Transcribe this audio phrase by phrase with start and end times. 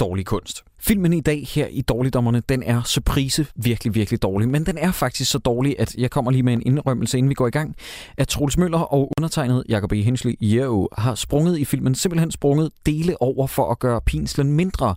[0.00, 0.64] dårlig kunst.
[0.78, 4.48] Filmen i dag her i Dårligdommerne, den er surprise virkelig, virkelig dårlig.
[4.48, 7.34] Men den er faktisk så dårlig, at jeg kommer lige med en indrømmelse, inden vi
[7.34, 7.76] går i gang.
[8.16, 10.02] At Troels Møller og undertegnet Jacob E.
[10.02, 14.94] Hensley Jero har sprunget i filmen, simpelthen sprunget dele over for at gøre pinslen mindre.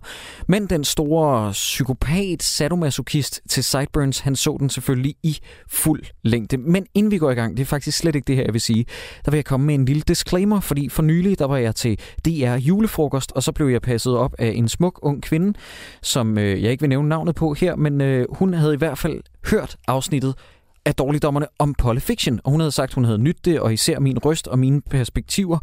[0.48, 5.38] Men den store psykopat, sadomasochist til Sideburns, han så den selvfølgelig i
[5.68, 6.56] fuld længde.
[6.56, 8.60] Men inden vi går i gang, det er faktisk slet ikke det her, jeg vil
[8.60, 8.84] sige,
[9.24, 11.98] der vil jeg komme med en lille disclaimer, fordi for nylig, der var jeg til
[12.24, 15.58] DR julefrokost, og så blev jeg passet op af en smuk ung kvinde,
[16.02, 18.98] som øh, jeg ikke vil nævne navnet på her, men øh, hun havde i hvert
[18.98, 20.34] fald hørt afsnittet
[20.84, 23.98] af dårligdommerne om Polyfiction, og hun havde sagt, at hun havde nydt det, og især
[23.98, 25.58] min røst og mine perspektiver,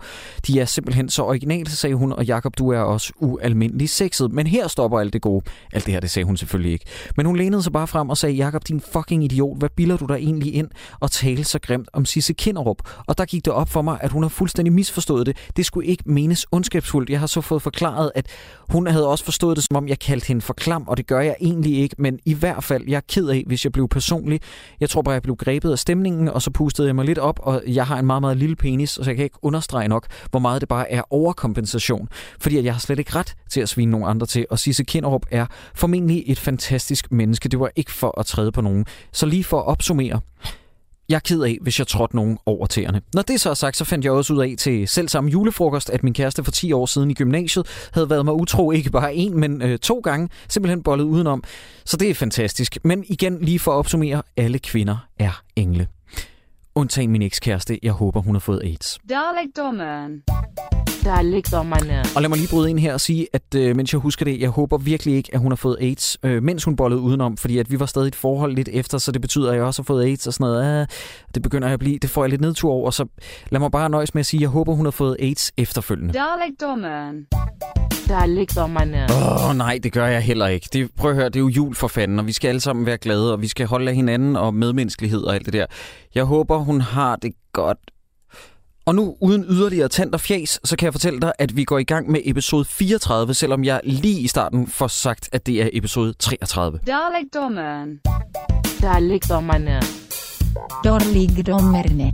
[0.47, 4.31] de er simpelthen så originale, sagde hun, og Jakob, du er også ualmindelig sexet.
[4.31, 5.45] Men her stopper alt det gode.
[5.73, 6.85] Alt det her, det sagde hun selvfølgelig ikke.
[7.17, 10.05] Men hun lænede sig bare frem og sagde, Jakob, din fucking idiot, hvad bilder du
[10.05, 10.67] dig egentlig ind
[10.99, 12.77] og tale så grimt om Sisse Kinderup?
[13.07, 15.37] Og der gik det op for mig, at hun har fuldstændig misforstået det.
[15.57, 17.09] Det skulle ikke menes ondskabsfuldt.
[17.09, 18.27] Jeg har så fået forklaret, at
[18.69, 21.19] hun havde også forstået det, som om jeg kaldte hende for klam, og det gør
[21.19, 24.41] jeg egentlig ikke, men i hvert fald, jeg er ked af, hvis jeg blev personlig.
[24.79, 27.39] Jeg tror hvor jeg blev grebet af stemningen, og så pustede jeg mig lidt op,
[27.43, 30.07] og jeg har en meget, meget lille penis, og så jeg kan ikke understrege nok,
[30.31, 32.09] hvor meget det bare er overkompensation.
[32.39, 34.83] Fordi at jeg har slet ikke ret til at svine nogen andre til, og Sisse
[34.83, 37.49] Kinderup er formentlig et fantastisk menneske.
[37.49, 38.85] Det var ikke for at træde på nogen.
[39.11, 40.19] Så lige for at opsummere,
[41.09, 43.01] jeg er ked af, hvis jeg trådte nogen over tæerne.
[43.13, 45.89] Når det så er sagt, så fandt jeg også ud af til selv samme julefrokost,
[45.89, 49.15] at min kæreste for 10 år siden i gymnasiet havde været mig utro ikke bare
[49.15, 51.43] en, men øh, to gange, simpelthen bollet udenom.
[51.85, 52.77] Så det er fantastisk.
[52.83, 55.87] Men igen, lige for at opsummere, alle kvinder er engle.
[56.75, 58.99] Undtagen min ekskæreste, jeg håber, hun har fået AIDS.
[61.07, 61.81] Dalekdommeren.
[61.81, 62.03] Dårligdommerne.
[62.15, 64.39] Og lad mig lige bryde ind her og sige, at øh, mens jeg husker det,
[64.39, 67.57] jeg håber virkelig ikke, at hun har fået AIDS, øh, mens hun bollede udenom, fordi
[67.57, 69.81] at vi var stadig i et forhold lidt efter, så det betyder, at jeg også
[69.81, 70.81] har fået AIDS og sådan noget.
[70.81, 70.87] Ah,
[71.33, 73.05] det begynder jeg at blive, det får jeg lidt nedtur over, så
[73.49, 76.13] lad mig bare nøjes med at sige, at jeg håber, hun har fået AIDS efterfølgende.
[76.13, 77.25] Dalekdommeren.
[78.09, 79.07] Dårligdommerne.
[79.09, 80.69] Åh oh, nej, det gør jeg heller ikke.
[80.73, 82.85] Det, prøv at høre, det er jo jul for fanden, og vi skal alle sammen
[82.85, 85.65] være glade, og vi skal holde af hinanden og medmenneskelighed og alt det der.
[86.15, 87.77] Jeg håber, hun har det godt.
[88.87, 91.77] Og nu, uden yderligere tand og fjas, så kan jeg fortælle dig, at vi går
[91.77, 95.69] i gang med episode 34, selvom jeg lige i starten får sagt, at det er
[95.73, 96.79] episode 33.
[96.87, 97.99] Dalekdommeren.
[98.83, 99.81] Dårligdommerne.
[100.85, 102.13] Dårligdommerne.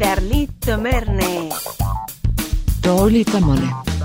[0.00, 1.50] Darligdommerne.
[2.84, 3.95] Dårligdommerne.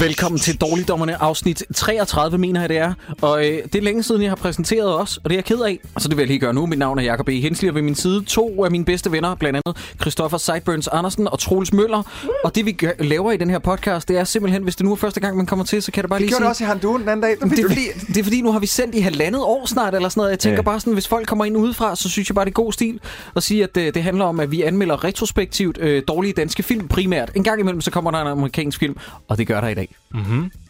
[0.00, 2.94] Velkommen til Dårligdommerne afsnit 33, mener jeg det er.
[3.22, 5.60] Og øh, det er længe siden, jeg har præsenteret os, og det er jeg ked
[5.60, 5.78] af.
[5.98, 6.66] Så det vil jeg lige gøre nu.
[6.66, 7.32] Mit navn er Jacob E.
[7.40, 11.28] Hensley, og ved min side to af mine bedste venner, blandt andet Christoffer Sideburns Andersen
[11.28, 12.02] og Troels Møller.
[12.44, 14.92] Og det vi gør, laver i den her podcast, det er simpelthen, hvis det nu
[14.92, 16.44] er første gang, man kommer til, så kan det bare Det lige gjorde sige...
[16.44, 17.36] det også i Handuen den anden dag.
[17.50, 20.08] Det er, fordi, det er fordi, nu har vi sendt i halvandet år snart, eller
[20.08, 20.30] sådan noget.
[20.30, 20.62] Jeg tænker Ja.
[20.62, 23.00] bare sådan, hvis folk kommer ind udefra, så synes jeg bare, det er god stil
[23.36, 26.88] at sige, at øh, det handler om, at vi anmelder retrospektivt øh, dårlige danske film
[26.88, 27.30] primært.
[27.34, 28.96] En gang imellem, så kommer der en amerikansk film,
[29.28, 29.88] og det gør der i dag.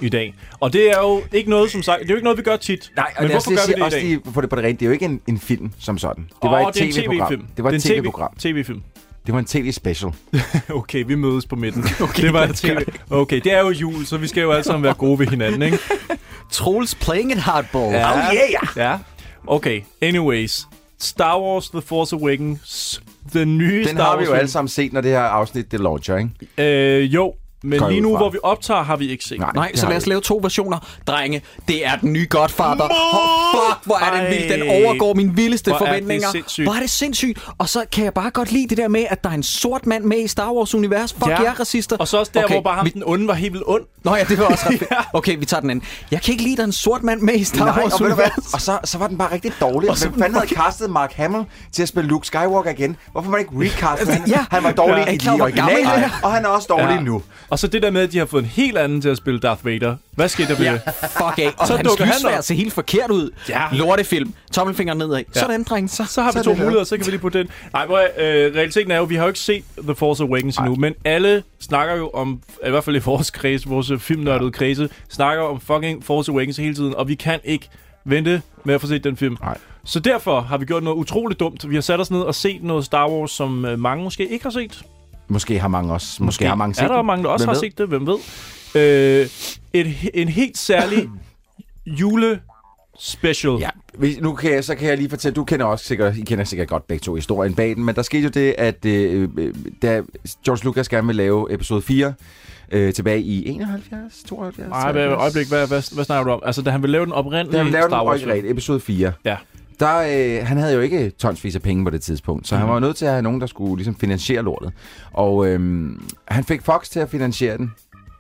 [0.01, 0.35] i dag.
[0.61, 2.57] Og det er jo ikke noget, som sagt, det er jo ikke noget, vi gør
[2.57, 2.91] tit.
[2.97, 4.05] Nej, og Men hvorfor gør vi det i også dag?
[4.07, 6.25] lige for det på det rene, det er jo ikke en, en film som sådan.
[6.43, 7.29] Det var Åh, et er tv-program.
[7.29, 7.47] TV-film.
[7.57, 8.35] Det var et tv-program.
[8.39, 8.83] TV-film.
[9.27, 10.12] Det var en tv-special.
[10.71, 11.85] Okay, vi mødes på midten.
[12.01, 12.77] Okay, det var et TV.
[13.11, 15.62] Okay, det er jo jul, så vi skal jo alle sammen være gode ved hinanden,
[15.62, 15.79] ikke?
[16.53, 17.87] Troels playing it hardball.
[17.87, 18.67] Oh yeah!
[18.77, 18.99] Ja.
[19.47, 20.67] Okay, anyways.
[20.99, 23.03] Star Wars The Force Awakens.
[23.33, 25.81] Den nye Den Star har vi jo alle sammen set, når det her afsnit det
[25.81, 27.01] launcher, ikke?
[27.03, 29.39] Øh, jo, men lige nu, hvor vi optager, har vi ikke set.
[29.39, 29.50] Nej.
[29.55, 30.78] Nej, så har lad os lave to versioner.
[31.06, 32.84] Drenge, det er den nye Godfather.
[32.84, 34.31] Oh, fuck, hvor er den Ej.
[34.31, 34.53] vild.
[34.53, 36.31] Den overgår mine vildeste Hvor er det forventninger.
[36.31, 36.67] sindssygt.
[36.67, 37.39] Hvor er det sindssygt.
[37.59, 39.87] Og så kan jeg bare godt lide det der med, at der er en sort
[39.87, 41.12] mand med i Star Wars-univers.
[41.12, 41.43] Fuck ja.
[41.43, 41.97] jer, racister.
[41.97, 43.83] Og så også der, Okay, hvor bare ham, vi- den onde, var helt vildt ond.
[44.05, 44.83] Nå ja, det var også ret.
[45.12, 45.84] Okay, vi tager den anden.
[46.11, 47.93] Jeg kan ikke lide, at der er en sort mand med i Star Nej, Wars
[47.93, 48.55] og, univers.
[48.55, 49.91] og så, så var den bare rigtig dårlig.
[49.91, 52.97] Og så Hvem fanden havde castet Mark Hamill til at spille Luke Skywalker igen?
[53.12, 54.23] Hvorfor må man ikke recaste ham?
[54.29, 54.44] Ja.
[54.50, 55.12] Han var dårlig Ja.
[55.12, 57.00] I de originale, og han er også dårlig Ja.
[57.00, 57.23] nu.
[57.53, 59.41] Og så det der med, at de har fået en helt anden til at spille
[59.41, 59.97] Darth Vader.
[60.11, 60.81] Hvad skete der ved Ja, det?
[61.00, 61.53] fuck af.
[61.59, 63.31] Og Så hans dukker han lysvær ser helt forkert ud.
[63.49, 63.62] Ja.
[63.73, 64.35] Lortefilm.
[64.53, 65.23] Tommelfinger nedad.
[65.35, 65.41] Ja.
[65.41, 65.91] Sådan, dreng.
[65.91, 67.49] Så, Så har vi Så er to muligheder, så kan vi lige putte den.
[67.73, 70.75] Nej, hvor, øh, realiteten er jo, vi har jo ikke set The Force Awakens endnu,
[70.76, 75.44] men alle snakker jo om, i hvert fald i vores kreds, vores filmnørdede kredse, snakker
[75.44, 77.69] om fucking Force Awakens hele tiden, og vi kan ikke
[78.05, 79.37] vente med at få set den film.
[79.43, 79.59] Nej.
[79.85, 81.71] Så derfor har vi gjort noget utroligt dumt.
[81.71, 84.43] Vi har sat os ned og set noget Star Wars, som øh, mange måske ikke
[84.44, 84.82] har set.
[85.32, 86.06] Måske har mange også.
[86.08, 87.06] Måske, måske har mange set er der den.
[87.06, 87.70] mange, der også Hvem har ved?
[87.70, 88.19] set det, hvem ved.
[88.75, 89.26] Øh,
[89.73, 91.08] et, en helt særlig
[92.00, 92.40] jule
[92.99, 93.56] Special.
[93.61, 96.20] Ja, hvis, nu kan jeg, så kan jeg lige fortælle, du kender også sikkert, I
[96.20, 99.29] kender sikkert godt begge to historien bag den, men der skete jo det, at øh,
[99.38, 100.02] øh, da
[100.44, 102.12] George Lucas gerne vil lave episode 4,
[102.73, 104.69] øh, tilbage i 71, 72?
[104.69, 106.43] Nej, hvad, øjeblik, hvad, hvad, hvad snakker du om?
[106.44, 108.81] Altså, da han ville lave den oprindelige Da han lavede den Star Wars originalt, episode
[108.81, 109.12] 4.
[109.25, 109.37] Ja.
[109.82, 112.58] Der, øh, han havde jo ikke tonsvis af penge på det tidspunkt, så mm.
[112.58, 114.73] han var jo nødt til at have nogen, der skulle ligesom finansiere lortet.
[115.12, 115.90] Og øh,
[116.29, 117.73] han fik Fox til at finansiere den,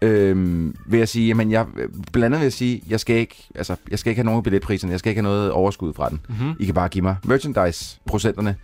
[0.02, 0.36] øh,
[0.86, 1.66] vil jeg sige, jamen jeg,
[2.12, 4.44] blandt andet vil jeg sige, jeg skal ikke, altså, jeg skal ikke have nogen af
[4.44, 6.20] billetpriserne, jeg skal ikke have noget overskud fra den.
[6.28, 6.52] Mhm.
[6.60, 8.56] I kan bare give mig merchandise-procenterne,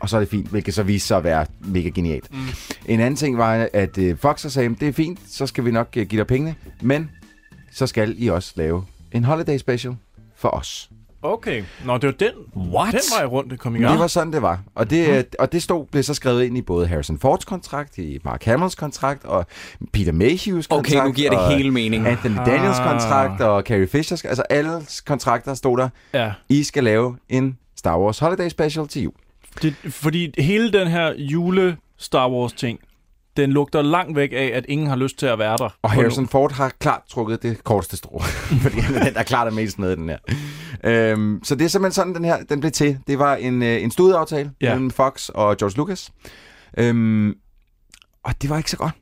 [0.00, 2.32] og så er det fint, hvilket så viste sig at være mega genialt.
[2.32, 2.38] Mm.
[2.86, 5.88] En anden ting var, at øh, Fox sagde, det er fint, så skal vi nok
[5.96, 7.10] øh, give dig pengene, men
[7.72, 9.96] så skal I også lave en holiday special
[10.36, 10.90] for os.
[11.22, 11.62] Okay.
[11.84, 12.32] Nå, det var den,
[12.72, 12.92] What?
[12.92, 13.92] den vej rundt, det kom i gang.
[13.92, 14.60] Det var sådan, det var.
[14.74, 15.24] Og det, mm.
[15.38, 18.74] og det stod, blev så skrevet ind i både Harrison Fords kontrakt, i Mark Hamills
[18.74, 19.46] kontrakt, og
[19.92, 20.96] Peter Mayhews kontrakt.
[20.96, 22.06] Okay, nu giver det og hele mening.
[22.08, 22.90] Anthony Daniels Ah.
[22.90, 24.70] kontrakt, og Carrie Fishers, altså alle
[25.06, 25.88] kontrakter stod der.
[26.14, 26.32] Ja.
[26.48, 29.12] I skal lave en Star Wars Holiday Special til jul.
[29.62, 32.80] Det, fordi hele den her jule Star Wars ting,
[33.36, 35.68] den lugter langt væk af, at ingen har lyst til at være der.
[35.82, 38.20] Og Harrison Ford har klart trukket det korteste strå,
[38.62, 40.18] fordi han er den, der klart er mest med i den her.
[40.84, 42.98] Øhm, så det er simpelthen sådan, den her den blev til.
[43.06, 44.74] Det var en, øh, en studieaftale ja.
[44.74, 46.10] mellem Fox og George Lucas.
[46.78, 47.34] Øhm,
[48.24, 48.92] og det var ikke så godt.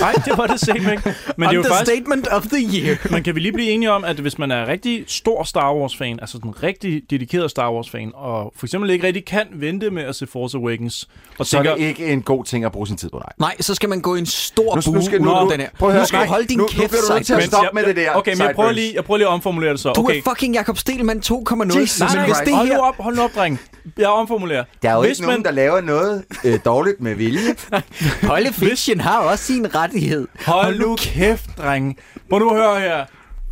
[0.00, 1.14] Nej, det var det simpelthen ikke.
[1.36, 1.90] Men det er jo faktisk...
[1.92, 2.96] Understatement of the year.
[3.12, 6.18] Men kan vi lige blive enige om, at hvis man er rigtig stor Star Wars-fan,
[6.20, 10.16] altså en rigtig dedikeret Star Wars-fan, og for eksempel ikke rigtig kan vente med at
[10.16, 11.08] se Force Awakens,
[11.38, 13.32] og Så er tænker, det ikke en god ting at bruge sin tid på, nej.
[13.38, 15.52] Nej, så skal man gå i en stor Nu- nu bue skal- nu- om nu-
[15.52, 15.68] den her.
[15.78, 17.34] prøv at høre, nu skal du holde din nu- nu kæft, bliver du nødt til
[17.34, 19.72] at stoppe med det der, Okay, men jeg prøver, lige, jeg prøver lige at omformulere
[19.72, 19.92] det så.
[19.92, 20.18] Du okay.
[20.18, 21.78] er fucking Jakob Stelman 2.0.
[21.80, 22.76] Jesus men Nej, hvis nej, det hold her...
[22.76, 23.60] nu op, hold nu op, dreng.
[23.98, 24.64] Jeg omformulerer.
[24.82, 27.40] Der er jo Hvis ikke nogen, man- der laver noget øh, dårligt med vilje.
[28.22, 30.28] Holde Fiction har også sin rettighed.
[30.46, 31.98] Hold nu kæft, dreng.
[32.30, 33.06] Må du høre her.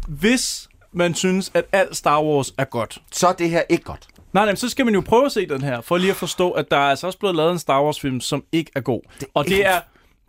[0.08, 4.08] Hvis man synes, at alt Star Wars er godt, Så er det her ikke godt.
[4.32, 6.16] Nej, nej, men så skal man jo prøve at se den her, for lige at
[6.16, 9.00] forstå, at der er altså også blevet lavet en Star Wars-film, som ikke er god.
[9.20, 9.80] Det og det er,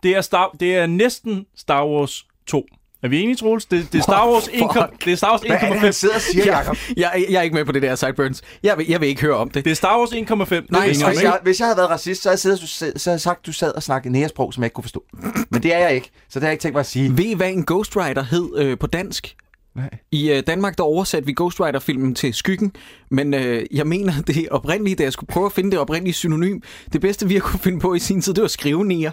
[0.02, 2.66] det, er Star, det er næsten Star Wars 2.
[3.02, 3.64] Er vi enige, Troels?
[3.66, 5.04] Det, det er Star Wars 1, fuck.
[5.04, 5.92] det er Star Wars Hvad er det, han 1,5.
[5.92, 6.76] sidder og siger, Jeg, Jacob?
[6.96, 8.42] jeg, jeg er ikke med på det der, Sideburns.
[8.62, 9.64] Jeg vil, jeg vil ikke høre om det.
[9.64, 10.66] Det er Star Wars 1,5.
[10.70, 11.22] Nej, Hvis ikke?
[11.22, 13.46] jeg, hvis jeg havde været racist, så havde jeg, siddet, så havde jeg sagt, at
[13.46, 15.04] du sad og snakkede næresprog, som jeg ikke kunne forstå.
[15.50, 17.16] Men det er jeg ikke, så det har jeg ikke tænkt mig at sige.
[17.16, 19.36] Ved I, hvad en Ghost Rider hed øh, på dansk?
[19.76, 19.90] Nej.
[20.12, 22.72] I øh, Danmark, der oversatte vi Ghost Rider-filmen til Skyggen,
[23.10, 26.60] men øh, jeg mener, det oprindelige, da jeg skulle prøve at finde det oprindelige synonym,
[26.92, 29.10] det bedste, vi har kunne finde på i sin tid, det var skrivenier.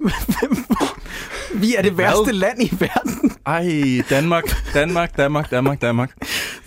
[1.54, 3.32] vi er det værste land i verden.
[3.46, 4.44] Ej, Danmark,
[4.74, 6.10] Danmark, Danmark, Danmark, Danmark.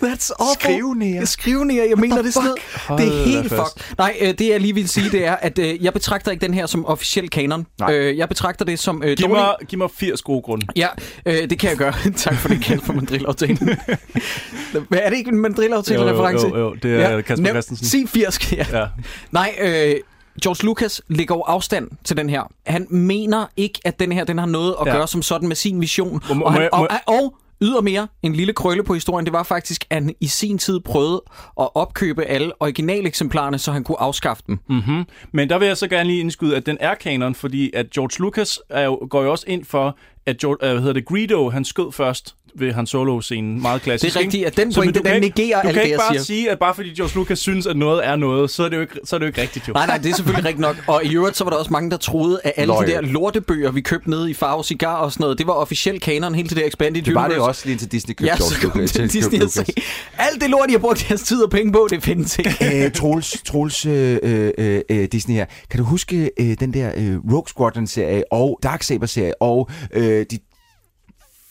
[0.02, 0.54] That's awful.
[0.60, 1.24] Skrivenier.
[1.24, 2.50] Skrivenier, jeg mener det sådan.
[2.98, 3.96] Det er helt fuck.
[3.98, 6.54] Nej, øh, det jeg lige vil sige, det er, at øh, jeg betragter ikke den
[6.54, 7.66] her som officiel kanon.
[7.80, 7.94] Nej.
[7.94, 9.30] Øh, jeg betragter det som øh, Giv dårlig...
[9.30, 10.66] mig, giv mig 80 gode grunde.
[10.76, 10.86] Ja,
[11.26, 11.92] øh, det kan jeg gøre.
[12.16, 13.56] tak for det kald for mandrillaftalen.
[14.88, 16.46] Hvad er det ikke en mandrillaftale-reference?
[16.48, 17.86] Jo, jo, jo, det er Kasper nævn- Christensen.
[17.86, 18.64] Sig 80, ja.
[18.72, 18.86] Ja.
[19.30, 19.94] Nej, øh,
[20.42, 22.42] George Lucas lægger jo afstand til den her.
[22.66, 24.92] Han mener ikke, at den her den har noget at Ja.
[24.92, 26.20] gøre som sådan med sin vision.
[26.34, 29.96] Må- og, han, og, og ydermere, en lille krølle på historien, det var faktisk, at
[30.02, 31.22] han i sin tid prøvede
[31.60, 34.58] at opkøbe alle originaleksemplarerne, så han kunne afskaffe dem.
[34.68, 35.04] Mm-hmm.
[35.32, 38.20] Men der vil jeg så gerne lige indskyde, at den er kanon, fordi at George
[38.22, 41.50] Lucas er jo, går jo også ind for, at George, øh, hvad hedder det, Greedo,
[41.50, 43.62] han skød først ved Han Solo-scenen.
[43.62, 44.14] Meget klassisk.
[44.14, 44.46] Det er rigtigt, ikke?
[44.46, 46.14] at den pointe, du kan den ikke- negerer Du alt kan det, ikke jeg bare
[46.14, 46.22] siger.
[46.24, 48.80] sige, at bare fordi George Lucas synes, at noget er noget, så er det jo
[48.80, 49.72] ikke, så er det jo ikke rigtigt, jo.
[49.72, 50.76] Nej, nej, det er selvfølgelig rigtigt nok.
[50.86, 52.88] Og i øvrigt, så var der også mange, der troede, at alle Loyal.
[52.88, 56.00] de der lortebøger, vi købte nede i Farve Cigar og sådan noget, det var officiel
[56.00, 57.48] kanon, hele det der Expanded Det var det Universe.
[57.48, 58.92] også lige til Disney købte Ja, George Lucas.
[58.92, 59.70] til Disney og Lucas.
[60.18, 62.56] alt det lort, de har brugt deres tid og penge på, det findes ikke.
[62.84, 65.44] Øh, Troels, Troels øh, øh, øh, Disney her.
[65.70, 70.38] Kan du huske øh, den der øh, Rogue Squadron-serie og Darksaber-serie og øh, de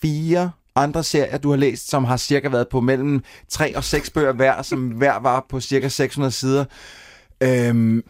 [0.01, 0.51] fire
[0.83, 4.33] andre serier, du har læst, som har cirka været på mellem 3 og 6 bøger
[4.33, 6.65] hver, som hver var på cirka 600 sider.
[7.43, 8.03] Øhm,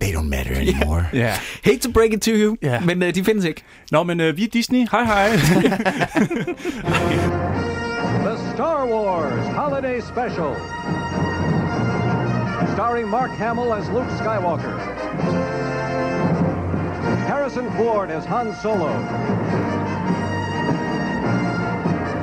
[0.00, 1.04] they don't matter anymore.
[1.22, 1.34] Ja.
[1.64, 2.80] Hate to break it to you, Ja.
[2.80, 3.62] men uh, de findes ikke.
[3.90, 4.86] Nå, men øh, vi er Disney.
[4.90, 5.28] Hej, hej.
[8.26, 10.52] The Star Wars Holiday Special.
[12.74, 14.74] Starring Mark Hamill as Luke Skywalker.
[17.28, 18.88] Harrison Ford as Han Solo.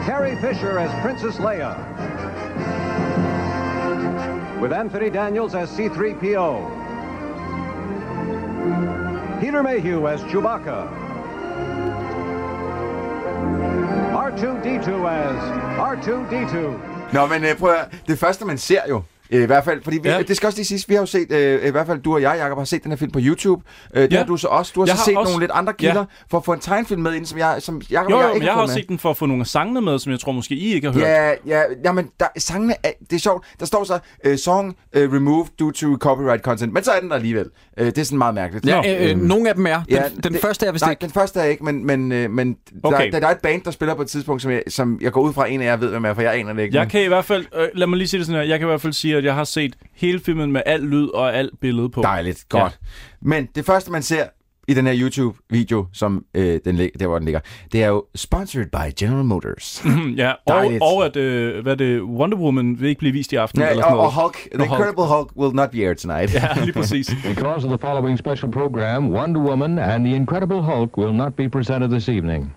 [0.06, 1.78] Carrie Fisher as Princess Leia.
[4.60, 6.80] With Anthony Daniels as C3PO.
[9.40, 10.90] Peter Mayhew as Chewbacca.
[14.14, 15.38] R2D2 as
[15.78, 17.14] R2D2.
[17.14, 20.10] Nå, men øh, prøv at, det første, man ser jo I hvert fald, fordi vi,
[20.10, 20.16] Ja.
[20.16, 20.22] ja.
[20.22, 22.22] det skal også lige siges, vi har jo set, øh, i hvert fald du og
[22.22, 23.64] jeg, Jacob, har set den her film på YouTube.
[23.94, 24.18] Øh, det Ja.
[24.18, 24.72] har du så også.
[24.76, 25.88] Du har Jeg så har set også- nogle lidt andre Ja.
[25.88, 28.28] kilder for at få en tegnfilm med ind, som jeg, som Jacob Jo, og jo,
[28.28, 30.00] jeg men ikke jeg har også set den for at få nogle af sangene med,
[30.00, 31.04] som jeg tror måske I ikke har hørt.
[31.04, 33.46] Ja, ja, jamen, der, sangene er, det er sjovt.
[33.60, 37.10] Der står så, uh, song uh, removed due to copyright content, men så er den
[37.10, 37.46] der alligevel.
[37.82, 38.66] Uh, det er sådan meget mærkeligt.
[38.66, 39.76] Ja, Nå, øh, øh, nogle af dem er.
[39.84, 41.02] Den, Ja, den det- første er vist Nej, ikke.
[41.02, 43.06] den første er ikke, men, men, øh, men Okay.
[43.06, 45.12] der, der, der er et band, der spiller på et tidspunkt, som jeg, som jeg
[45.12, 46.76] går ud fra, en af jer ved, hvem er, for jeg aner det ikke.
[46.76, 48.60] Jeg men- kan i hvert fald, øh, lad mig lige sige det sådan her, jeg
[48.60, 51.36] kan i hvert fald sige, at jeg har set hele filmen med al lyd og
[51.36, 52.02] alt billede på.
[52.02, 52.64] Dejligt, godt.
[52.64, 52.70] Ja.
[53.22, 54.24] Men det første, man ser
[54.68, 57.40] i den her YouTube-video, som øh, den der hvor den ligger,
[57.72, 59.84] det er jo sponsored by General Motors.
[60.18, 60.82] Ja, og, Dejligt.
[60.82, 63.62] og at øh, hvad er det, Wonder Woman vil ikke blive vist i aften.
[63.62, 64.14] Ja, eller og, sådan og noget.
[64.14, 64.80] Hulk, The Og Hulk.
[64.80, 66.34] Incredible Hulk will not be aired tonight.
[66.58, 67.16] Ja, lige præcis.
[67.36, 71.50] Because of the following special program, Wonder Woman and the Incredible Hulk will not be
[71.50, 72.54] presented this evening.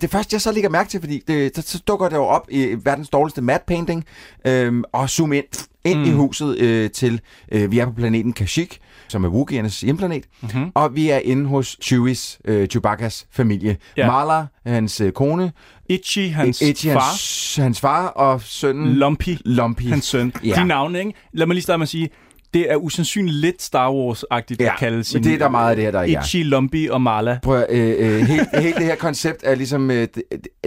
[0.00, 2.46] Det første, jeg så lægger mærke til, fordi det, så, så dukker det jo op
[2.50, 4.04] i verdens dårligste matte painting,
[4.46, 6.04] øhm, og zoom ind, ind mm.
[6.04, 7.20] i huset øh, til,
[7.52, 8.78] øh, vi er på planeten Kashyyyk,
[9.08, 10.72] som er Wookieernes hjemplanet, mm-hmm.
[10.74, 13.76] og vi er inde hos Chewies, øh, Chewbacca's familie.
[13.96, 14.06] Ja.
[14.06, 15.52] Marla, hans øh, kone,
[15.88, 19.82] Itchy, hans Itchy, far, hans, hans far, og sønnen Lumpy, Lumpy.
[19.82, 20.32] hans søn.
[20.44, 20.54] Ja.
[20.54, 21.12] De navne, ikke?
[21.32, 22.08] Lad mig lige starte med at sige,
[22.54, 25.24] det er usandsynligt lidt Star Wars-agtigt Ja, at kalde men sine...
[25.24, 26.04] det er der meget af det her, der er.
[26.04, 27.38] Itchy, Lumpy og Marla.
[27.42, 30.08] Prøv øh, øh, helt, helt det her koncept er ligesom, øh,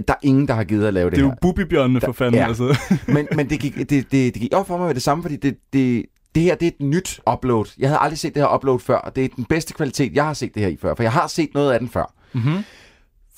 [0.08, 1.36] der er ingen, der har givet at lave det, Det er jo her.
[1.42, 2.48] Bubbybjørnene for fanden, ja.
[2.48, 2.78] altså.
[3.08, 5.36] men, men det gik, det, det, det gik op for mig med det samme, fordi
[5.36, 7.66] det, det, det her det er et nyt upload.
[7.80, 10.26] Jeg havde aldrig set det her upload før, og det er den bedste kvalitet, jeg
[10.26, 12.14] har set det her i før, for jeg har set noget af den før.
[12.34, 12.64] Mhm.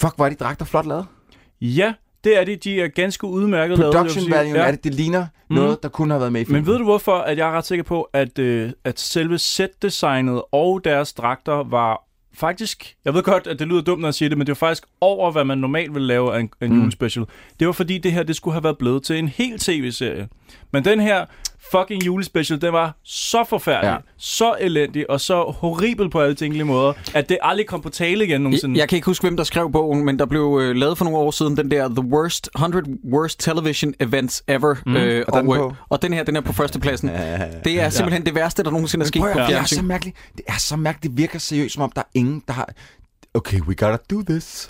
[0.02, 1.06] Fuck, hvor er de dragter flot lavet.
[1.62, 2.56] Ja, det er de.
[2.56, 3.96] De er ganske udmærket lavet.
[3.96, 4.68] Production value Ja.
[4.68, 5.56] er det, det ligner mm.
[5.56, 6.62] noget, der kunne have været med i filmen.
[6.62, 10.42] Men ved du hvorfor, at jeg er ret sikker på, at, øh, at selve setdesignet
[10.51, 12.03] og deres dragter var
[12.34, 12.96] faktisk...
[13.06, 14.84] Jeg ved godt, at det lyder dumt, når jeg siger det, men det var faktisk
[15.01, 16.80] over, hvad man normalt ville lave af en, en mm.
[16.80, 17.25] julespecial.
[17.60, 20.27] Det var fordi, det her det skulle have været blevet til en hel tv-serie.
[20.72, 21.25] Men den her
[21.72, 23.93] fucking julespecial, den var så forfærdelig, ja.
[23.93, 23.98] Ja.
[24.17, 28.25] så elendig og så horribel på alle tænkelige måder, at det aldrig kom på tale
[28.25, 28.74] igen nogensinde.
[28.75, 31.05] Jeg, jeg kan ikke huske, hvem der skrev bogen, men der blev øh, lavet for
[31.05, 34.75] nogle år siden den der The Worst 100 Worst Television Events Ever.
[34.86, 34.96] Mm.
[34.96, 35.74] Øh, Og den og, øh, på?
[35.89, 37.10] og den her, den er på førstepladsen.
[37.63, 38.25] Det er simpelthen ja.
[38.25, 40.17] det værste, der nogensinde er sket på at, det er så mærkeligt.
[40.38, 41.12] Det er så mærkeligt.
[41.12, 42.70] Det virker seriøst, som om der er ingen, der har...
[43.34, 44.70] Okay, we gotta do this.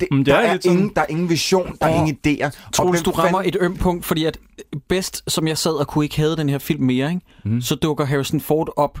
[0.00, 2.46] Det, Mm, det der, er er ingen, der er ingen vision, der er ingen idéer.
[2.46, 4.38] Og Troels, du rammer fanden- et ømt punkt, fordi at
[4.92, 7.26] bedst, som jeg sad og kunne ikke have den her film mere, ikke?
[7.44, 7.60] Mm.
[7.60, 8.98] så dukker Harrison Ford op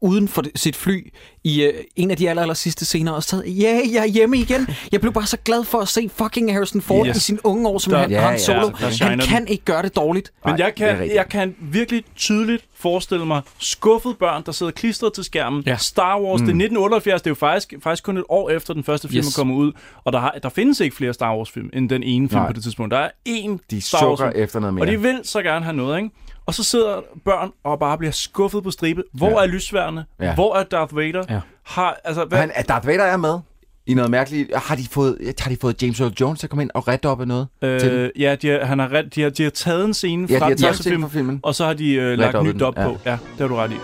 [0.00, 1.12] uden for sit fly
[1.44, 4.06] i øh, en af de aller, aller sidste scener og sad, ja, yeah, jeg er
[4.06, 4.68] hjemme igen.
[4.92, 7.16] Jeg blev bare så glad for at se fucking Harrison Ford Yes.
[7.16, 8.70] i sin unge år, som Der- han, Ja, Han ja, Solo.
[8.90, 9.26] shiner han den.
[9.26, 10.32] kan ikke gøre det dårligt.
[10.46, 15.24] Men jeg kan, jeg kan virkelig tydeligt forestille mig skuffede børn, der sidder klistret til
[15.24, 15.62] skærmen.
[15.66, 15.76] Ja.
[15.76, 16.46] Star Wars, mm.
[16.46, 19.18] det er 1978, det er jo faktisk, faktisk kun et år efter den første film
[19.18, 19.36] Yes.
[19.36, 19.72] er kommet ud.
[20.04, 22.46] Og der, har, der findes ikke flere Star Wars film end den ene film Nej.
[22.46, 22.90] på det tidspunkt.
[22.92, 24.44] Der er én De Star Wars sukker film.
[24.44, 24.82] efter noget mere.
[24.84, 26.10] Og de vil så gerne have noget, ikke?
[26.46, 29.02] Og så sidder børn og bare bliver skuffet på stribe.
[29.12, 29.36] Hvor Ja.
[29.36, 30.04] er lysværene?
[30.20, 30.34] Ja.
[30.34, 31.24] Hvor er Darth Vader?
[31.30, 31.40] Ja.
[31.66, 33.38] Har, altså, hvad, Han, er Darth Vader er med
[33.86, 34.56] i noget mærkeligt.
[34.56, 37.06] Har de fået, har de fået James Earl Jones til at komme ind og rette
[37.08, 37.48] op af noget?
[37.62, 40.26] til øh, ja, de har, han har, ret- de, har, de har taget en scene
[40.30, 41.40] Ja, de fra har den taget film, fra filmen.
[41.42, 42.84] og så har de øh, lagt nyt op ja.
[42.84, 42.96] på.
[43.06, 43.76] Ja, det har du ret i.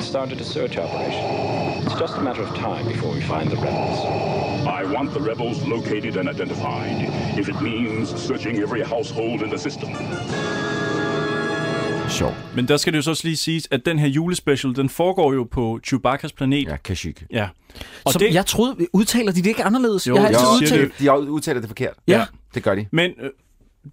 [0.00, 1.59] Started a search operation.
[2.00, 3.98] Just a matter of time before we find the rebels.
[4.80, 6.98] I want the rebels located and identified,
[7.40, 9.88] if it means searching every household in the system.
[12.08, 12.34] Sjov.
[12.56, 15.32] Men der skal det jo så også lige siges, at den her julespecial, den foregår
[15.32, 16.68] jo på Chewbacca's planet.
[16.68, 17.26] Ja, Kashyyyk.
[17.30, 17.48] ja.
[18.04, 20.06] Og Som det, jeg troede, udtaler de det ikke anderledes?
[20.08, 20.98] Jo, jeg har jo, altid udtalt...
[20.98, 21.94] De, de udtaler det forkert.
[22.08, 22.24] Ja.
[22.54, 22.86] Det gør de.
[22.92, 23.30] Men øh,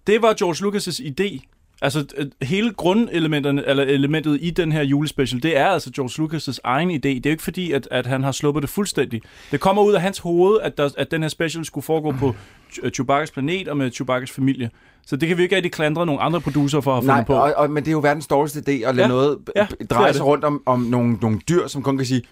[0.06, 1.57] det var George Lucas' idé.
[1.82, 6.58] Altså øh, hele grundelementerne, eller elementet i den her julespecial, det er altså George Lucas'
[6.64, 6.94] egen idé.
[6.94, 9.22] Det er jo ikke fordi, at, at han har sluppet det fuldstændig.
[9.50, 12.34] Det kommer ud af hans hoved, at, der, at den her special skulle foregå på
[12.72, 14.70] Ch- Chewbacca's planet og med Chewbacca's familie.
[15.06, 17.34] Så det kan vi ikke rigtig klandre nogle andre producer for at Nej, fundet på.
[17.34, 19.08] og, og, men det er jo verdens dårligste idé at lade Ja.
[19.08, 22.22] noget Ja, dreje sig rundt om, om nogle, nogle dyr, som kun kan sige...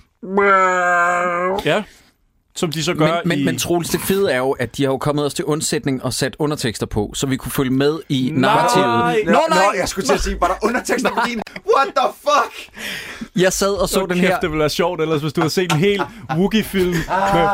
[1.64, 1.82] Ja,
[2.56, 3.44] som de så gør Men, men, i...
[3.44, 6.12] men Troels, det fede er jo, at de har jo kommet os til undsætning og
[6.12, 8.86] sat undertekster på, så vi kunne følge med i narrativet.
[8.86, 9.16] Nej.
[9.26, 9.58] Nå, nej!
[9.58, 11.40] Nå, jeg skulle til at sige, var der undertekster på din?
[11.76, 12.78] What the fuck?
[13.36, 14.40] Jeg sad og så Hold den kæft, her...
[14.40, 16.02] det ville være sjovt ellers, hvis du havde set en hel
[16.38, 16.90] Wookiee-film
[17.34, 17.48] med...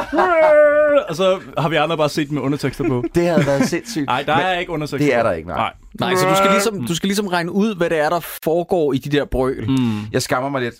[1.08, 3.04] Og så har vi andre bare set den med undertekster på.
[3.14, 4.06] Det havde været sindssygt.
[4.06, 5.56] Nej, der Men er ikke undertekster Det er der ikke, nej.
[5.56, 5.72] Nej.
[6.00, 8.92] Nej, så du skal, ligesom, du skal ligesom regne ud, hvad det er, der foregår
[8.92, 9.68] i de der brøl.
[9.70, 10.00] Mm.
[10.12, 10.74] Jeg skammer mig lidt,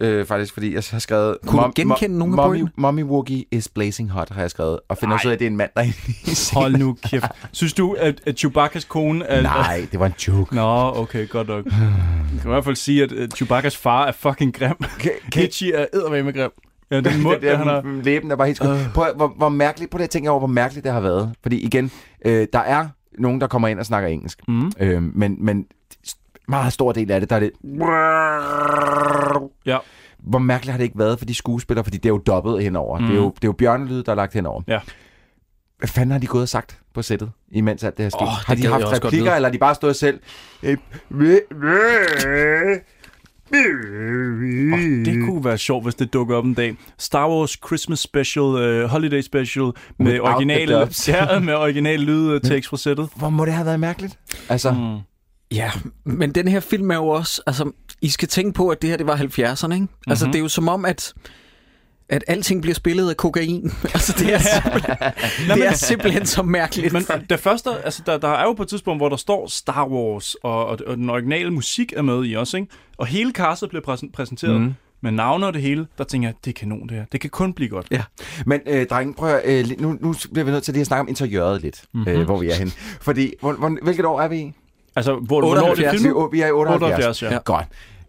[0.00, 1.36] øh, faktisk, fordi jeg har skrevet...
[1.46, 4.78] Kunne du genkende nogle af mommy, mommy Woogie is blazing hot, har jeg skrevet.
[4.88, 6.54] Og finder også ud af, at det er en mand, der er.
[6.60, 7.24] Hold nu kæft.
[7.52, 9.42] Synes du, at, at Chewbacca's kone er...
[9.42, 10.54] Nej, det var en joke.
[10.54, 11.64] Nå, okay, godt nok.
[12.32, 14.76] Jeg kan i hvert fald sige, at Chewbacca's far er fucking grim.
[15.34, 16.50] Hitchi er eddermame grim.
[16.90, 18.02] Ja, den mund, det der, han har...
[18.04, 18.68] læben, der var helt skud.
[18.68, 18.92] Uh.
[18.94, 21.32] Prøv, at- hvor, hvor mærkeligt, prøv lige at tænke over, hvor mærkeligt det har været.
[21.42, 21.90] Fordi igen,
[22.24, 22.88] øh, der er
[23.18, 24.38] nogen, der kommer ind og snakker engelsk.
[24.48, 24.72] Mm.
[24.80, 25.64] Øh, men, men
[26.50, 27.50] meget stor del af det, der er det...
[29.66, 29.78] Ja.
[30.18, 32.98] Hvor mærkeligt har det ikke været for de skuespillere, fordi det er jo dobbelt henover.
[32.98, 33.06] Mm.
[33.06, 34.62] Det, er jo, det er jo bjørnelyd, der er lagt henover.
[34.68, 34.78] Ja.
[35.78, 38.20] Hvad fanden har de gået og sagt på sættet, imens alt det her sket?
[38.22, 40.20] Åh, Oh, har de haft replikker, eller har de bare stået selv?
[40.62, 40.76] øh,
[43.52, 46.76] Oh, det kunne være sjovt, hvis det dukker op en dag.
[46.98, 49.64] Star Wars Christmas Special, uh, Holiday Special
[49.98, 51.08] med Without the original, dubs.
[51.08, 53.08] ja, med original lydtekst fra sættet.
[53.16, 54.18] Hvor må det have været mærkeligt?
[54.48, 54.98] Altså, Mm.
[55.54, 55.70] Ja,
[56.04, 57.42] men den her film er jo også...
[57.46, 57.70] Altså,
[58.02, 59.86] I skal tænke på, at det her det var 70'erne, ikke?
[60.06, 60.32] Altså, Mhm.
[60.32, 61.14] det er jo som om, at
[62.08, 63.70] at alting bliver spillet af kokain.
[63.94, 64.96] altså, det er, simpelthen,
[65.58, 66.92] det er simpelthen så mærkeligt.
[66.92, 69.86] Men det første, altså der, der er jo på et tidspunkt, hvor der står Star
[69.88, 72.68] Wars, og, og, og den originale musik er med i også, ikke?
[72.98, 74.74] Og hele castet bliver præsen- præsenteret Mhm.
[75.00, 75.86] med navne og det hele.
[75.98, 77.04] Der tænker jeg, det er kanon det her.
[77.12, 77.86] Det kan kun blive godt.
[77.90, 78.02] Ja.
[78.46, 81.00] Men øh, drenge, prøv at, øh, nu, nu bliver vi nødt til lige at snakke
[81.00, 82.08] om interiøret lidt, mm-hmm.
[82.12, 82.72] øh, hvor vi er henne.
[83.00, 84.52] Fordi, hvor, hvor, hvilket år er vi i?
[84.96, 86.32] Altså, hvor, hvornår er det 78.
[86.32, 86.82] Vi, er i 78.
[86.82, 87.32] 78, ja.
[87.32, 87.38] Ja.
[87.44, 87.66] Godt.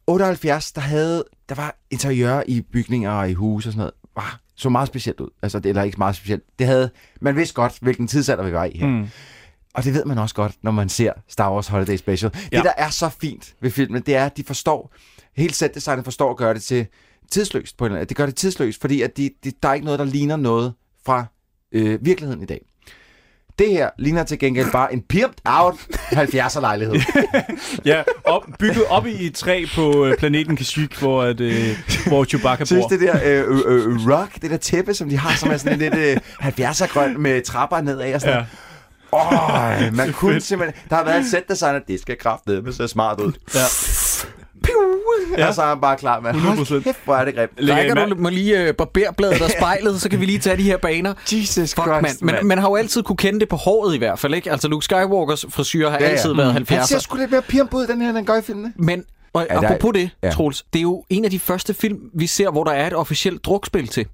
[0.08, 3.94] 78, der havde, der var interiør i bygninger og i huse og sådan noget.
[4.16, 5.30] Var, så meget specielt ud.
[5.42, 6.44] Altså, det, eller ikke meget specielt.
[6.60, 6.90] Det havde,
[7.22, 8.88] man vidste godt, hvilken tidsalder vi var i her.
[8.88, 9.08] Mm.
[9.74, 12.32] Og det ved man også godt, når man ser Star Wars Holiday Special.
[12.36, 12.40] Ja.
[12.52, 12.58] Ja.
[12.58, 14.94] Det, der er så fint ved filmen, det er, at de forstår,
[15.38, 16.88] helt setdesignet forstår at gøre det til
[17.32, 18.10] tidsløst på en eller anden.
[18.10, 20.74] Det gør det tidsløst, fordi at de, de, der er ikke noget, der ligner noget
[21.06, 21.26] fra
[21.72, 22.71] øh, virkeligheden i dag.
[23.60, 26.96] Det her ligner til gengæld bare en pimped out 70'er lejlighed.
[27.86, 31.78] Ja, op, bygget op i et træ på øh, planeten Kashyyyk, hvor, at, øh,
[32.08, 32.90] hvor Chewbacca Synes bor.
[32.90, 35.80] det der øh, øh, øh, rock, det der tæppe, som de har, som er sådan
[35.80, 38.46] lidt øh, 70'er grøn med trapper nedad og sådan Ja.
[39.14, 40.82] Åh, man kunne simpelthen...
[40.90, 43.32] Der har været et sæt designer, det skal kraftedeme se smart ud.
[43.56, 43.60] Ja.
[45.38, 45.48] Ja.
[45.48, 46.38] Og så er han bare klar med, 100%.
[46.40, 47.52] hold kæft, hvor er det grimt.
[47.58, 50.78] Lægger du må lige øh, barberbladet og spejlet, så kan vi lige tage de her
[50.78, 51.14] baner.
[51.32, 52.36] Jesus Fuck, Christ, man.
[52.36, 54.52] Men man har jo altid kunne kende det på håret i hvert fald, ikke?
[54.52, 56.12] Altså, Luke Skywalkers frisyr har ja, ja.
[56.12, 57.00] altid været Han ser 70'er.
[57.00, 58.74] sgu lidt mere pimp ud, den her, den gør i filmene.
[58.76, 60.30] Men og Ja, ja, der- apropos det, ja.
[60.32, 62.94] Troels, det er jo en af de første film, vi ser, hvor der er et
[62.94, 64.06] officielt drukspil til.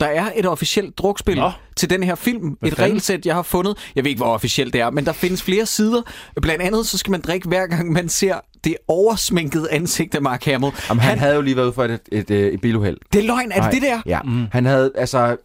[0.00, 1.50] Der er et officielt drukspil Nå.
[1.76, 2.48] til den her film.
[2.48, 2.90] Hvad et fanden?
[2.90, 3.90] regelsæt, jeg har fundet.
[3.96, 6.02] Jeg ved ikke, hvor officielt det er, men der findes flere sider.
[6.42, 10.44] Blandt andet, så skal man drikke hver gang, man ser det oversminkede ansigt af Mark
[10.44, 10.72] Hamill.
[10.88, 12.96] Jamen, han, han havde jo lige været ude for et, et, et, et biluheld.
[13.12, 13.70] Det er løgn, er det Nej.
[13.70, 14.00] det der?
[14.06, 14.46] Ja, mm.
[14.52, 15.36] han havde altså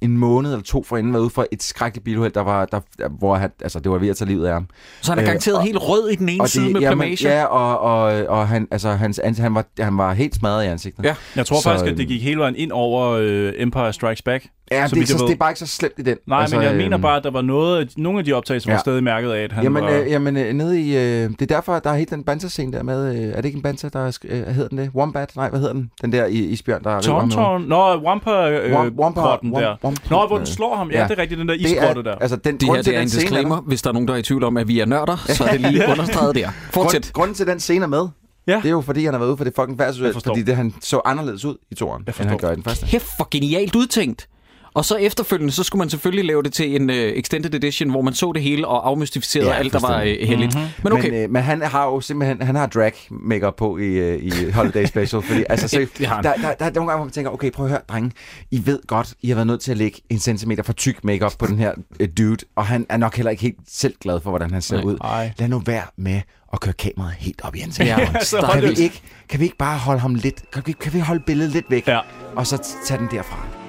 [0.00, 2.80] en måned eller to forinden været ude for et skrækkeligt biluheld, der var, der,
[3.18, 4.66] hvor han, altså, det var ved at tage livet af ham.
[5.00, 7.12] Så han er Øh, garanteret og- helt rød i den ene side med jamen.
[7.22, 10.66] Ja, og, og, og han, altså, hans, ans- han, var, han var helt smadret i
[10.66, 11.04] ansigtet.
[11.04, 11.14] Ja.
[11.36, 14.46] Jeg tror Så, faktisk, at det gik hele vejen ind over øh, Empire Strikes Back.
[14.72, 16.16] Ja, så det, er så, det er bare ikke så slemt i den.
[16.26, 18.32] Nej, altså, men jeg mener øhm, bare, at der var noget, af- nogle af de
[18.32, 18.72] optagelser, ja.
[18.72, 18.76] Ja.
[18.76, 19.90] var stadig mærket af, at han Jamen, var...
[19.90, 20.96] øh, jamen øh, nede i...
[20.96, 23.16] Øh, det er derfor, der er helt den banter-scene der med...
[23.16, 24.18] Øh, er det ikke en banter, der er...
[24.24, 24.90] Øh, hedder den det?
[24.94, 25.36] Wombat?
[25.36, 25.90] Nej, hvad hedder den?
[26.02, 26.90] Den der i, isbjørn, der...
[26.90, 27.04] hovedet.
[27.04, 27.62] Tauntaun?
[27.62, 29.76] Nå, Wampa øh, Wam- Wampa- der.
[29.90, 30.90] Wampa- Nå, hvor den slår ham.
[30.90, 31.04] Ja, Ja.
[31.08, 32.14] det er rigtigt, den der er, der.
[32.14, 33.92] altså, den, Det grund her til det er den en scene disclaimer, hvis der er
[33.92, 36.34] nogen, der er i tvivl om, at vi er nørder, så er det lige understreget
[36.34, 36.50] der.
[36.70, 37.02] Fortsæt.
[37.02, 38.08] Grund, grunden til den scene er med,
[38.46, 38.56] Ja.
[38.56, 40.20] det er jo fordi, han har været ude for det fucking forstår.
[40.30, 42.86] fordi det, han så anderledes ud i toren, end han gør i den første.
[42.86, 44.28] Kæft for genialt udtænkt.
[44.74, 48.02] Og så efterfølgende, så skulle man selvfølgelig lave det til en uh, extended edition, hvor
[48.02, 50.54] man så det hele og afmystificerede Ja, ja, alt, der var uh, heldigt.
[50.54, 50.70] Mm-hmm.
[50.84, 53.84] Men okay, Men, øh, men han har jo simpelthen han har drag makeup på i,
[53.84, 55.22] øh, i Holiday Special.
[55.22, 56.24] fordi, altså, så, har han.
[56.24, 58.12] der, der, der, er nogle gange, hvor man tænker, okay, prøv at høre, drenge.
[58.50, 61.32] I ved godt, I har været nødt til at lægge en centimeter for tyk makeup
[61.38, 64.30] på den her øh, dude, og han er nok heller ikke helt selv glad for,
[64.30, 64.84] hvordan han ser Nej.
[64.84, 64.98] ud.
[65.04, 65.32] Ej.
[65.38, 66.20] Lad nu være med
[66.52, 67.90] at køre kameraet helt op i ansigtet.
[67.90, 70.98] Ja, kan, vi ikke, kan vi ikke bare holde ham lidt, kan vi, kan vi
[70.98, 72.00] holde billedet lidt væk, Ja.
[72.36, 73.59] og så tage den derfra?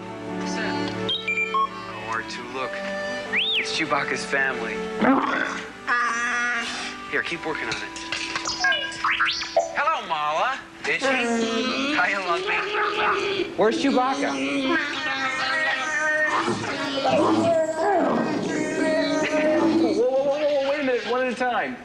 [3.81, 4.75] Chewbacca's family.
[7.09, 7.81] Here, keep working on it.
[9.75, 10.59] Hello, Mala.
[10.87, 11.95] Is she?
[11.95, 13.49] Hiya, Lumpy.
[13.57, 14.29] Where's Chewbacca?
[19.97, 21.75] whoa, whoa, whoa, whoa, wait a minute, one at a time.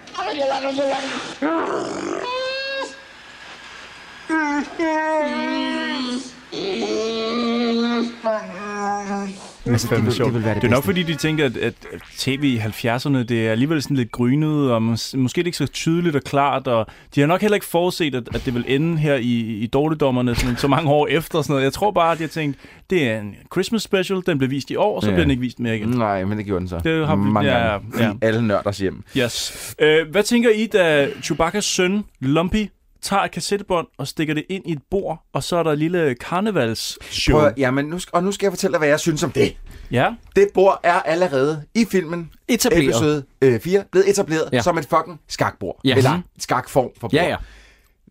[9.72, 10.34] Altså, fandme vil- sjovt.
[10.34, 11.74] vil være Det er nok fordi, de tænker, at, at
[12.18, 15.66] tv i 70'erne, det er alligevel sådan lidt grynet, og mås- måske det ikke så
[15.66, 18.98] tydeligt og klart, og de har nok heller ikke forudset, at, at det vil ende
[18.98, 21.42] her i, i dårligdommerne sådan, så mange år efter.
[21.42, 21.64] Sådan noget.
[21.64, 22.58] Jeg tror bare, at de har tænkt,
[22.90, 25.14] det er en Christmas special, den blev vist i år, og så Ja.
[25.14, 25.88] bliver den ikke vist mere igen.
[25.88, 26.80] Nej, men det gjorde den så.
[26.84, 27.86] Det har Mange ja, gange.
[28.04, 28.10] ja.
[28.12, 29.02] I alle nørders hjem.
[29.16, 29.74] Yes.
[29.80, 32.66] Øh, hvad tænker I, da Chewbacca's søn, Lumpy,
[33.06, 35.78] tager et kassettebånd og stikker det ind i et bord, og så er der et
[35.78, 37.38] lille karnevalsshow?
[37.38, 39.56] Prøv, at- jamen, nu, og nu skal jeg fortælle dig, hvad jeg synes om det.
[39.90, 42.84] Ja, Det bord er allerede i filmen etableret.
[42.84, 44.56] episode øh, 4 blevet etableret Ja.
[44.56, 44.62] ja.
[44.62, 45.80] som et fucking skakbord.
[45.84, 45.96] Ja.
[45.96, 46.22] Eller Mhm.
[46.38, 47.12] skakform for bord.
[47.12, 47.36] Ja, ja.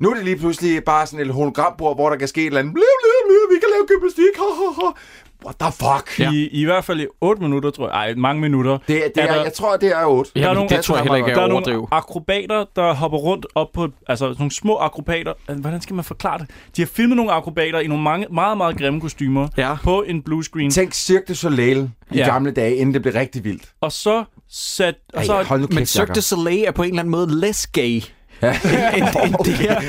[0.01, 2.59] Nu er det lige pludselig bare sådan et hologrambord, hvor der kan ske et eller
[2.59, 2.73] andet.
[2.73, 4.33] Blub, blub, blub, vi kan lave gymnastik.
[4.37, 4.87] Ha, ha, ha.
[5.45, 6.19] What the fuck?
[6.19, 6.31] Ja.
[6.31, 7.93] I, I hvert fald i 8 minutter, tror jeg.
[7.95, 8.71] Ej, mange minutter.
[8.71, 10.31] Det, det er, der- jeg tror, det er 8.
[10.35, 12.93] Der er nogle- det tror jeg heller ikke Der er er at nogle akrobater, der
[12.93, 13.87] hopper rundt op på...
[14.07, 15.33] Altså, nogle små akrobater.
[15.53, 16.49] Hvordan skal man forklare det?
[16.75, 19.75] De har filmet nogle akrobater i nogle mange, meget, meget grimme kostymer Ja.
[19.83, 20.71] på en blue screen.
[20.71, 22.25] Tænk Cirque du Soleil i Ja.
[22.25, 23.63] gamle dage, inden det blev rigtig vildt.
[23.81, 24.95] Og så sat...
[25.13, 27.11] Og Ej, så, hold nu Men kæft, Cirque du Soleil er på en eller anden
[27.11, 28.01] måde less gay.
[28.41, 28.49] Ja.
[28.97, 29.81] end, end det her.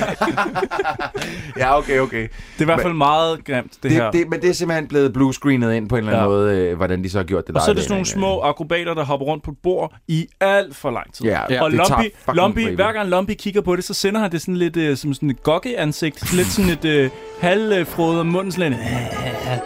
[1.62, 2.22] ja, okay, okay.
[2.22, 4.10] det er i hvert fald meget grimt, det, Det, her.
[4.10, 6.28] det, men det er simpelthen blevet bluescreenet ind på en eller anden Ja.
[6.38, 7.56] måde, øh, hvordan de så har gjort det.
[7.56, 9.94] og så er det der sådan nogle små akrobater, der hopper rundt på et bord
[10.08, 11.26] i alt for lang tid.
[11.26, 12.04] Ja, Ja, og Lumpy,
[12.34, 15.14] Lumpy, hver gang Lumpy kigger på det, så sender han det sådan lidt øh, som
[15.14, 16.32] sådan et gokke-ansigt.
[16.32, 18.80] lidt sådan et øh, halvfrodet og munden sådan lidt...
[18.82, 19.60] Jeg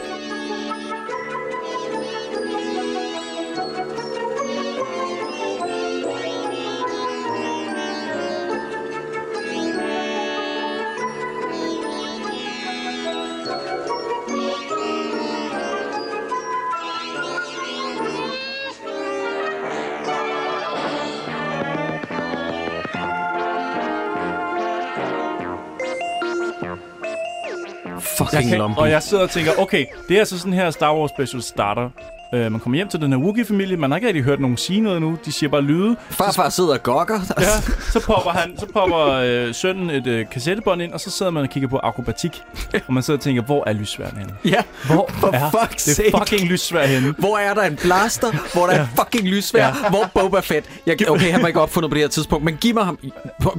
[28.69, 31.43] Fucking og jeg sidder og tænker, okay, det er altså sådan her Star Wars special
[31.43, 31.91] starter.
[32.33, 34.81] Uh, man kommer hjem til den her Wookiee-familie, man har ikke rigtig hørt nogen sige
[34.81, 35.97] noget nu, de siger bare lyde.
[36.11, 37.21] Farfar sidder og gokker.
[37.41, 37.45] Ja,
[37.93, 41.43] så popper, han, så popper øh, sønnen et øh, kassettebånd ind, og så sidder man
[41.43, 42.43] og kigger på akrobatik.
[42.87, 44.33] og man sidder og tænker, hvor er lysværden henne?
[44.45, 46.11] Ja, Hvor for er fuck's det sake.
[46.19, 47.15] fucking lysvær henne?
[47.19, 48.53] Hvor er der en blaster?
[48.55, 49.67] Hvor der er et fucking lysvær?
[49.67, 49.89] Ja.
[49.91, 50.67] Hvor er Boba Fett?
[50.87, 52.99] Jeg, okay, han var ikke opfundet på det her tidspunkt, men giv mig ham.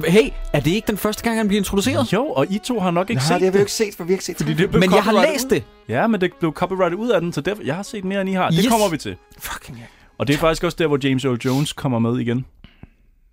[0.08, 2.12] Hey, er det ikke den første gang, han bliver introduceret?
[2.12, 3.94] Jo, og I to har nok ikke Nej, set det har vi jo ikke set,
[3.96, 4.72] for vi har ikke set Fordi det.
[4.72, 5.62] det Men jeg har læst det.
[5.88, 8.30] Ja, men det blev copyrightet ud af den, så derfor, jeg har set mere, end
[8.30, 8.50] I har.
[8.50, 8.68] Det Yes.
[8.68, 9.16] kommer vi til.
[9.38, 9.84] Fucking ja.
[10.18, 12.46] Og det er faktisk også der, hvor James Earl Jones kommer med igen.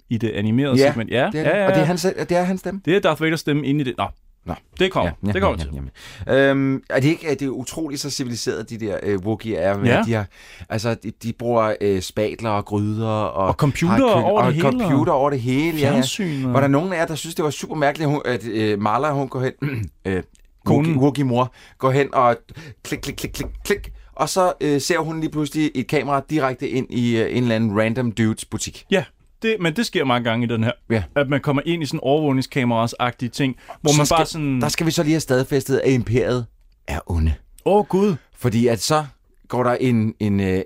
[0.09, 1.09] I det animerede Ja, segment.
[1.11, 1.85] Ja, Det er, ja, ja, Og det er ja.
[1.85, 2.81] hans, det er hans stemme.
[2.85, 3.93] det er Darth Vader stemme inde i det.
[3.97, 4.05] Nå,
[4.45, 4.53] Nå.
[4.79, 5.11] det kommer.
[5.27, 5.81] ja, det kommer ja, til.
[6.27, 6.49] ja, ja.
[6.49, 9.79] Øhm, er det ikke er det er utroligt så civiliseret, de der øh, Wookiee er?
[9.85, 10.03] Ja.
[10.05, 10.25] de, har,
[10.69, 13.07] altså, de, de bruger øh, spatler og gryder.
[13.07, 15.77] Og, Og computer har kø- over og det hele, og computer over det hele.
[15.77, 15.91] Ja, ja.
[15.91, 16.45] Fjernsyn.
[16.45, 19.11] og- Var der nogen af jer, der synes, det var super mærkeligt, at øh, Marla,
[19.11, 19.51] hun går hen...
[20.05, 20.23] øh,
[20.65, 20.95] Konen.
[20.95, 22.37] Wookie- Wookie-mor går hen og
[22.83, 23.91] klik, klik, klik, klik, klik.
[24.15, 27.55] Og så øh, ser hun lige pludselig et kamera direkte ind i øh, en eller
[27.55, 28.85] anden random dudes butik.
[28.91, 29.03] Ja,
[29.41, 30.71] det, men det sker mange gange i den her.
[30.89, 31.03] Ja.
[31.15, 34.61] At man kommer ind i sådan overvågningskameras-agtige ting, hvor Så man skal, bare sådan...
[34.61, 36.45] Der skal vi så lige have stadfæstet, at imperiet
[36.87, 37.33] er onde.
[37.65, 38.15] Åh, oh, Gud.
[38.37, 39.05] Fordi at så
[39.47, 40.13] går der en...
[40.19, 40.61] en øh,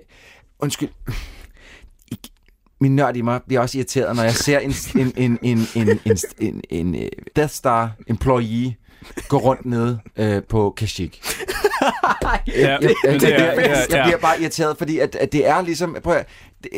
[0.58, 0.88] undskyld.
[2.80, 5.88] Min nørd i mig bliver også irriteret, når jeg ser en, en, en, en, en,
[6.04, 8.76] en, en, en, en Death Star employee
[9.28, 11.18] gå rundt nede øh, på Kashyyyk.
[12.46, 15.46] Ja, jeg, jeg, det jeg, er- jeg, jeg bliver bare irriteret, fordi at, at det
[15.48, 15.96] er ligesom...
[16.02, 16.26] Prøv at,
[16.62, 16.70] det,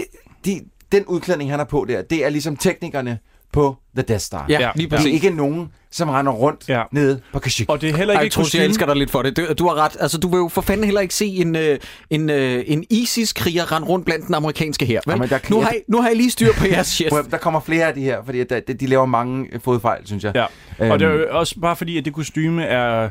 [0.45, 0.61] de,
[0.93, 3.19] den udklædning, han har på der, det er ligesom teknikerne
[3.53, 4.47] på The Death Star.
[4.49, 5.13] Ja, Ja, lige Det er præcis.
[5.13, 6.83] ikke nogen, som render rundt Ja.
[6.93, 7.69] nede på Kashyyyk.
[7.69, 9.37] Og det er heller Ej, ikke jeg tror, jeg elsker dig lidt for det.
[9.37, 9.97] Du, du har ret.
[10.01, 11.79] Altså, du vil jo for fanden heller ikke se en, øh,
[12.11, 15.01] en, øh, en ISIS-kriger rende rundt blandt den amerikanske her.
[15.07, 15.13] Vel?
[15.13, 17.13] Jamen, der- nu, har I, nu har I lige styr på jeres shit.
[17.31, 20.25] Der kommer flere af de her, fordi at, der- de laver mange øh, fodfejl, synes
[20.25, 20.33] jeg.
[20.35, 20.47] Ja,
[20.81, 23.09] Øhm, og det er jo også bare fordi, at det kostyme er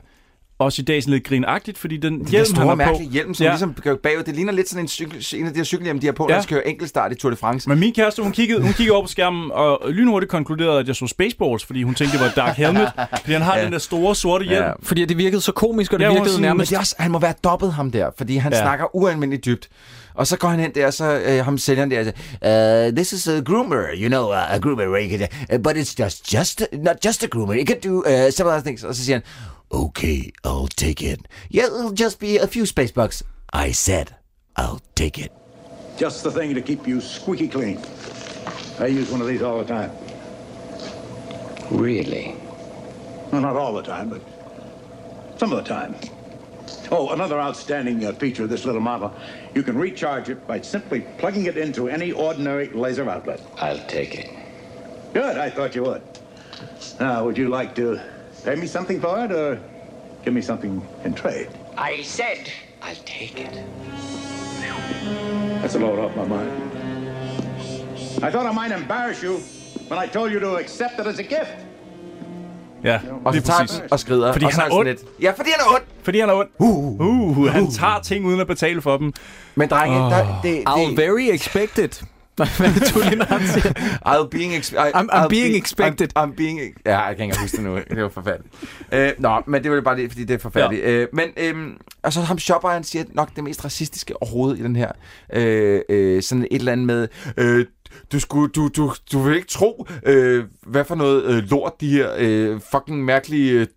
[0.59, 2.77] også i dag sådan lidt grinagtigt, fordi den Den hjelm, store, han har på...
[2.77, 3.49] mærkelige hjelm, som Ja.
[3.51, 4.23] ligesom går bagud.
[4.23, 6.33] Det ligner lidt sådan en, cykel, en af de her cykelhjelm, de har på, Ja.
[6.33, 7.69] når de skal køre enkeltstart i Tour de France.
[7.69, 10.95] Men min kæreste, hun kiggede, hun kiggede over på skærmen, og lynhurtigt konkluderede, at jeg
[10.95, 12.91] så Spaceballs, fordi hun tænkte, det var Dark Helmet.
[13.19, 13.63] Fordi han har Ja.
[13.65, 14.65] den der store sorte hjelm.
[14.65, 14.71] Ja.
[14.83, 16.69] Fordi det virkede så komisk, og det Ja, virkede sådan- Men nærmest...
[16.69, 18.61] det er også, han må være dobbelt ham der, fordi han Ja.
[18.61, 19.69] snakker ualmindeligt dybt.
[20.13, 22.01] Og så går han hen der, og så øh, ham sælgeren der,
[22.89, 25.73] uh, this is a groomer, you know, uh, a groomer, where you can, uh, but
[25.77, 28.83] it's just, just, not just a groomer, you can do uh, some other things.
[28.83, 29.23] Og så siger han,
[29.71, 31.27] okay, I'll take it.
[31.49, 33.23] Yeah, it'll just be a few space bucks.
[33.51, 34.15] I said,
[34.55, 35.31] I'll take it.
[35.97, 37.79] Just the thing to keep you squeaky clean.
[38.79, 39.91] I use one of these all the time.
[41.71, 42.35] Really?
[43.31, 44.21] Well, not all the time, but
[45.37, 45.95] some of the time.
[46.91, 49.13] Oh, another outstanding uh, feature of this little model.
[49.53, 53.41] You can recharge it by simply plugging it into any ordinary laser outlet.
[53.57, 54.29] I'll take it.
[55.13, 56.03] Good, I thought you would.
[56.99, 57.99] Now, would you like to
[58.45, 59.59] pay me something for it, or
[60.23, 60.73] give me something
[61.05, 61.49] in trade?
[61.77, 63.53] I said I'll take it.
[65.61, 66.51] That's a load off my mind.
[68.23, 69.33] I thought I might embarrass you
[69.89, 71.57] when I told you to accept it as a gift.
[72.83, 74.33] Ja, Og så lige tager og skrider.
[74.33, 74.87] Fordi og han er ond.
[74.87, 75.83] Lidt, ja, fordi han er ond.
[76.03, 76.47] Fordi han er ond.
[76.59, 79.13] Uh, uh, han tager ting uden at betale for dem.
[79.55, 80.11] Men drenge, oh.
[80.11, 82.05] der, det, I'll det, very expected.
[82.39, 83.73] Nej, hvad er det, Tulin, han siger?
[84.07, 86.07] I'll being I, I'm- I'm being expected.
[86.17, 86.59] I'm, I'm being...
[86.85, 87.75] Ja, jeg kan ikke engang huske det nu.
[87.95, 88.53] Det var forfærdeligt.
[88.91, 90.83] Øh, nå, men det var bare det, fordi det er forfærdeligt.
[90.83, 90.89] Ja.
[90.91, 94.75] Øh, men øhm, altså, ham shopper, han siger nok det mest racistiske overhovedet i den
[94.75, 94.91] her.
[95.33, 97.07] Øh, øh, sådan et eller andet med...
[97.37, 97.65] Øh,
[98.11, 101.89] du, skulle, du, du, du vil ikke tro, øh, hvad for noget øh, lort de
[101.89, 103.67] her øh, fucking mærkelige øh,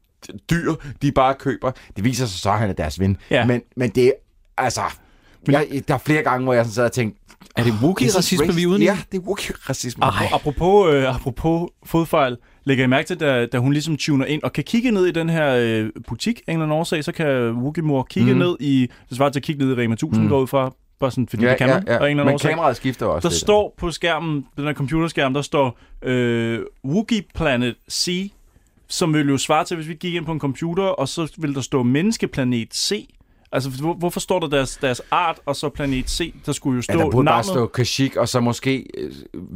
[0.51, 1.73] dyr, de bare køber.
[1.97, 3.17] Det viser sig så, at han er deres ven.
[3.31, 3.47] Ja.
[3.47, 4.13] Men, men det er,
[4.59, 4.81] altså...
[5.49, 7.21] Jeg, der er flere gange, hvor jeg sådan sad og tænkte...
[7.57, 8.85] Er det Wookiee-racisme, vi er ude i?
[8.85, 10.05] Ja, det er Wookiee-racisme.
[10.05, 14.43] Ap- apropos, øh, apropos fodfejl, lægger jeg mærke til, da, da hun ligesom tuner ind
[14.43, 17.51] og kan kigge ned i den her øh, butik, en eller anden årsag, så kan
[17.53, 18.39] Wookie-mor kigge Mhm.
[18.39, 20.29] ned i, det svarer til at kigge ned i Rema 1000, Mm.
[20.29, 21.99] går ud fra, bare sådan, fordi Ja, det kan man, ja, ja.
[21.99, 22.51] af en eller anden Men årsag.
[22.51, 23.41] kameraet skifter også Der lidt.
[23.41, 28.33] står på skærmen, den der computerskærm, der står øh, Wookie Planet C,
[28.89, 31.55] som vil jo svare til, hvis vi gik ind på en computer, og så vil
[31.55, 33.09] der stå Menneskeplanet C.
[33.53, 36.35] Altså, hvor, hvorfor står der deres, deres art, og så planet C?
[36.47, 37.47] Der skulle jo Ja, stå der burde bare navnet.
[37.47, 39.11] stå Kashyyyk, og så måske øh,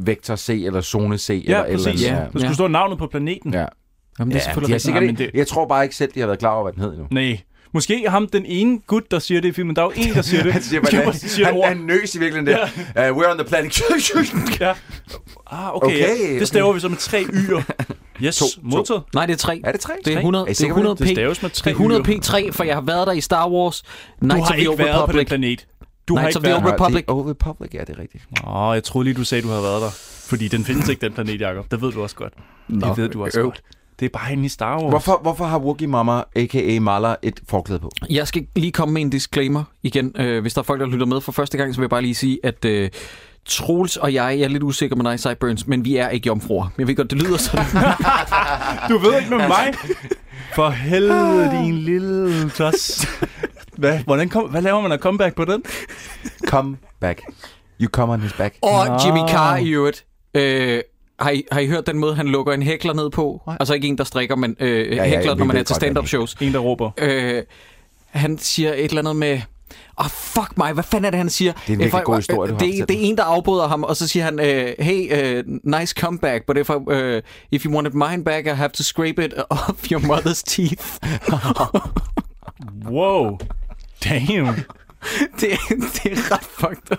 [0.07, 2.05] Vektor C, eller Zone C, eller ja, eller præcis.
[2.07, 2.19] andet.
[2.19, 3.53] Ja, der skulle stå navnet på planeten.
[3.53, 3.65] Ja.
[4.19, 6.19] Jamen, det er ja, selvfølgelig de sikkert Nej, det- Jeg tror bare ikke selv, de
[6.19, 7.07] har været klar over, hvad den hed endnu.
[7.11, 7.39] Nej.
[7.73, 9.75] Måske ham, den ene gut, der siger det i filmen.
[9.75, 10.53] Der er jo en, der siger det.
[10.53, 12.59] Han siger, bare, bare siger han, han nøs i virkeligheden
[12.95, 13.11] der.
[13.11, 13.81] Uh, we're on the planet.
[14.59, 14.73] Ja.
[15.51, 15.85] Ah, okay.
[15.87, 16.11] Okay, ja.
[16.11, 16.39] okay.
[16.39, 17.63] Det staver vi så med tre y'er.
[18.25, 18.61] Yes, To, to.
[18.63, 19.03] modtaget.
[19.13, 19.61] Nej, det er tre.
[19.63, 19.93] er det tre?
[20.05, 20.85] Det er 100, Er I det er sikre på det?
[20.85, 21.07] 100 p.
[21.07, 22.05] Det staves med Det tre er 100 y'er.
[22.05, 23.81] p3, for jeg har været der i Star Wars.
[23.81, 23.87] Du
[24.19, 25.27] Knights har of the ikke Old været på den Republic.
[25.27, 25.67] planet.
[26.07, 26.85] Du har Knights ikke of the været Old der.
[26.85, 27.05] Republic.
[27.05, 28.23] The Old Republic, ja, det er rigtigt.
[28.47, 29.89] Åh, oh, jeg troede lige, du sagde, du havde været der.
[30.29, 31.71] Fordi den findes ikke, den planet, Jacob.
[31.71, 32.33] Det ved du også godt.
[32.67, 33.45] Nå, det ved du også øv.
[33.45, 33.61] godt.
[33.99, 34.89] Det er bare inde i Star Wars.
[34.91, 36.79] Hvorfor, hvorfor har Wookie Mama, a.k.a.
[36.79, 37.91] Mala, et forklæde på?
[38.09, 40.11] Jeg skal lige komme med en disclaimer igen.
[40.19, 42.01] Øh, hvis der er folk, der lytter med for første gang, så vil jeg bare
[42.01, 42.89] lige sige, at øh,
[43.45, 46.67] Troels og jeg, jeg er lidt usikker med dig, Sideburns, men vi er ikke jomfruer.
[46.77, 47.65] Jeg ved godt, det lyder sådan.
[48.89, 49.73] Du ved ikke med mig.
[50.55, 53.07] For helvede, din lille tos.
[53.77, 55.63] Hvad, hvordan kom, hvad laver man af comeback på den?
[56.47, 57.21] Come back.
[57.81, 58.55] You come on his back.
[58.61, 58.99] og Nå.
[59.05, 60.05] Jimmy Carr i øvrigt.
[60.33, 60.81] Øh,
[61.19, 63.41] har, I, har I hørt den måde, han lukker en hækler ned på?
[63.59, 66.07] Altså ikke en, der strikker, men øh, ja, hækler, vi når man er til stand-up
[66.07, 66.33] shows.
[66.41, 66.91] En, der råber.
[66.97, 67.43] Øh,
[68.09, 69.41] han siger et eller andet med...
[69.99, 71.53] Åh, oh, fuck mig, hvad fanden er det, han siger?
[71.53, 73.67] Det er en virkelig I- god historie, du har det, det er en, der afbryder
[73.67, 75.43] ham, og så siger han, øh, hey, uh,
[75.79, 79.25] nice comeback, but if, I, uh, if you wanted mine back, I have to scrape
[79.25, 80.87] it off your mother's teeth.
[82.85, 83.37] Wow.
[84.03, 84.45] Damn.
[85.39, 86.97] det, det er ret fucked up.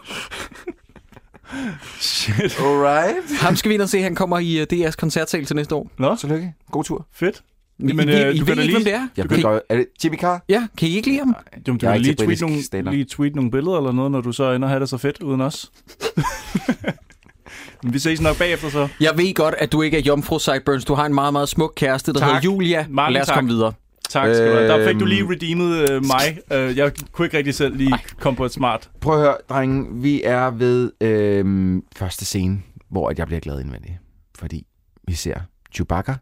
[2.00, 2.58] Shit.
[2.60, 3.40] Alright.
[3.40, 5.90] Ham skal vi ind og se, han kommer i DR's koncertsal til næste år.
[5.98, 6.54] Nå, Tillykke.
[6.70, 7.06] God tur.
[7.12, 7.42] fedt.
[7.78, 9.08] I, Men, I, øh, I, du ved kan da ikke, lige- hvem det er?
[9.16, 10.44] Jeg Kan ved I- godt, er det Jimmy Carr?
[10.48, 11.36] Ja, kan I ikke lide ham?
[11.54, 12.92] Men du kan lige tweet, nogle, stand-up.
[12.92, 15.22] lige tweet nogle billeder eller noget, når du så ender og have det så fedt
[15.22, 15.72] uden os.
[17.82, 18.88] men vi ses nok bagefter så.
[19.00, 20.84] Jeg ved godt, at du ikke er jomfru, Sideburns.
[20.84, 22.28] Du har en meget, meget smuk kæreste, der Tak.
[22.28, 22.86] hedder Julia.
[22.90, 23.34] Mange Lad os tak.
[23.34, 23.72] komme videre.
[24.10, 24.68] Tak skal du have.
[24.68, 25.08] Der fik du Øhm.
[25.08, 26.38] lige redeemet øh, mig.
[26.52, 28.90] Øh, jeg kunne ikke rigtig selv lige komme på et smart.
[29.00, 29.86] Prøv at høre, drenge.
[30.02, 33.94] Vi er ved øhm, første scene, hvor at jeg bliver glad indvendigt.
[34.38, 34.66] Fordi
[35.08, 35.34] vi ser
[35.74, 36.14] Chewbacca,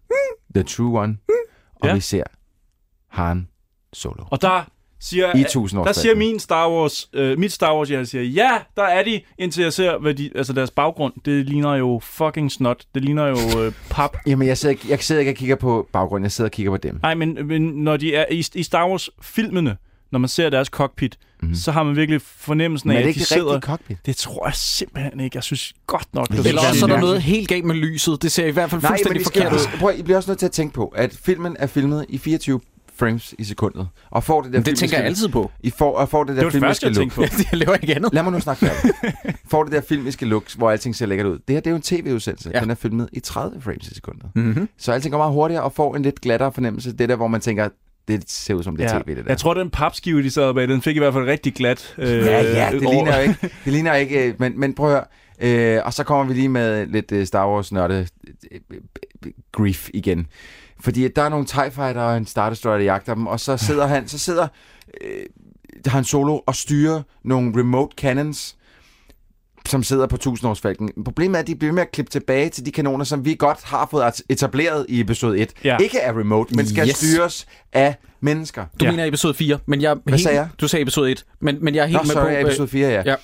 [0.54, 1.16] the true one,
[1.82, 1.94] og Ja.
[1.94, 2.24] vi ser
[3.08, 3.48] Han
[3.92, 4.24] Solo.
[4.30, 4.64] Og der
[5.00, 8.24] siger, I 1000 år der siger min Star Wars, øh, mit Star Wars, jeg siger,
[8.24, 12.00] ja, der er de, indtil jeg ser, hvad de, altså deres baggrund, det ligner jo
[12.02, 12.84] fucking snot.
[12.94, 14.16] Det ligner jo øh, pap.
[14.26, 16.76] Jamen, jeg sidder, jeg sidder ikke og kigger på baggrunden, jeg sidder og kigger på
[16.76, 16.98] dem.
[17.02, 19.76] Nej, men, men når de er i, i Star Wars-filmene,
[20.10, 21.54] når man ser deres cockpit, mm.
[21.54, 22.94] så har man virkelig fornemmelsen Mhm.
[22.94, 23.60] Men af, er det at ikke de det sidder...
[23.60, 23.96] cockpit?
[24.06, 25.36] Det tror jeg simpelthen ikke.
[25.36, 27.74] Jeg synes godt nok, det Eller er også så er der noget helt galt med
[27.74, 28.22] lyset.
[28.22, 29.58] Det ser i hvert fald Nej, fuldstændig forkert ud.
[29.58, 32.18] I, prøv, I bliver også nødt til at tænke på, at filmen er filmet i
[32.18, 32.60] 24
[32.96, 33.88] frames i sekundet.
[34.10, 35.50] Og får det der Men det tænker jeg altid på.
[35.60, 37.28] I får, og får det Det der det første, filmiske jeg look.
[37.28, 37.48] tænkte på.
[37.52, 38.14] jeg laver ikke andet.
[38.14, 38.94] Lad mig nu snakke færdigt.
[39.50, 41.32] får det der filmiske look, hvor alting ser lækkert ud.
[41.38, 42.50] Det her, det er jo en tv-udsendelse.
[42.50, 42.56] Ja.
[42.58, 42.62] Ja.
[42.62, 44.24] Den er filmet i 30 frames i sekundet.
[44.34, 44.68] Mm-hmm.
[44.78, 46.92] Så alting går meget hurtigere og får en lidt glattere fornemmelse.
[46.92, 47.68] Det der, hvor man tænker,
[48.08, 49.02] det ser ud som det er Ja.
[49.02, 49.22] tv, det der.
[49.30, 51.94] Jeg tror, den papskive, de sad bag, den fik i hvert fald rigtig glat.
[51.98, 53.36] Øh, Ja, ja, det over- ligner jo ikke.
[53.64, 55.76] Det ligner ikke, øh, men, men prøv at høre.
[55.76, 58.06] Øh, og så kommer vi lige med lidt øh, Star Wars nørde
[58.52, 58.76] øh, øh,
[59.26, 60.26] øh, grief igen.
[60.80, 63.56] Fordi der er nogle TIE Fighter og en Star Destroyer, der jagter dem, og så
[63.56, 64.48] sidder han, så sidder
[65.00, 65.24] øh,
[65.86, 68.56] han solo og styrer nogle remote cannons,
[69.68, 70.90] som sidder på tusindårsfalken.
[71.04, 73.58] Problemet er, at de bliver med at klippe tilbage til de kanoner, som vi godt
[73.64, 75.52] har fået etableret i episode 1.
[75.64, 75.76] Ja.
[75.76, 76.96] Ikke af remote, men skal Yes.
[76.96, 78.64] styres af mennesker.
[78.80, 78.90] Du Ja.
[78.90, 80.48] mener episode 4, men jeg er Hvad helt, sagde jeg?
[80.60, 82.30] Du sagde episode 1, men, men jeg er helt Nå, med sorry, på...
[82.30, 83.02] øh, episode 4, ja.
[83.06, 83.14] ja.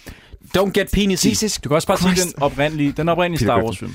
[0.58, 2.34] Don't get penis Jesus Du kan også bare sige Christ.
[2.34, 3.66] den oprindelige, den oprindelige Star Griffin.
[3.66, 3.92] Wars-film.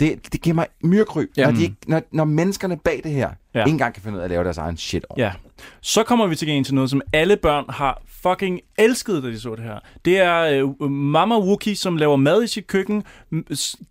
[0.00, 1.42] Det, det giver mig myrkryb, Ja.
[1.42, 1.50] ja.
[1.50, 3.60] når, de, ikke- når, når menneskerne bag det her Ja.
[3.60, 5.22] ikke engang kan finde ud af at lave deres egen shit over.
[5.24, 5.32] Ja.
[5.80, 9.40] Så kommer vi til gengæld til noget, som alle børn har fucking elsket, da de
[9.40, 9.74] så det her.
[10.04, 13.02] Det er øh, Mama Wookie, som laver mad i sit køkken.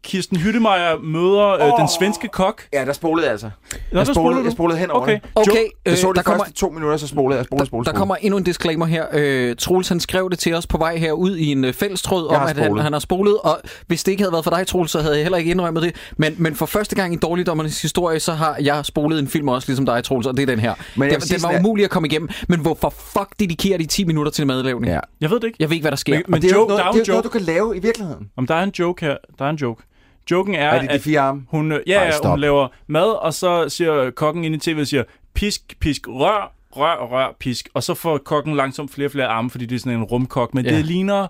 [0.04, 1.80] Kirsten Hyttemeier møder øh, Åh.
[1.80, 2.62] den svenske kok.
[2.74, 3.46] Ja, der spolede jeg altså.
[3.92, 4.52] Nå, Jeg der spolede, spoler jeg du.
[4.52, 5.14] spolede hen over Okay.
[5.14, 5.22] det.
[5.36, 5.52] Okay,
[5.86, 7.46] Jeg øh, så der de kommer, to minutter, så spolede jeg.
[7.46, 9.06] Spolede, spolede, der kommer endnu en disclaimer her.
[9.14, 12.40] Øh, Troels, han skrev det til os på vej herud i en øh, fællestråd Jeg
[12.42, 13.38] om, at han, han har spolet.
[13.38, 15.84] Og hvis det ikke havde været for dig, Troels, så havde jeg heller ikke indrømmet
[15.84, 15.96] det.
[16.18, 19.68] Men, men for første gang i Dårligdommernes historie, så har jeg spolet en film også,
[19.70, 20.74] ligesom dig, Troels, og det er den her.
[20.96, 22.30] Men Den, den var at- umulig at komme igennem.
[22.50, 24.94] Men hvorfor fuck dedikerer de 10 minutter til madlavning?
[24.94, 25.00] Ja.
[25.22, 25.58] Jeg ved det ikke.
[25.60, 26.14] Jeg ved ikke, hvad der sker.
[26.14, 27.12] Men- men- det er jo joke- ikke der er noget, det er en jo ikke
[27.12, 28.30] noget, du kan lave i virkeligheden.
[28.38, 29.18] Om der er en joke her.
[29.40, 29.84] Der er en joke.
[30.32, 31.42] Joken er, Er det de at fire arme?
[31.50, 32.30] hun, øh, ja, Ej, stop.
[32.30, 36.96] hun laver mad, og så siger kokken ind i tv, siger, pisk, pisk, rør, rør,
[37.12, 37.70] rør, pisk.
[37.74, 40.54] Og så får kokken langsomt flere og flere arme, fordi det er sådan en rumkok.
[40.54, 40.76] Men ja.
[40.78, 41.28] det ligner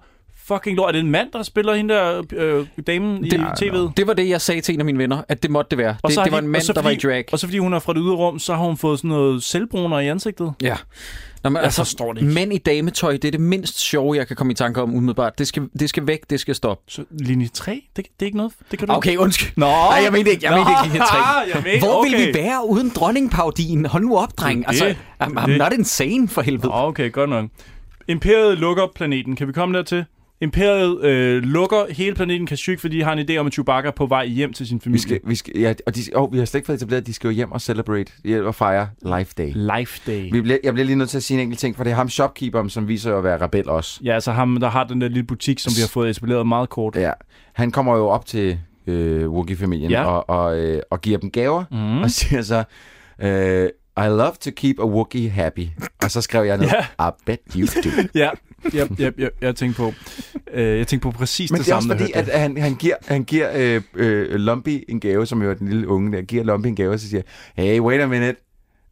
[0.54, 0.88] fucking lort.
[0.88, 3.92] Er det en mand, der spiller hende der øh, damen i Det- tv'et?
[3.98, 5.96] Det var det, jeg sagde til en af mine venner, at det måtte det være.
[6.08, 7.26] Det, det var en mand, så der var i fordi- drag.
[7.32, 9.44] Og så fordi hun er fra det ydre rum, så har hun fået sådan noget
[9.44, 10.54] selvbruner i ansigtet.
[10.62, 10.76] Ja.
[11.44, 12.34] Nå, men Jeg altså, forstår det ikke.
[12.34, 15.38] Mænd i dametøj, det er det mindst sjove, jeg kan komme i tanke om umiddelbart.
[15.40, 16.84] Det skal, det skal væk, det skal stoppe.
[16.92, 18.54] Så linje 3, det, det er ikke noget.
[18.72, 19.52] Det kan du Okay, undskyld.
[19.58, 21.18] Nå, Nej, jeg mente ikke, jeg Nå, mente ikke linje 3.
[21.56, 22.12] jeg mente, Hvor okay.
[22.12, 23.86] ville vi være uden dronningpaudien?
[23.86, 24.60] Hold nu op, dreng.
[24.60, 24.98] Det Altså, det.
[25.24, 25.58] I'm, I'm det.
[25.58, 26.68] not insane for helvede.
[26.68, 27.46] Nå, okay, godt nok.
[28.08, 29.36] Imperiet lukker planeten.
[29.36, 30.06] Kan vi komme dertil?
[30.42, 33.92] Imperiet øh, lukker hele planeten Kashyyyk, fordi de har en idé om, at Chewbacca er
[33.92, 35.02] på vej hjem til sin Vi familie.
[35.02, 37.14] skal, vi skal, ja, og de, oh, vi har slet ikke fået etableret, at de
[37.14, 38.12] skal jo hjem og celebrate
[38.46, 39.52] og fejre Life Day.
[39.80, 40.32] Life Day.
[40.32, 41.96] Vi bliver, jeg bliver lige nødt til at sige en enkelt ting, for det er
[41.96, 44.00] ham shopkeeperen, som viser at være rebel også.
[44.04, 46.70] Ja, altså ham, der har den der lille butik, som vi har fået etableret meget
[46.70, 46.96] kort.
[46.96, 47.12] Ja,
[47.54, 50.04] han kommer jo op til øh, Wookiee-familien Ja.
[50.06, 52.02] og, og, øh, og giver dem gaver, Mhm.
[52.02, 52.64] og siger så,
[53.22, 55.68] øh, I love to keep a Wookiee happy.
[56.04, 56.68] Og så skrev jeg ned,
[57.00, 57.08] Ja.
[57.08, 57.90] I bet you do.
[58.20, 58.30] Ja,
[58.74, 59.94] ja, ja, ja jeg tænkte på,
[60.54, 62.04] øh, jeg tænkte på præcis Men det, det er også samme.
[62.04, 65.42] da jeg fordi, at han, han giver, han giver øh, øh, Lumpy en gave, som
[65.42, 67.22] jo er den lille unge der, giver Lumpy en gave, og så siger
[67.56, 68.36] hey, wait a minute.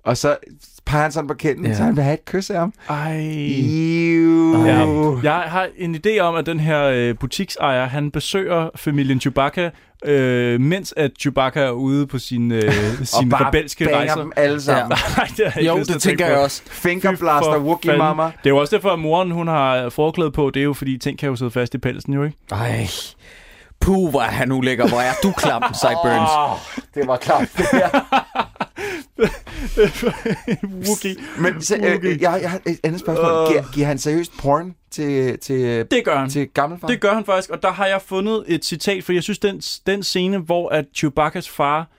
[0.04, 0.38] Og så
[0.86, 1.70] peger han sådan på kinden, Ja.
[1.72, 1.78] ja.
[1.78, 2.74] så han vil have et kys af ham.
[2.90, 3.18] Ej.
[3.60, 4.66] Ew.
[4.66, 5.20] Ja.
[5.24, 9.70] Jeg har en idé om, at den her øh, butiksejer, han besøger familien Chewbacca,
[10.06, 14.16] øh, mens at Chewbacca er ude på sin, øh, sin bare rebelske rejser.
[14.16, 14.98] dem alle sammen.
[15.18, 16.32] Nej, det jeg ikke Jo, lyst det tænker på.
[16.32, 16.62] jeg også.
[16.70, 17.98] Fingerblaster, fanden.
[17.98, 18.24] mama.
[18.24, 20.50] Det er jo også derfor, at moren hun har forklæde på.
[20.54, 22.38] Det er jo fordi, ting kan jo sidde fast i pelsen, jo ikke?
[22.52, 22.88] Ej.
[23.80, 24.88] Puh, hvor er han ulækker.
[24.88, 26.30] Hvor er du klam, Sideburns.
[26.38, 26.58] Oh,
[26.96, 27.48] det var klart.
[27.58, 27.90] det her.
[30.88, 31.16] Wookie.
[31.40, 33.48] Men så, øh, øh, jeg, jeg har et andet spørgsmål.
[33.52, 36.30] Giver, giver han seriøst porn til, til, Det gør han.
[36.30, 36.88] til gammelfar?
[36.88, 39.62] Det gør han faktisk, og der har jeg fundet et citat, for jeg synes, den,
[39.86, 41.90] den scene, hvor at Chewbacca's far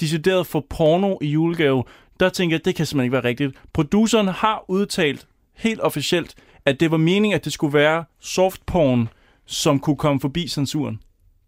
[0.00, 1.84] decideret får porno i julegave,
[2.20, 3.56] der tænker jeg, det kan simpelthen ikke være rigtigt.
[3.72, 9.08] Produceren har udtalt helt officielt, at det var meningen, at det skulle være soft porn,
[9.46, 11.00] som kunne komme forbi censuren.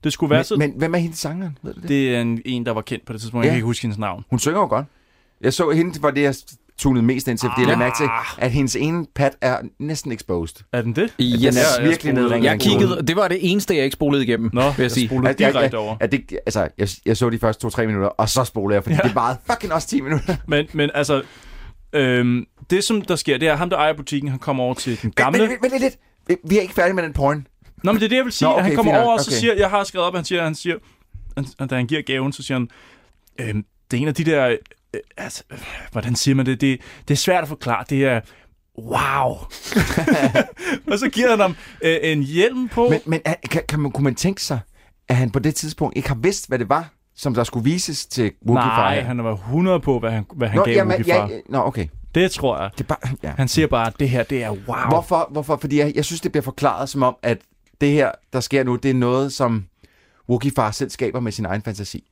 [0.04, 0.56] Det skulle være men, så...
[0.56, 1.58] men hvem er hendes sangeren?
[1.62, 1.88] Ved du det?
[1.88, 3.44] Det er en, en, der var kendt på det tidspunkt.
[3.44, 3.46] Ja.
[3.48, 4.24] Jeg kan ikke huske hendes navn.
[4.30, 4.86] Hun synger jo godt.
[5.40, 6.34] Jeg så hende, var det, jeg
[6.78, 8.06] tunede mest ind til, fordi jeg lagde mærke til,
[8.38, 10.56] at hendes ene pat er næsten exposed.
[10.72, 11.14] Er den det?
[11.20, 11.40] Yes.
[11.40, 12.50] Den er jeg virkelig nedringet.
[12.50, 15.08] Jeg kiggede, det var det eneste, jeg ikke spolede igennem, Nå, vil jeg sige.
[15.08, 15.96] spolede At jeg, direkte jeg, over.
[16.00, 18.94] at det, altså, jeg, jeg så de første to-tre minutter, og så spolede jeg, fordi
[18.94, 19.00] Ja.
[19.04, 19.08] ja.
[19.08, 20.36] det varede fucking også 10 minutter.
[20.46, 21.22] Men, men altså,
[21.92, 24.74] øhm, det som der sker, det er, at ham, der ejer butikken, han kommer over
[24.74, 25.38] til den gamle...
[25.40, 25.96] Vent, vent, vent lidt.
[26.50, 27.46] Vi er ikke færdige med den porn.
[27.82, 28.48] Nå, men det er det, jeg vil sige.
[28.48, 29.40] Nå, okay, han kommer fint over, og så Okay.
[29.40, 30.76] siger, jeg har skrevet op, han siger, han siger,
[31.36, 32.68] han, da han giver gaven, så siger han,
[33.38, 35.58] øhm, det er en af de der, øh, altså, øh,
[35.92, 36.60] hvordan siger man det?
[36.60, 36.80] det?
[37.08, 37.84] Det er svært at forklare.
[37.90, 38.20] Det er,
[38.78, 39.36] wow.
[40.92, 42.88] og så giver han ham øh, en hjelm på.
[42.88, 44.60] Men, men kan, kan man, kunne man tænke sig,
[45.08, 48.06] at han på det tidspunkt ikke har vidst, hvad det var, som der skulle vises
[48.06, 51.14] til Wookiee Nej, han var 100 på, hvad han, hvad han Nå, gav jamen, Wookie
[51.14, 51.86] ja, nå, okay.
[52.14, 52.70] Det tror jeg.
[52.78, 53.32] Det bare, ja.
[53.36, 54.88] Han siger bare, at det her, det er wow.
[54.88, 55.28] Hvorfor?
[55.30, 55.56] Hvorfor?
[55.56, 57.38] Fordi jeg, jeg synes, det bliver forklaret som om, at
[57.80, 59.66] det her, der sker nu, det er noget, som
[60.28, 62.04] Wookie-far selv skaber med sin egen fantasi.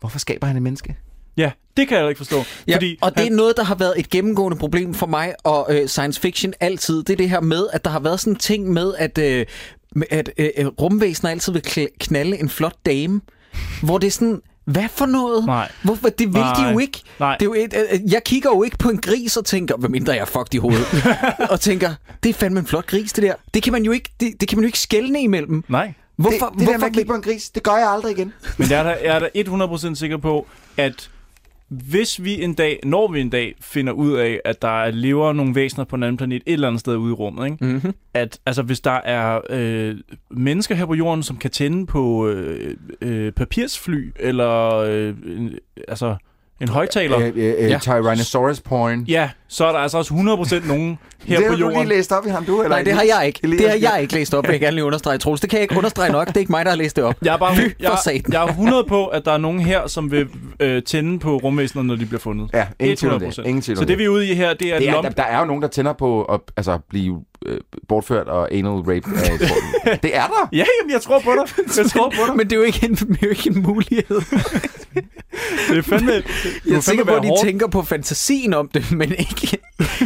[0.00, 0.96] Hvorfor skaber han et menneske?
[1.36, 2.42] Ja, det kan jeg ikke forstå.
[2.68, 5.34] Ja, fordi og det han, er noget, der har været et gennemgående problem for mig
[5.44, 7.02] og øh, science fiction altid.
[7.02, 9.46] Det er det her med, at der har været sådan en ting med, at, øh,
[10.10, 13.20] at øh, rumvæsener altid vil knalde en flot dame.
[13.82, 15.44] Hvor det er sådan, hvad for noget?
[15.46, 15.72] Nej.
[15.82, 16.08] Hvorfor?
[16.08, 16.54] Det vil Nej.
[16.66, 17.02] de jo ikke.
[17.20, 17.36] Nej.
[17.36, 19.90] Det er jo et, øh, jeg kigger jo ikke på en gris og tænker, hvad
[19.90, 20.86] mindre jeg er fucked i hovedet,
[21.52, 23.34] og tænker, det er fandme en flot gris, det der.
[23.54, 25.64] Det kan man jo ikke, det, det kan man jo ikke skælne imellem.
[25.68, 25.94] Nej.
[26.16, 28.12] Hvorfor, det, det hvorfor der med at kigge på en gris, det gør jeg aldrig
[28.12, 28.32] igen.
[28.56, 30.46] Men jeg er, da, jeg er da 100% sikker på,
[30.76, 31.10] at
[31.72, 35.54] hvis vi en dag, når vi en dag finder ud af, at der lever nogle
[35.54, 37.64] væsener på en anden planet et eller andet sted ude i rummet, ikke?
[37.64, 37.94] Mm-hmm.
[38.14, 39.96] at altså, hvis der er øh,
[40.30, 45.14] mennesker her på jorden, som kan tænde på øh, øh, papirsfly, eller øh,
[45.88, 46.16] altså
[46.62, 47.78] en højtaler, Øh, øh, øh, Ja.
[47.78, 49.00] Tyrannosaurus porn.
[49.08, 51.88] ja, så er der altså også 100% nogen her det på har du lige jorden.
[51.88, 52.62] læst op i ham, du?
[52.62, 53.40] Eller Nej, det har jeg ikke.
[53.42, 53.60] Elias?
[53.60, 55.40] Det har jeg ikke læst op, vil jeg gerne lige understrege, Troels.
[55.40, 56.28] Det kan jeg ikke understrege nok.
[56.28, 57.14] Det er ikke mig, der har læst det op.
[57.24, 58.32] Jeg er, bare, Fy jeg, for satan.
[58.32, 60.28] jeg er 100 på, at der er nogen her, som vil
[60.60, 62.50] øh, tænde på rumvæsener, når de bliver fundet.
[62.54, 63.26] Ja, ingen tvivl om 100%.
[63.26, 63.46] det.
[63.46, 65.04] Ingen tvivl Så det vi er ude i her, det er, det et er, lom...
[65.04, 68.70] der, der er jo nogen, der tænder på at altså, blive øh, bortført og anal
[68.72, 69.38] rape af.
[70.02, 70.48] Det er der.
[70.52, 71.66] Ja, jamen, jeg tror på dig.
[71.76, 72.36] Jeg tror på dig.
[72.36, 74.20] Men det er jo ikke en, er jo ikke en mulighed.
[75.68, 76.12] Det er fandme...
[76.14, 76.24] Det
[76.66, 77.42] Jeg er sikker på, at de hårdt.
[77.42, 79.58] tænker på fantasien om det, men ikke,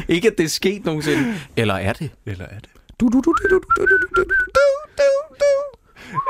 [0.09, 1.35] ikke at det er sket nogensinde.
[1.57, 2.11] Eller er det?
[2.27, 2.69] Eller er det?
[3.01, 4.25] Du, du, du, du, du, du, du, du, du,
[4.97, 5.05] du,
[5.41, 5.47] du.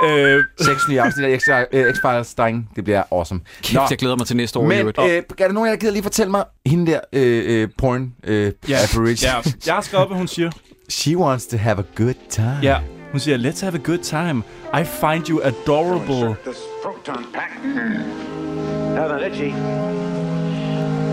[0.05, 2.69] Øh, Seks nye afsnit af øh, X-Files, drenge.
[2.77, 3.41] Det bliver awesome.
[3.63, 4.65] Kæft, jeg glæder mig til næste år.
[4.67, 7.63] Men øh, er der nogen af jer, der gider lige fortælle mig, hende der øh,
[7.63, 9.35] øh, porn øh, ja, average, ja,
[9.67, 10.51] jeg har skrevet, hvad hun siger.
[10.89, 12.59] she wants to have a good time.
[12.63, 12.79] Ja,
[13.11, 14.43] hun siger, let's have a good time.
[14.81, 16.37] I find you adorable.
[16.45, 17.65] This proton pack.
[17.65, 19.53] Now then, Itchy.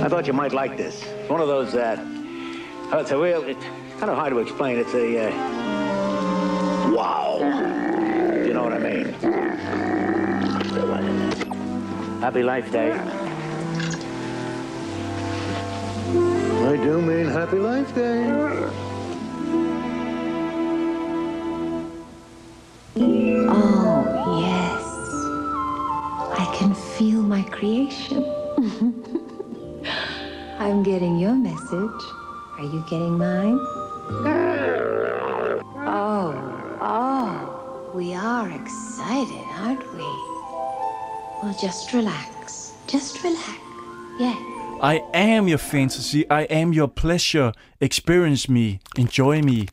[0.06, 1.04] I thought you might like this.
[1.04, 1.98] It's one of those, uh,
[2.92, 3.66] oh, it's a real, it's
[4.00, 4.78] kind of hard to explain.
[4.78, 5.32] It's a, uh,
[6.96, 7.83] wow.
[8.64, 9.08] You know what I mean?
[12.22, 12.92] Happy Life Day.
[16.72, 18.24] I do mean Happy Life Day.
[23.50, 24.84] Oh, yes.
[26.40, 28.24] I can feel my creation.
[30.60, 32.02] I'm getting your message.
[32.58, 33.60] Are you getting mine?
[35.86, 36.34] Oh,
[36.80, 37.53] oh.
[37.94, 40.10] We are excited, aren't we?
[41.44, 42.74] Well, just relax.
[42.88, 43.60] Just relax.
[44.20, 44.36] Yeah.
[44.82, 46.26] I am your fantasy.
[46.32, 47.52] I am your pleasure.
[47.82, 48.80] Experience me.
[48.98, 49.68] Enjoy me.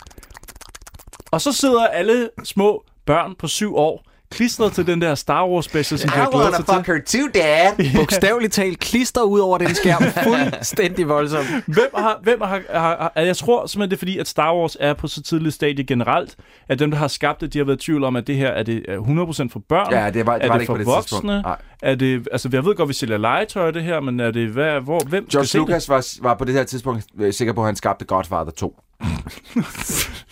[1.30, 5.64] Og så sidder alle små børn på syv år klistret til den der Star Wars
[5.64, 6.94] special, som de har glædet sig til.
[6.94, 7.94] her too, dad.
[8.00, 10.02] Bogstaveligt talt klister ud over den skærm.
[10.28, 11.46] Fuldstændig voldsomt.
[11.66, 14.76] Hvem har, hvem har, har, har, jeg tror simpelthen, det er fordi, at Star Wars
[14.80, 16.36] er på så tidligt stadie generelt,
[16.68, 18.48] at dem, der har skabt det, de har været i tvivl om, at det her
[18.48, 19.92] er det er 100% for børn.
[19.92, 21.42] Ja, det var- det er var det det ikke for på det voksne?
[21.82, 24.80] Er det, altså, jeg ved godt, vi sælger legetøj det her, men er det, hvad,
[24.80, 27.60] hvor, hvem skal George se Lucas var, var på det her tidspunkt øh, sikker på,
[27.60, 28.76] at han skabte Godfather 2.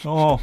[0.02, 0.40] det?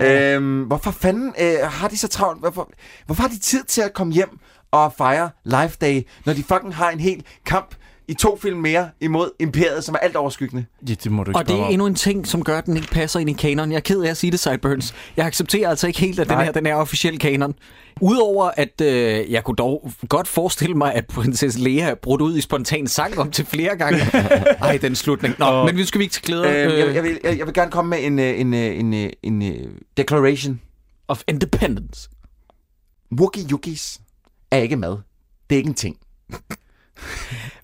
[0.00, 0.02] Åh,
[0.34, 2.40] Øhm, hvorfor fanden øh, har de så travlt?
[2.40, 2.70] Hvorfor,
[3.06, 4.38] hvorfor har de tid til at komme hjem
[4.70, 7.74] og fejre Life Day, når de fucking har en hel kamp
[8.08, 10.64] i to film mere imod Imperiet, som er alt overskyggende?
[10.88, 11.70] ja, det må du ikke Og det er om.
[11.72, 13.70] endnu en ting, som gør, at den ikke passer ind i kanon.
[13.70, 14.94] Jeg er ked af at sige det, Sideburns.
[15.16, 16.44] Jeg accepterer altså ikke helt, at den Nej.
[16.44, 17.54] her den er officiel kanon.
[18.00, 22.40] Udover at øh, jeg kunne dog godt forestille mig, at prinsesse Lea brudt ud i
[22.40, 23.98] spontan sang om til flere gange.
[24.62, 25.34] Ej, den slutning.
[25.38, 26.48] Nå, Og- men vi skal vi ikke til glæder.
[26.50, 28.78] Øh, jeg, Øh, jeg, vil, jeg, jeg vil gerne komme med en, øh, en, øh,
[28.80, 30.60] en, øh, en, en declaration.
[31.08, 32.08] of Independence.
[33.18, 34.00] Wookie Yukis
[34.50, 34.96] er ikke mad.
[35.50, 35.96] Det er ikke en ting.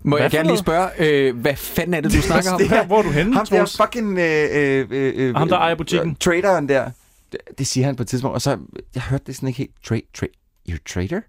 [0.02, 2.58] Må Hvad jeg gerne lige spørge, øh, hvad fanden er det, du snakker om?
[2.60, 4.18] Det her- Hvor er du henne, Ham der fucking...
[4.18, 6.10] Øh, øh, øh, Ham, der ejer butikken?
[6.10, 6.90] Øh, traderen der.
[7.32, 8.34] Det, det siger han på et tidspunkt.
[8.34, 8.58] Og så,
[8.94, 9.70] jeg hørte det sådan ikke helt.
[9.84, 10.32] Trade, trade,
[10.68, 11.20] you're a trader?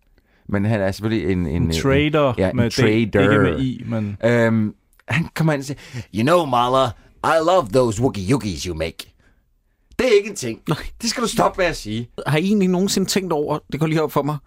[0.49, 1.47] Men han er selvfølgelig en...
[1.47, 2.91] En, En trader ja, en med D, trader.
[2.93, 4.17] ikke med I, men...
[4.25, 4.75] Øhm,
[5.07, 5.79] han kommer ind og siger,
[6.15, 6.85] You know, Mala,
[7.25, 9.13] I love those wookie yukis you make.
[9.99, 10.59] Det er ikke en ting.
[10.69, 10.77] Nej.
[11.01, 12.09] Det skal du stoppe med at sige.
[12.27, 14.37] Har I egentlig nogensinde tænkt over, det går lige op for mig,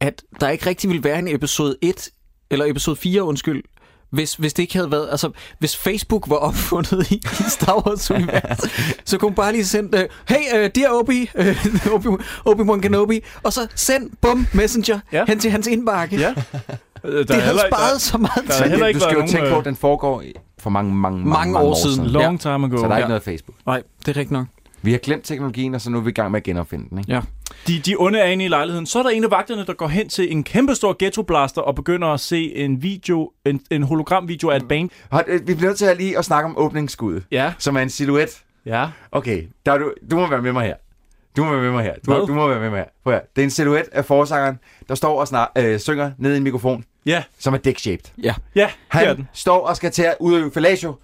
[0.00, 2.08] at der ikke rigtig ville være en episode 1,
[2.50, 3.62] eller episode 4, undskyld,
[4.10, 8.10] hvis, hvis det ikke havde været, altså hvis Facebook var opfundet i, i Star Wars
[8.10, 8.58] univers,
[9.04, 10.04] så kunne man bare lige sende, uh,
[10.36, 12.08] hey, uh, dear Obi, uh, Obi,
[12.48, 15.24] Obi-Wan Kenobi, og så send, bum, messenger, Ja.
[15.28, 16.16] hen til hans indbakke.
[16.16, 16.34] Ja.
[17.02, 18.64] Der Det havde sparet så meget der tid.
[18.70, 20.22] heller du skal jo tænke på, øh, at den foregår
[20.58, 22.06] for mange, mange, mange, Mange år siden.
[22.06, 22.76] Long time ago.
[22.76, 23.08] Så der er ikke Ja.
[23.08, 23.56] noget Facebook.
[23.66, 24.46] Nej, det er rigtigt nok.
[24.82, 26.98] Vi har glemt teknologien, og så nu er vi i gang med at genopfinde den.
[26.98, 27.12] Ikke?
[27.12, 27.20] Ja.
[27.66, 28.86] De, de onde er inde i lejligheden.
[28.86, 32.08] Så er der en af vagterne, der går hen til en kæmpestor ghettoblaster og begynder
[32.08, 34.90] at se en video, en, en hologramvideo af et band.
[35.28, 37.52] Øh, Vi bliver nødt til at lige at snakke om åbningsskuddet, Ja.
[37.58, 38.42] som er en silhuet.
[38.66, 38.86] Ja.
[39.12, 40.74] Okay, der er du, du må være med mig her.
[41.36, 41.94] Du må være med mig her.
[42.06, 42.26] Du, Hvad?
[42.26, 42.84] du må være med mig her.
[43.04, 43.22] Prøv høre.
[43.36, 44.58] Det er en silhuet af forsangeren,
[44.88, 47.22] der står og snak, øh, synger ned i en mikrofon, Ja.
[47.38, 48.12] som er dick-shaped.
[48.22, 48.34] Ja.
[48.54, 49.28] Ja, Han den.
[49.32, 50.94] står og skal til at udøve fellatio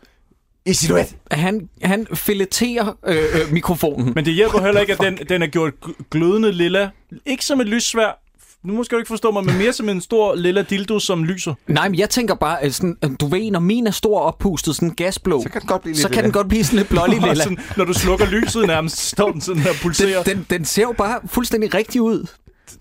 [0.67, 1.17] i silhuet.
[1.31, 4.13] Han, han fileterer øh, øh, mikrofonen.
[4.15, 6.89] Men det hjælper heller ikke, at den, den er gjort gl- glødende lilla.
[7.27, 8.21] Ikke som et lyssvær.
[8.65, 11.55] Nu måske du ikke forstå mig, men mere som en stor lilla dildo, som lyser.
[11.67, 14.91] Nej, men jeg tænker bare, at sådan, du ved, når min er stor oppustet, sådan
[14.91, 16.23] gasblå, Så kan den godt blive lidt så kan lilla.
[16.25, 17.35] den godt blive sådan lidt blålig lilla.
[17.35, 20.23] sådan, når du slukker lyset nærmest, står den sådan her pulserer.
[20.23, 22.27] Den, den, den ser jo bare fuldstændig rigtig ud.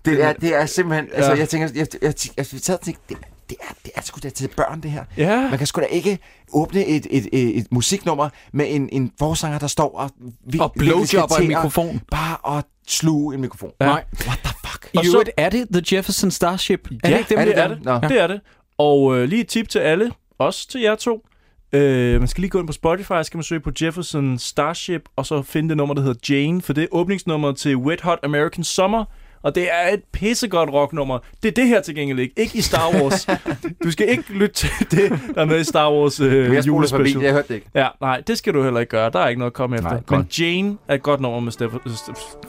[0.04, 1.08] Det er, det er simpelthen...
[1.14, 1.38] Altså, Ja.
[1.38, 1.68] jeg tænker...
[1.74, 3.16] Jeg, jeg, jeg, jeg, jeg sad og tænkte, det,
[3.48, 5.04] det, er, det er sgu da til børn, det her.
[5.16, 5.48] Ja.
[5.48, 6.18] Man kan sgu da ikke
[6.52, 10.10] åbne et, et, et, et musiknummer med en, en forsanger, der står og...
[10.46, 12.00] Vi, Og blowjobber en mikrofon.
[12.10, 13.70] Bare at sluge en mikrofon.
[13.80, 13.86] Ja.
[13.86, 14.04] Nej.
[14.26, 14.90] What the fuck?
[14.94, 16.88] I Og så- øvrigt, er det The Jefferson Starship?
[17.04, 17.84] Er det ikke dem, er det det er det.
[17.84, 17.98] Nå.
[18.08, 18.40] Det er det.
[18.78, 21.26] Og øh, lige et tip til alle, også til jer to.
[21.72, 25.26] Øh, man skal lige gå ind på Spotify, skal man søge på Jefferson Starship, og
[25.26, 28.64] så finde det nummer, der hedder Jane, for det er åbningsnummeret til Wet Hot American
[28.64, 29.04] Summer,
[29.44, 31.18] og det er et pissegodt rocknummer.
[31.42, 32.34] Det er det her til gengæld ikke.
[32.36, 33.26] Ikke i Star Wars.
[33.84, 36.66] du skal ikke lytte til det, der er med i Star Wars øh, jeg forbi,
[36.66, 37.22] julespecial.
[37.22, 37.66] jeg hørte det ikke.
[37.74, 39.10] Ja, nej, det skal du heller ikke gøre.
[39.10, 39.90] Der er ikke noget at komme efter.
[39.90, 40.28] Nej, Men.
[40.38, 41.52] Jane er et godt nummer med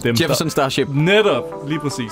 [0.03, 0.87] dem, Jefferson Starship.
[0.89, 2.11] Netop, lige præcis.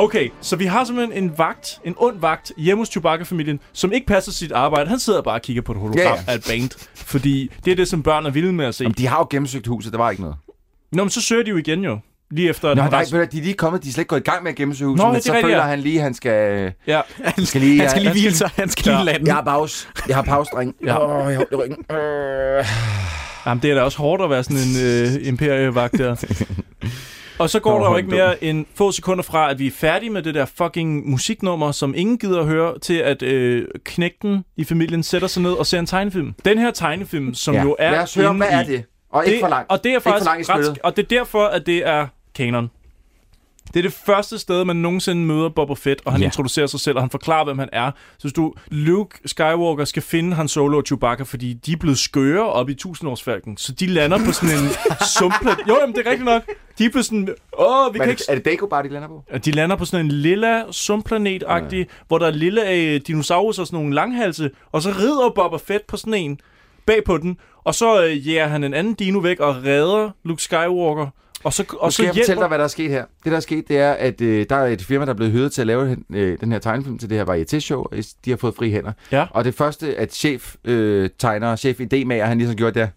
[0.00, 4.06] Okay, så vi har simpelthen en vagt, en ond vagt hjemme hos Chewbacca-familien, som ikke
[4.06, 4.88] passer sit arbejde.
[4.90, 6.32] Han sidder bare og kigger på et hologram ja.
[6.32, 8.84] af et band, fordi det er det, som børn er vilde med at se.
[8.84, 10.36] Jamen, de har jo gennemsøgt huset, der var ikke noget.
[10.92, 11.98] Nå, men så søger de jo igen jo.
[12.30, 14.08] Lige efter, at Nå, han nej, hvad, de er lige kommet, de er slet ikke
[14.08, 15.62] gået i gang med at gennemsøge huset, Nå, men det så føler ja.
[15.62, 16.72] han lige, han skal...
[16.86, 17.00] Ja.
[17.24, 17.80] Han skal lige...
[17.80, 18.50] Han skal lige hvile sig.
[18.56, 19.04] Han skal lige Ja.
[19.04, 19.26] lande.
[19.26, 19.88] Jeg har pause.
[20.08, 20.74] Jeg har pause, dreng.
[20.84, 21.24] Ja.
[21.26, 21.96] Åh, jeg har ryggen.
[21.96, 22.64] Øh.
[23.46, 24.76] Jamen, det er da også hårdt at være sådan en
[25.22, 26.16] øh, imperievagt der.
[27.40, 30.10] Og så går der jo ikke mere end få sekunder fra, at vi er færdige
[30.10, 34.64] med det der fucking musiknummer, som ingen gider at høre, til at øh, knægten i
[34.64, 36.34] familien sætter sig ned og ser en tegnefilm.
[36.44, 37.62] Den her tegnefilm, som Ja.
[37.62, 37.90] jo er...
[37.90, 38.84] Lad os høre, hvad er det?
[39.12, 39.70] Og ikke for langt.
[39.70, 41.86] Og det er Ikke for faktisk langt i ret, og det er derfor, at det
[41.86, 42.70] er kanon.
[43.74, 46.26] Det er det første sted, man nogensinde møder Boba Fett, og han Ja.
[46.26, 47.90] introducerer sig selv, og han forklarer, hvem han er.
[48.18, 51.98] Så hvis du, Luke Skywalker skal finde Han Solo og Chewbacca, fordi de er blevet
[51.98, 54.68] skøre op i tusindårsfalken, så de lander på sådan en
[55.18, 55.56] sumplet.
[55.68, 56.42] Jo, jamen, det er rigtigt nok.
[56.78, 58.18] De er på sådan, åh, vi Men kan er, ikke...
[58.20, 59.24] det, er det Dagobah, de lander på?
[59.44, 61.84] De lander på sådan en lilla sumpplanet-agtig, ja.
[62.08, 65.86] hvor der er lille øh, dinosaurus og sådan nogle langhalse, og så rider Boba Fett
[65.86, 66.40] på sådan en
[66.86, 70.42] bag på den, og så øh, jæger han en anden dino væk og redder Luke
[70.42, 71.06] Skywalker.
[71.44, 72.24] Og så, og så jeg hjælper...
[72.24, 73.04] fortælle dig, hvad der er sket her?
[73.24, 75.32] Det, der er sket, det er, at øh, der er et firma, der er blevet
[75.32, 77.84] hyret til at lave øh, den her tegnefilm til det her varieté-show.
[78.24, 78.92] De har fået fri hænder.
[79.12, 79.26] Ja.
[79.30, 82.90] Og det første, at chef øh, tegner, chef idémager, han ligesom gjorde det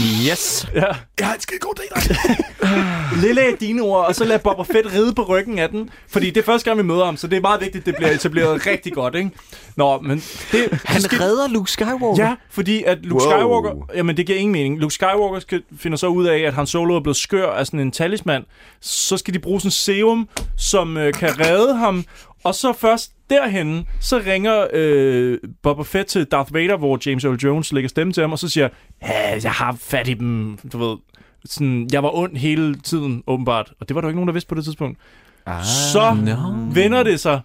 [0.00, 0.66] Yes.
[0.74, 0.84] Ja.
[1.18, 5.22] Jeg har en skide god idé, Lille dinoer, og så lader Boba Fett ride på
[5.22, 5.90] ryggen af den.
[6.08, 7.96] Fordi det er første gang, vi møder ham, så det er meget vigtigt, at det
[7.96, 9.30] bliver etableret rigtig godt, ikke?
[9.76, 10.22] Nå, men
[10.52, 10.68] det...
[10.84, 12.14] Han skal- redder Luke Skywalker.
[12.24, 13.30] Ja, fordi at Luke Wow.
[13.32, 13.70] Skywalker...
[13.94, 14.78] Jamen, det giver ingen mening.
[14.78, 17.80] Luke Skywalker skal, finder så ud af, at Han Solo er blevet skør af sådan
[17.80, 18.42] en talisman.
[18.80, 22.04] Så skal de bruge sådan en serum, som øh, kan redde ham.
[22.44, 27.36] Og så først derhen, så ringer øh, Boba Fett til Darth Vader, hvor James Earl
[27.36, 28.68] Jones lægger stemme til ham, og så siger,
[29.02, 30.96] ja, jeg har fat i dem, du ved.
[31.44, 33.72] Sådan, jeg var ond hele tiden, åbenbart.
[33.80, 34.98] Og det var der ikke nogen, der vidste på det tidspunkt.
[35.46, 35.64] Ah.
[35.64, 36.34] Så No.
[36.74, 37.40] vender det sig,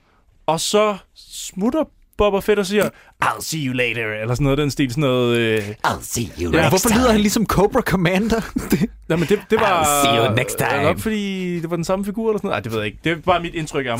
[0.45, 1.83] og så smutter
[2.17, 2.89] Boba Fett og siger,
[3.25, 5.37] I'll see you later, eller sådan noget den stil, sådan noget...
[5.37, 8.41] Øh, I'll see you Ja, hvorfor lyder han ligesom Cobra Commander?
[8.71, 9.83] Det- Jamen, det, det var...
[9.83, 10.69] I'll see you next time.
[10.69, 12.53] Er det nok, fordi det var den samme figur eller sådan noget?
[12.55, 12.99] Nej, det ved jeg ikke.
[13.03, 13.99] Det er bare mit indtryk af ham.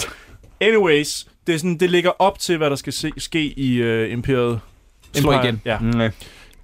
[0.64, 4.11] Anyways, det, er sådan, det ligger op til, hvad der skal se, ske i uh,
[4.11, 4.59] Imperiet.
[5.14, 5.45] Slå Empire.
[5.45, 5.61] igen.
[5.66, 5.80] Ja.
[5.80, 6.11] Mm,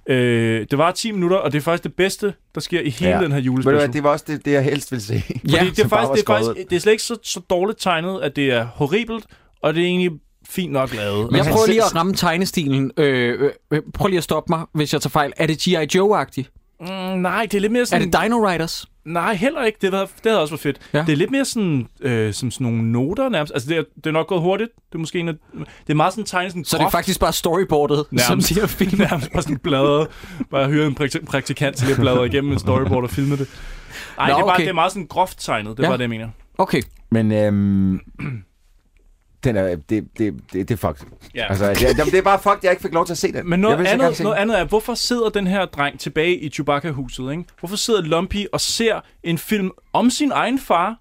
[0.08, 3.10] Øh, det var 10 minutter, og det er faktisk det bedste, der sker i hele
[3.12, 3.20] Ja.
[3.20, 3.76] den her Ved du julespecial.
[3.78, 5.14] hvad, det var også det, det jeg helst ville se.
[5.52, 7.80] Ja, Fordi det er, faktisk, det, er faktisk, det er slet ikke så, så dårligt
[7.80, 9.24] tegnet, at det er horribelt,
[9.62, 10.10] og det er egentlig
[10.48, 11.30] fint nok lavet.
[11.30, 12.90] Men jeg prøver lige at ramme tegnestilen.
[12.96, 15.32] Øh, øh, øh, prøv lige at stoppe mig, hvis jeg tager fejl.
[15.36, 15.98] Er det G.I.
[15.98, 16.76] Joe-agtigt?
[16.80, 16.86] Mm,
[17.20, 18.10] nej, det er lidt mere Er sådan...
[18.12, 18.86] det Dino Riders?
[19.12, 19.78] Nej, heller ikke.
[19.82, 20.78] Det, var, det havde også været fedt.
[20.94, 20.98] Ja.
[21.06, 23.52] Det er lidt mere sådan, øh, som sådan nogle noter nærmest.
[23.52, 24.70] Altså, det er, det er nok gået hurtigt.
[24.88, 25.34] Det er måske en af,
[25.86, 26.92] Det er meget sådan tegnet sådan Så det er groft.
[26.92, 28.26] faktisk bare storyboardet, Nærmest.
[28.48, 28.98] som de har filmet.
[29.10, 30.08] Nærmest bare sådan bladret.
[30.50, 33.48] Bare hyre en prakti- praktikant til at bladre igennem en storyboard og filme det.
[34.16, 34.62] Nej, det, er bare, okay.
[34.62, 35.76] det er meget sådan groft tegnet.
[35.76, 35.88] Det er Ja.
[35.90, 36.28] bare det, jeg mener.
[36.58, 36.82] Okay.
[37.10, 38.00] Men øhm,
[39.44, 41.06] den er, det, det, det, det er fucked.
[41.34, 41.46] Ja.
[41.48, 43.48] Altså, det, jamen, det er bare fucked, jeg ikke fik lov til at se den.
[43.48, 47.30] Men noget andet, noget andet er, hvorfor sidder den her dreng tilbage i Chewbacca-huset?
[47.30, 47.44] Ikke?
[47.58, 51.00] Hvorfor sidder Lumpy og ser en film om sin egen far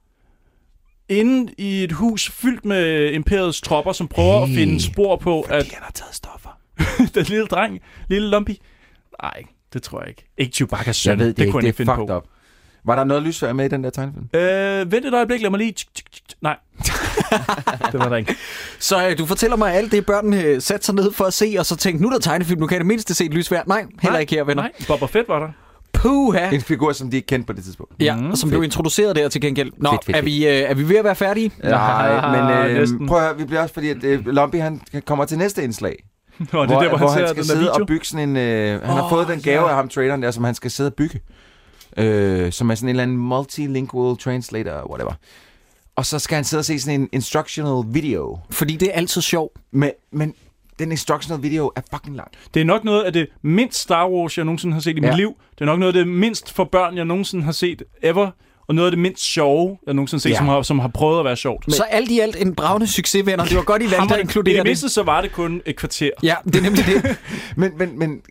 [1.09, 5.41] inde i et hus fyldt med imperiets tropper, som prøver hey, at finde spor på,
[5.41, 6.59] at han har taget stoffer.
[7.15, 8.51] den lille dreng, lille Lumpy...
[9.21, 10.25] Nej, det tror jeg ikke.
[10.37, 11.11] Ikke Chewbacca's søn.
[11.11, 12.17] Jeg ved det, det ikke, kunne det er ikke finde fucked på.
[12.17, 12.25] up.
[12.85, 14.25] Var der noget lysfærd med i den der tegnefilm?
[14.33, 15.71] Øh, vent et øjeblik, lad mig lige...
[15.71, 16.37] tsk, tsk, tsk.
[16.41, 16.57] Nej.
[17.91, 18.35] det var der ikke.
[18.79, 21.55] Så øh, du fortæller mig alt det, børnene øh, satte sig ned for at se,
[21.59, 23.61] og så tænkte, nu er der tegnefilm, nu kan jeg det mindste se et lysvær.
[23.67, 24.63] Nej, heller Nej, ikke her, venner.
[24.63, 25.49] Nej, Boba Fett var der.
[25.93, 26.49] Puha.
[26.55, 27.93] En figur, som de ikke kendte på det tidspunkt.
[27.99, 29.71] Ja, mm, som blev introduceret der til gengæld.
[29.77, 31.51] Nå, Fedt, fedt, er, vi, øh, er vi ved at være færdige?
[31.63, 33.07] Nej, men øh, næsten.
[33.07, 36.03] prøv at høre, vi bliver også, fordi at, øh, Lumpy han kommer til næste indslag.
[36.39, 37.73] Nå, det er hvor, der, hvor, hvor han han skal sidde video.
[37.73, 38.37] og bygge sådan en...
[38.37, 39.69] Øh, han har Åh, fået den gave ja.
[39.69, 41.19] af ham, traileren der, som han skal sidde og bygge.
[41.97, 45.13] Øh, som er sådan en eller anden multilingual translator, whatever.
[45.95, 48.39] Og så skal han sidde og se sådan en instructional video.
[48.51, 49.57] Fordi det er altid sjovt.
[49.71, 50.33] Men, men
[50.79, 52.31] den instructional video er fucking lang.
[52.53, 55.07] Det er nok noget af det mindst Star Wars, jeg nogensinde har set i Ja.
[55.07, 55.33] mit liv.
[55.55, 58.31] Det er nok noget af det mindst for børn, jeg nogensinde har set ever.
[58.67, 60.35] Og noget af det mindst sjove, jeg nogensinde set, Ja.
[60.37, 61.67] som, har, som har prøvet at være sjovt.
[61.67, 61.73] Men...
[61.73, 63.45] Så alt i alt en bravende succes, venner.
[63.45, 64.69] Det var godt, I valgte at I inkludere det det.
[64.69, 66.09] mindste, så var det kun et kvarter.
[66.23, 67.17] Ja, det er nemlig det.
[67.55, 68.21] Men, men, men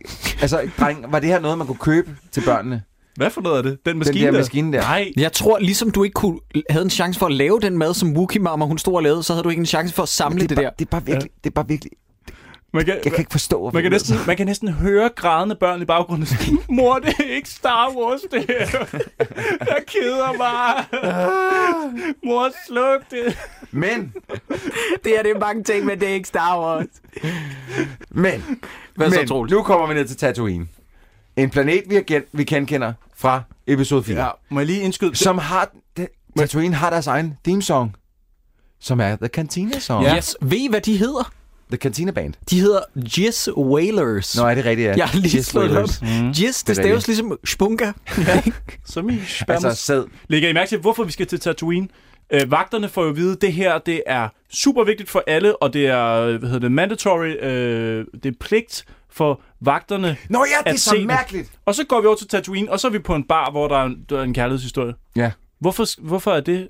[0.41, 2.81] altså, dreng, var det her noget, man kunne købe til børnene?
[3.19, 3.71] Hvad for noget er det?
[3.85, 4.37] Den Den maskine der der?
[4.39, 4.81] maskine der?
[4.81, 6.39] Nej, Jeg tror, ligesom du ikke kunne,
[6.69, 9.23] havde en chance for at lave den mad, som Wookie Mama hun stod og lavede,
[9.23, 10.67] så havde du ikke en chance for at samle det, det, er der.
[10.69, 11.91] bare, det er bare virkelig, det er bare virkelig,
[12.73, 15.09] man kan, jeg kan ikke forstå, hvorfor man kan, er næsten, man kan næsten høre
[15.15, 16.27] grædende børn i baggrunden.
[16.69, 18.85] Mor, det er ikke Star Wars, det her.
[19.59, 20.85] Jeg keder mig.
[22.25, 23.37] Mor, sluk det.
[23.71, 24.13] Men,
[25.03, 26.85] Det er det mange ting, men det er ikke Star Wars.
[28.09, 28.43] men,
[28.95, 29.51] Hvad så, men Troels?
[29.51, 30.67] nu kommer vi ned til Tatooine.
[31.39, 34.23] En planet, vi, igen, vi genkender fra episode 4.
[34.23, 35.15] Ja, må jeg lige indskyde?
[35.15, 35.69] Som har...
[36.37, 37.95] Tatooine har deres egen theme song.
[38.79, 40.05] som er The Cantina Song.
[40.05, 40.15] Ja.
[40.17, 40.35] Yes.
[40.41, 41.31] Ved I, hvad de hedder?
[41.69, 42.33] The Cantina Band.
[42.49, 44.37] De hedder Jizz Wailers.
[44.37, 44.93] Nå, er det rigtigt, ja.
[44.97, 45.89] Jeg har lige Jizz slået det op.
[46.01, 46.21] Wailers.
[46.21, 46.29] Mm.
[46.29, 47.91] Jizz, det, Det er staves ligesom spunka.
[48.85, 49.65] Som i spermos.
[49.65, 50.03] Altså, sæd.
[50.27, 51.87] Lægger I mærke til, hvorfor vi skal til Tatooine?
[52.33, 55.63] Øh, vagterne får jo at vide, at det her det er super vigtigt for alle,
[55.63, 60.69] og det er hvad hedder det, mandatory, øh, det er pligt for vagterne Nå ja,
[60.69, 61.07] det er så se det.
[61.07, 61.51] mærkeligt.
[61.65, 63.67] Og så går vi over til Tatooine, og så er vi på en bar, hvor
[63.67, 64.93] der er en, der er en kærlighedshistorie.
[65.15, 65.31] Ja.
[65.59, 66.69] Hvorfor, hvorfor er det?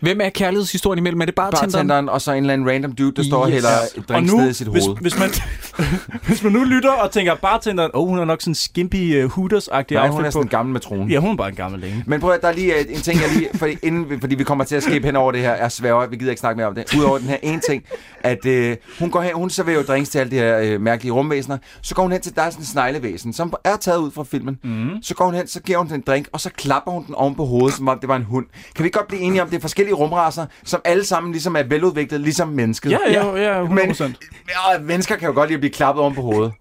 [0.00, 1.20] Hvem er kærlighedshistorien imellem?
[1.20, 3.54] Er det bare Bartenderen, og så en eller anden random dude, der står og Yes.
[3.54, 3.68] hælder
[4.08, 4.96] drinks og nu, ned i sit hvis, hoved.
[5.00, 5.30] hvis, man,
[6.26, 9.24] hvis man nu lytter og tænker, bartenderen, åh, oh, hun har nok sådan en skimpy
[9.24, 11.08] uh, Hooters-agtig Nej, hun er sådan en gammel matron.
[11.10, 12.04] Ja, hun er bare en gammel længe.
[12.06, 13.48] Men prøv at der er lige øh, en ting, jeg lige...
[13.54, 16.06] Fordi, inden, vi- fordi vi kommer til at skippe hen over det her, er sværger,
[16.06, 16.94] vi gider ikke snakke mere om det.
[16.98, 17.84] Udover den her ene ting,
[18.20, 21.12] at øh, hun går hen, hun serverer jo drinks til alle de her øh, mærkelige
[21.12, 21.58] rumvæsener.
[21.82, 24.24] Så går hun hen til, der er sådan en sneglevæsen, som er taget ud fra
[24.24, 24.58] filmen.
[24.64, 24.88] Mm.
[25.02, 27.14] Så går hun hen, så giver hun den en drink, og så klapper hun den
[27.14, 28.46] oven på hovedet, som om det var en hund.
[28.74, 31.56] Kan vi ikke godt blive enige om, det er forskellige rumraser, som alle sammen ligesom
[31.56, 32.90] er veludviklet, ligesom mennesket?
[32.90, 33.68] Ja, ja, ja, 100%.
[33.70, 34.16] Men
[34.48, 36.52] ja, mennesker kan jo godt lide at blive klappet oven på hovedet.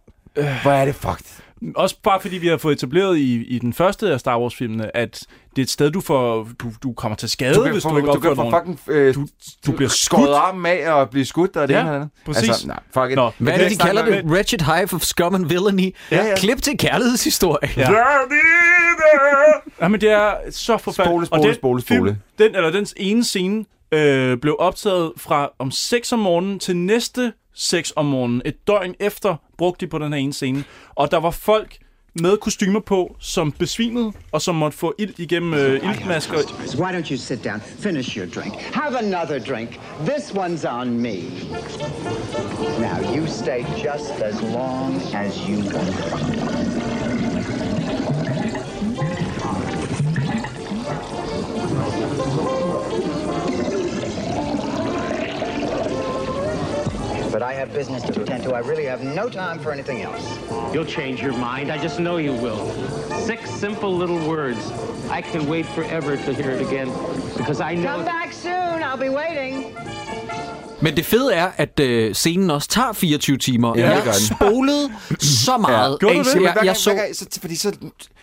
[0.61, 1.36] Hvor er det fucked.
[1.75, 5.19] Også bare fordi vi har fået etableret i, i den første af Star Wars-filmene, at
[5.55, 7.97] det er et sted, du får du, du kommer til skade, Du hvis få, du
[7.97, 8.77] ikke du opfører kan få nogen.
[8.77, 9.27] fucking, øh, du,
[9.65, 10.35] du bliver skåret skudt.
[10.35, 12.49] armen af og blive skudt, og det Ja, ene præcis.
[12.49, 13.15] Altså, nej, fuck it.
[13.15, 14.25] Nå, Hvad er det, de kalder det?
[14.25, 15.95] Wretched Hive of Scum and Villainy.
[16.11, 16.35] Ja, ja.
[16.35, 17.69] Klip til kærlighedshistorie.
[17.77, 17.91] Ja.
[19.81, 21.27] Ja, men det er så forfærdeligt.
[21.27, 22.17] Spole, spole, den spole, spole.
[22.39, 27.33] Den, eller dens ene scene øh, blev optaget fra om 6 om morgenen til næste
[27.55, 28.41] 6 om morgenen.
[28.45, 30.63] Et døgn efter brugte de på den her ene scene.
[30.95, 31.77] Og der var folk
[32.21, 36.37] med kostymer på, som besvimede, og som måtte få ild igennem øh, iltmasker.
[36.77, 39.79] Why don't you sit down, finish your drink, have another drink.
[40.05, 41.15] This one's on me.
[42.79, 47.16] Now you stay just as long as you want.
[57.37, 58.55] But I have business to attend to.
[58.55, 60.39] I really have no time for anything else.
[60.73, 61.71] You'll change your mind.
[61.71, 62.67] I just know you will.
[63.27, 64.71] Six simple little words.
[65.11, 66.87] I can wait forever to hear it again
[67.37, 67.97] because I know.
[67.97, 68.81] Come back soon.
[68.81, 69.75] I'll be waiting.
[70.81, 73.73] Men det fede er, at øh, scenen også tager 24 timer.
[73.77, 75.99] Ja, jeg spolede så meget.
[75.99, 76.41] Gjorde af- du det?
[76.43, 77.77] Jeg, jeg, så, gang- så, fordi så...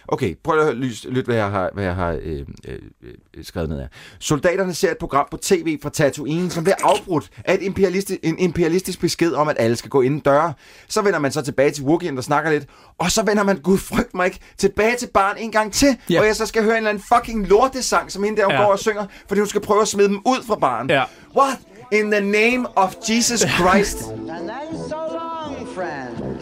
[0.08, 3.68] Okay, prøv at lytte, lyt, hvad jeg har, hvad jeg har øh, øh, øh, skrevet
[3.68, 3.86] ned her.
[4.18, 8.38] Soldaterne ser et program på tv fra Tatooine, som bliver afbrudt af et imperialistisk, en
[8.38, 10.52] imperialistisk besked om, at alle skal gå inden døre.
[10.88, 12.64] Så vender man så tilbage til Wookiee'en, der snakker lidt,
[12.98, 16.20] og så vender man, gud frygt mig ikke, tilbage til barn en gang til, Ja.
[16.20, 18.54] og jeg så skal høre en eller anden fucking lortesang, som hende der Ja.
[18.54, 18.62] ja.
[18.64, 20.90] går og synger, fordi hun skal prøve at smide dem ud fra barn.
[20.90, 21.02] Ja.
[21.36, 21.58] What?
[21.90, 24.08] In the name of Jesus Christ.
[24.10, 26.40] And then so long, friend.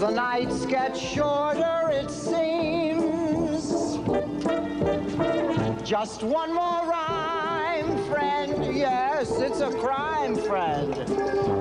[0.00, 3.72] The nights get shorter, it seems.
[5.86, 8.74] Just one more rhyme, friend.
[8.74, 10.94] Yes, it's a crime, friend.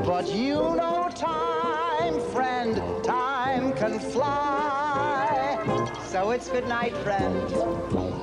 [0.05, 2.81] But you know time, friend.
[3.03, 5.59] Time can fly.
[6.07, 8.22] So it's good night, friend.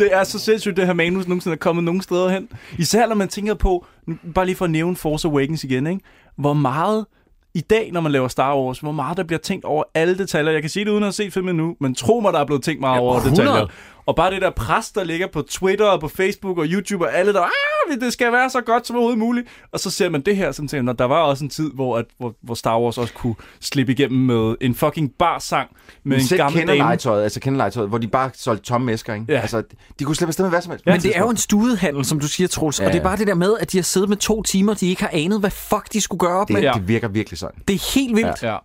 [0.00, 2.48] Det er så sindssygt, det her manus nogensinde er kommet nogen steder hen.
[2.78, 3.86] Især når man tænker på,
[4.34, 6.00] bare lige for at nævne Force Awakens igen, ikke?
[6.36, 7.06] hvor meget
[7.54, 10.52] i dag, når man laver Star Wars, hvor meget der bliver tænkt over alle detaljer.
[10.52, 12.62] Jeg kan sige det uden at set filmen nu, men tro mig, der er blevet
[12.62, 13.42] tænkt meget Ja, over 100.
[13.42, 13.66] detaljer.
[14.10, 17.14] Og bare det der pres, der ligger på Twitter og på Facebook og YouTube og
[17.14, 19.48] alle der, ah, det skal være så godt som overhovedet muligt.
[19.72, 21.96] Og så ser man det her, som tænker, "Nå, der var også en tid, hvor,
[21.98, 25.68] at, hvor, hvor Star Wars også kunne slippe igennem med en fucking bar sang
[26.04, 26.84] med Men en gammel kender dame.
[26.84, 29.26] legetøjet, altså kender legetøjet, hvor de bare solgte tomme æsker, ikke?
[29.28, 29.40] Ja.
[29.40, 29.62] Altså,
[29.98, 30.86] de kunne slippe afsted med hvad som helst.
[30.86, 32.78] men det er jo en studehandel, som du siger, Troels.
[32.80, 33.08] Ja, Ja, og det er ja.
[33.08, 35.40] bare det der med, at de har siddet med to timer, de ikke har anet,
[35.40, 36.62] hvad fuck de skulle gøre op det, med.
[36.62, 36.72] ja.
[36.72, 37.62] det virker virkelig sådan.
[37.68, 38.42] Det er helt vildt.
[38.42, 38.56] Ja.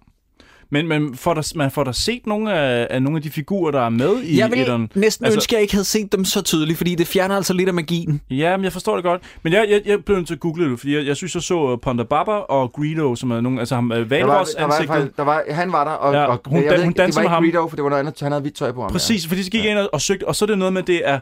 [0.76, 3.72] Men, men får der, man får der set nogle af, af nogle af de figurer,
[3.72, 4.92] der er med i Jeg vil etteren?
[4.96, 7.54] næsten altså, ønske, at jeg ikke havde set dem så tydeligt, fordi det fjerner altså
[7.54, 8.22] lidt af magien.
[8.30, 9.22] Ja, men jeg forstår det godt.
[9.44, 11.44] Men jeg, jeg, jeg blev nødt til at google det, fordi jeg, jeg synes, jeg
[11.44, 14.50] så uh, Ponda Baba og Greedo, som er nogle, altså ham, uh, Der var, Valros
[14.50, 16.90] der var, der var, han var der, og, Ja, og hun jeg dan- ved hun
[16.90, 17.44] ikke, det var med ikke ham.
[17.44, 18.92] Greedo, for det var noget andet, han havde hvidt tøj på ham.
[18.92, 20.84] Præcis, fordi så gik jeg ind og, og søgte, og så er det noget med,
[20.84, 21.20] det er...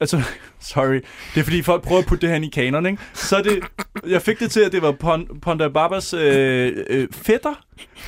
[0.00, 0.22] Altså,
[0.72, 0.94] sorry.
[1.34, 2.98] Det er fordi, folk prøver at putte det her ind i kanon, ikke?
[3.14, 3.58] Så det...
[4.08, 7.54] Jeg fik det til, at det var Pon, Ponda Babas øh, øh, fætter,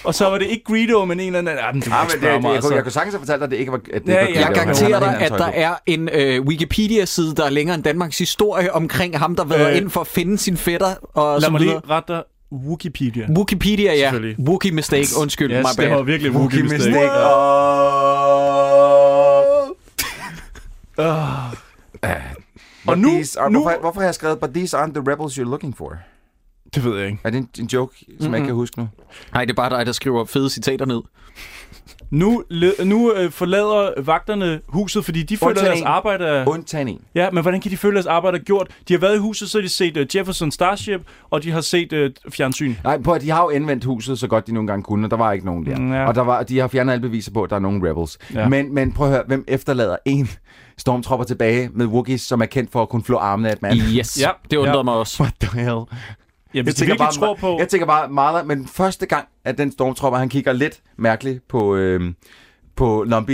[0.05, 1.55] og så var det ikke Greedo, men en eller anden...
[1.57, 2.69] Ja, men du Ja, men det, det, mig, jeg, altså.
[2.69, 4.25] kunne, jeg kunne sagtens have fortalt dig, at det ikke var, at det Ja, var
[4.27, 8.19] Greedo, Jeg garanterer dig, at der er en øh, Wikipedia-side, der er længere end Danmarks
[8.19, 9.77] historie omkring ham, der været Øh.
[9.77, 12.23] ind for at finde sin fætter og Lad mig lige rette dig.
[12.53, 13.27] Wikipedia.
[13.39, 14.13] Wikipedia, ja.
[14.39, 16.05] Wookie mistake, undskyld, Yes, my det var bad.
[16.05, 16.95] virkelig Wookie Wookie mistake.
[16.95, 17.11] mistake.
[22.15, 25.03] Og But nu- these are, nu- hvorfor, hvorfor har jeg skrevet, but these aren't the
[25.13, 25.99] rebels you're looking for?
[26.75, 27.19] Det ved jeg ikke.
[27.25, 28.33] Er det en, en joke, som mm-hmm.
[28.33, 28.89] jeg ikke kan huske nu?
[29.33, 31.01] Nej, det er bare dig, der skriver fede citater ned.
[32.11, 32.45] Nu,
[32.85, 35.87] nu øh, forlader vagterne huset, fordi de føler, deres en.
[35.87, 36.49] arbejde er...
[36.49, 37.01] Undtagen en.
[37.15, 38.69] Ja, men hvordan kan de føle, at deres arbejde er gjort?
[38.89, 41.01] De har været i huset, så har de set uh, Jefferson Starship,
[41.31, 42.75] og de har set uh, fjernsyn.
[42.85, 45.11] Nej, på, at de har jo indvendt huset så godt de nogle gange kunne, og
[45.11, 45.77] der var ikke nogen der.
[45.77, 46.07] Mm, ja.
[46.07, 48.19] Og der var, de har fjernet alle beviser på, at der er nogen rebels.
[48.35, 48.49] Ja.
[48.49, 50.29] Men, men prøv at høre, hvem efterlader en
[50.79, 53.79] stormtropper tilbage med Wookiees, som er kendt for at kunne flå armene af et mand?
[53.99, 54.83] Yes, ja, det undrede ja.
[54.83, 55.23] mig også.
[55.23, 55.81] What the hell?
[56.55, 57.57] Ja, hvis de virkelig bare, tror på...
[57.59, 61.77] Jeg tænker bare, Marla, men første gang, at den stormtropper, han kigger lidt mærkeligt på,
[61.77, 62.13] øh,
[62.77, 63.31] på Lumpy.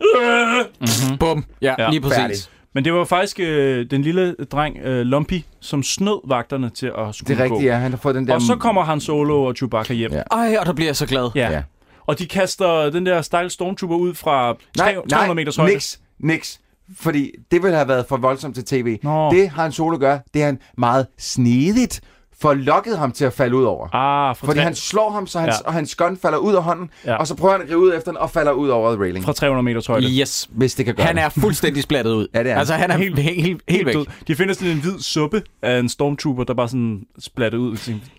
[0.00, 1.18] Mm-hmm.
[1.18, 1.44] Bum.
[1.62, 2.16] Ja, ja, lige præcis.
[2.18, 2.36] Færdig.
[2.74, 7.14] Men det var faktisk øh, den lille dreng, øh, Lumpy, som snød vagterne til at
[7.14, 7.66] skulle Det er rigtigt, gå.
[7.66, 7.76] ja.
[7.76, 8.34] Han har fået den der...
[8.34, 10.12] Og så kommer Han Solo og Chewbacca hjem.
[10.12, 10.22] Ja.
[10.30, 11.30] Ej, og der bliver jeg så glad.
[11.34, 11.50] Ja.
[11.50, 11.62] Ja.
[12.06, 15.72] Og de kaster den der style stormtrooper ud fra 300 nej, meters højde.
[15.72, 16.60] niks, niks.
[16.96, 18.98] Fordi det ville have været for voldsomt til tv.
[19.02, 19.30] Nå.
[19.30, 22.00] Det har han solo gør, det er han meget snedigt
[22.42, 23.84] får lokket ham til at falde ud over.
[23.94, 25.66] Ah, fra Fordi tre- han slår ham, så hans, Ja.
[25.66, 27.16] og hans gun falder ud af hånden, Ja.
[27.16, 29.24] og så prøver han at rive ud efter den, og falder ud over railing.
[29.24, 30.06] Fra 300 meters højde.
[30.20, 30.48] Yes.
[30.52, 31.22] Hvis det kan gøre Han det.
[31.24, 32.26] er fuldstændig splattet ud.
[32.34, 32.58] Ja, det er han.
[32.58, 33.94] Altså, han er helt, helt, helt, helt væk.
[33.94, 34.04] død.
[34.28, 37.76] De finder sådan en hvid suppe af en stormtrooper, der bare sådan splattet ud.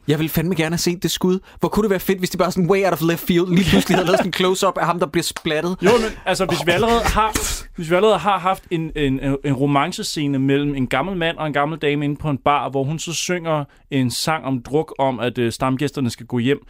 [0.08, 1.40] Jeg vil fandme gerne have set det skud.
[1.60, 3.70] Hvor kunne det være fedt, hvis de bare sådan way out of left field lige
[3.70, 5.78] pludselig havde lavet sådan en close-up af ham, der bliver splattet.
[5.82, 7.32] Jo, men altså, hvis vi allerede har,
[7.76, 11.48] hvis vi allerede har haft en, en, en- en romancescene mellem en gammel mand og
[11.48, 14.96] en gammel dame inde på en bar, hvor hun så synger en sang om druk
[14.98, 16.68] om, at øh, stamgæsterne skal gå hjem,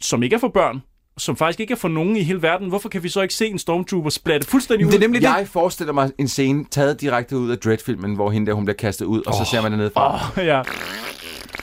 [0.00, 0.82] som ikke er for børn,
[1.18, 3.46] som faktisk ikke er for nogen i hele verden, hvorfor kan vi så ikke se
[3.46, 4.90] en stormtrooper splatte fuldstændig ud?
[4.92, 5.26] Det er nemlig det.
[5.28, 8.76] Jeg forestiller mig en scene taget direkte ud af Dread-filmen, hvor hende der, hun bliver
[8.76, 10.30] kastet ud, og så ser man det nedefra.
[10.38, 10.62] Åh, ja.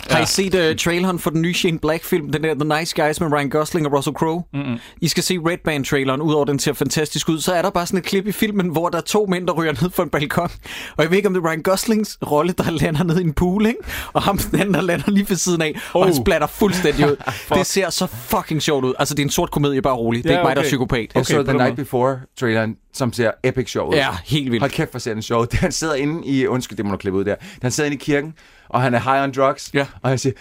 [0.09, 3.19] Har I set uh, traileren for den nye Shane Black-film, den der The Nice Guys
[3.21, 4.43] med Ryan Gosling og Russell Crowe?
[4.53, 4.77] Mm-mm.
[5.01, 7.39] I skal se Red Band-traileren, udover den ser fantastisk ud.
[7.41, 9.53] Så er der bare sådan et klip i filmen, hvor der er to mænd, der
[9.53, 10.49] ryger ned fra en balkon.
[10.97, 13.33] Og jeg ved ikke, om det er Ryan Goslings rolle, der lander ned i en
[13.33, 13.79] pool, ikke?
[14.13, 16.21] Og ham den anden, der lander lige ved siden af, og han Oh.
[16.23, 17.15] splatter fuldstændig ud.
[17.57, 18.93] det ser så fucking sjovt ud.
[18.99, 20.23] Altså, det er en sort komedie, bare rolig.
[20.23, 20.69] Det er Ja, ikke mig, der er okay.
[20.69, 20.99] psykopat.
[20.99, 21.75] Jeg Okay, så The den Night.
[21.75, 23.93] Before-traileren, som ser epic sjov ud.
[23.95, 24.61] Ja, helt vildt.
[24.61, 25.57] Hold kæft, hvor ser den sjov ud.
[25.57, 26.47] Han sidder inde i...
[26.47, 27.35] Undskyld, det må du klippe ud der.
[27.61, 28.33] Han sidder inde i kirken,
[28.69, 29.71] og han er high on drugs.
[29.73, 29.85] Ja.
[30.01, 30.33] Og han siger...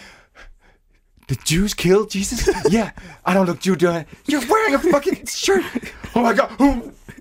[1.28, 2.48] The Jews killed Jesus?
[2.74, 2.88] Yeah,
[3.28, 4.02] I don't look Jew, do I?
[4.32, 5.62] You're wearing a fucking shirt!
[6.14, 6.72] Oh my god!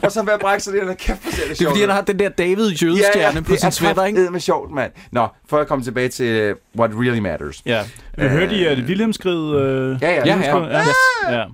[0.04, 1.80] Og så han ved at brække sig det, og kæft, ser det Det er fordi,
[1.82, 4.20] han har den der David jødestjerne på sin sweater, ikke?
[4.20, 4.92] Det er med sjovt, mand.
[5.12, 7.62] Nå, for at komme tilbage til uh, what really matters.
[7.66, 7.84] Ja.
[8.18, 9.62] Øh, hørte I, at Wilhelmskriget...
[9.62, 10.22] Øh, Ja, ja.
[10.26, 10.68] Ja, ja.
[10.68, 11.40] ja.
[11.40, 11.46] ja.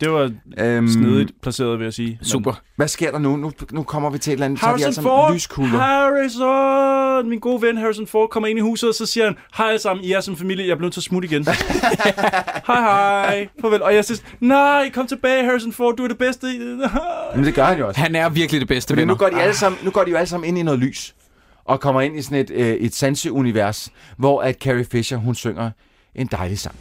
[0.00, 2.18] Det var Øhm, snedigt placeret, vil jeg sige.
[2.20, 2.52] Men- Super.
[2.76, 3.36] Hvad sker der nu?
[3.36, 5.34] Nu, nu kommer vi til et eller andet, så er Harrison alle sammen Ford!
[5.34, 5.78] lyskugler.
[5.78, 7.28] Harrison!
[7.30, 9.78] Min gode ven Harrison Ford kommer ind i huset, og så siger han, hej alle
[9.78, 11.44] sammen, I er som familie, jeg er blevet til at smutte igen.
[12.66, 13.82] hej hej, farvel.
[13.82, 16.46] Og jeg siger, nej, kom tilbage Harrison Ford, du er det bedste.
[17.36, 18.00] Men det gør han jo også.
[18.00, 19.14] Han er virkelig det bedste Fordi venner.
[19.14, 21.14] nu går, de alle sammen, nu går de jo alle sammen ind i noget lys.
[21.64, 25.70] Og kommer ind i sådan et, øh, et Sanse-univers, hvor at Carrie Fisher, hun synger
[26.14, 26.74] en dejlig sang.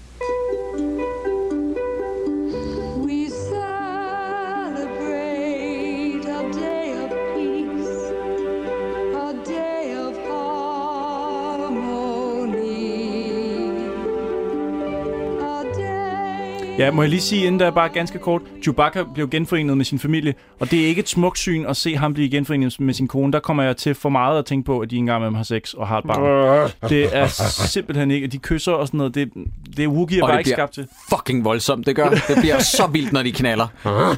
[16.80, 19.86] Ja, må jeg lige sige, inden der er bare ganske kort, Chewbacca blev genforenet med
[19.86, 22.94] sin familie, og det er ikke et smukt syn at se ham blive genforenet med
[22.94, 23.34] sin kone.
[23.34, 25.74] Der kommer jeg til for meget at tænke på, at de engang med har sex
[25.74, 26.72] og har et barn.
[26.90, 27.28] Det er
[27.68, 29.16] simpelthen ikke, at de kysser og sådan noget.
[29.16, 29.30] Det,
[29.78, 30.88] det er Wookiee Og bare ikke skabt til.
[31.10, 32.10] fucking voldsomt, det gør.
[32.10, 33.68] Det bliver så vildt, når de knaller.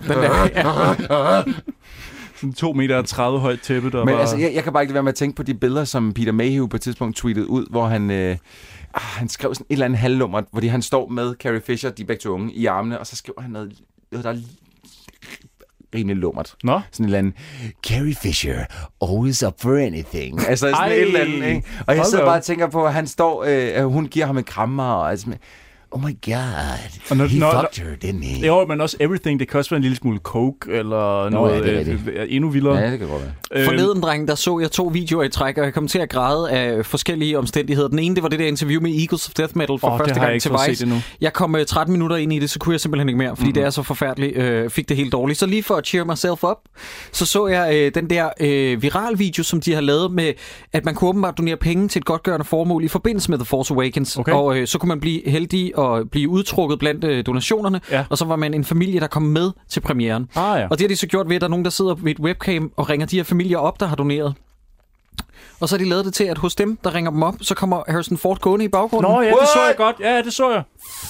[0.08, 1.44] Den der, ja.
[2.36, 4.22] Sådan to meter og 30 højt tæppe, der Men bare...
[4.22, 6.14] altså, jeg, jeg kan bare ikke lade være med at tænke på de billeder, som
[6.14, 8.12] Peter Mayhew på et tidspunkt tweetede ud, hvor han...
[8.12, 8.38] Øh,
[8.98, 12.06] ah, han skrev sådan et eller andet halvnummer, hvor han står med Carrie Fisher, de
[12.06, 13.74] begge to unge, i armene, og så skriver han noget,
[14.12, 14.38] noget der er
[15.96, 16.56] rimelig lummert.
[16.64, 16.82] Nå?
[16.92, 17.34] Sådan et eller andet,
[17.88, 18.66] Carrie Fisher,
[19.02, 20.48] always up for anything.
[20.48, 20.94] Altså sådan Ej.
[20.94, 21.68] et eller andet, ikke?
[21.88, 24.44] Og jeg sidder bare og tænker på, at han står, øh, hun giver ham en
[24.44, 25.28] krammer, og altså,
[25.92, 26.34] oh my god,
[27.10, 28.48] Og når- he når- fucked her, didn't he?
[28.48, 29.40] Jo, men også everything.
[29.40, 32.00] Det kan også være en lille smule coke, eller noget ja, det er rigtigt.
[32.14, 32.76] øh, endnu vildere.
[32.78, 33.32] Ja, det kan godt være.
[33.62, 36.10] Øh, Forleden, dreng, der så jeg to videoer i træk, og jeg kom til at
[36.10, 37.88] græde af forskellige omstændigheder.
[37.88, 40.20] Den ene, det var det der interview med Eagles of Death Metal for det første
[40.26, 40.84] gang til Vice.
[40.86, 41.00] endnu.
[41.22, 43.42] Jeg kom øh, 13 minutter ind i det, så kunne jeg simpelthen ikke mere, fordi
[43.42, 43.54] mm-hmm.
[43.54, 44.38] det er så forfærdeligt.
[44.38, 45.40] Øh, fik det helt dårligt.
[45.40, 46.58] Så lige for at cheer myself up,
[47.12, 50.34] så så jeg øh, den der øh, viral video, som de har lavet med,
[50.74, 53.74] at man kunne åbenbart donere penge til et godtgørende formål i forbindelse med The Force
[53.74, 54.18] Awakens.
[54.18, 54.32] Okay.
[54.32, 58.06] Og øh, så kunne man blive heldig og blive udtrukket blandt øh, donationerne, Ja.
[58.10, 60.30] og så var man en familie, der kom med til premieren.
[60.36, 60.68] Ah, ja.
[60.70, 62.20] Og det har de så gjort ved, at der er nogen, der sidder ved et
[62.20, 64.34] webcam og ringer de her familier op, der har doneret.
[65.60, 67.56] Og så har de lavet det til, at hos dem, der ringer dem op, så
[67.56, 69.12] kommer Harrison Ford gående i baggrunden.
[69.12, 69.96] Nå ja, det så jeg godt.
[70.00, 70.64] Ja, det så jeg.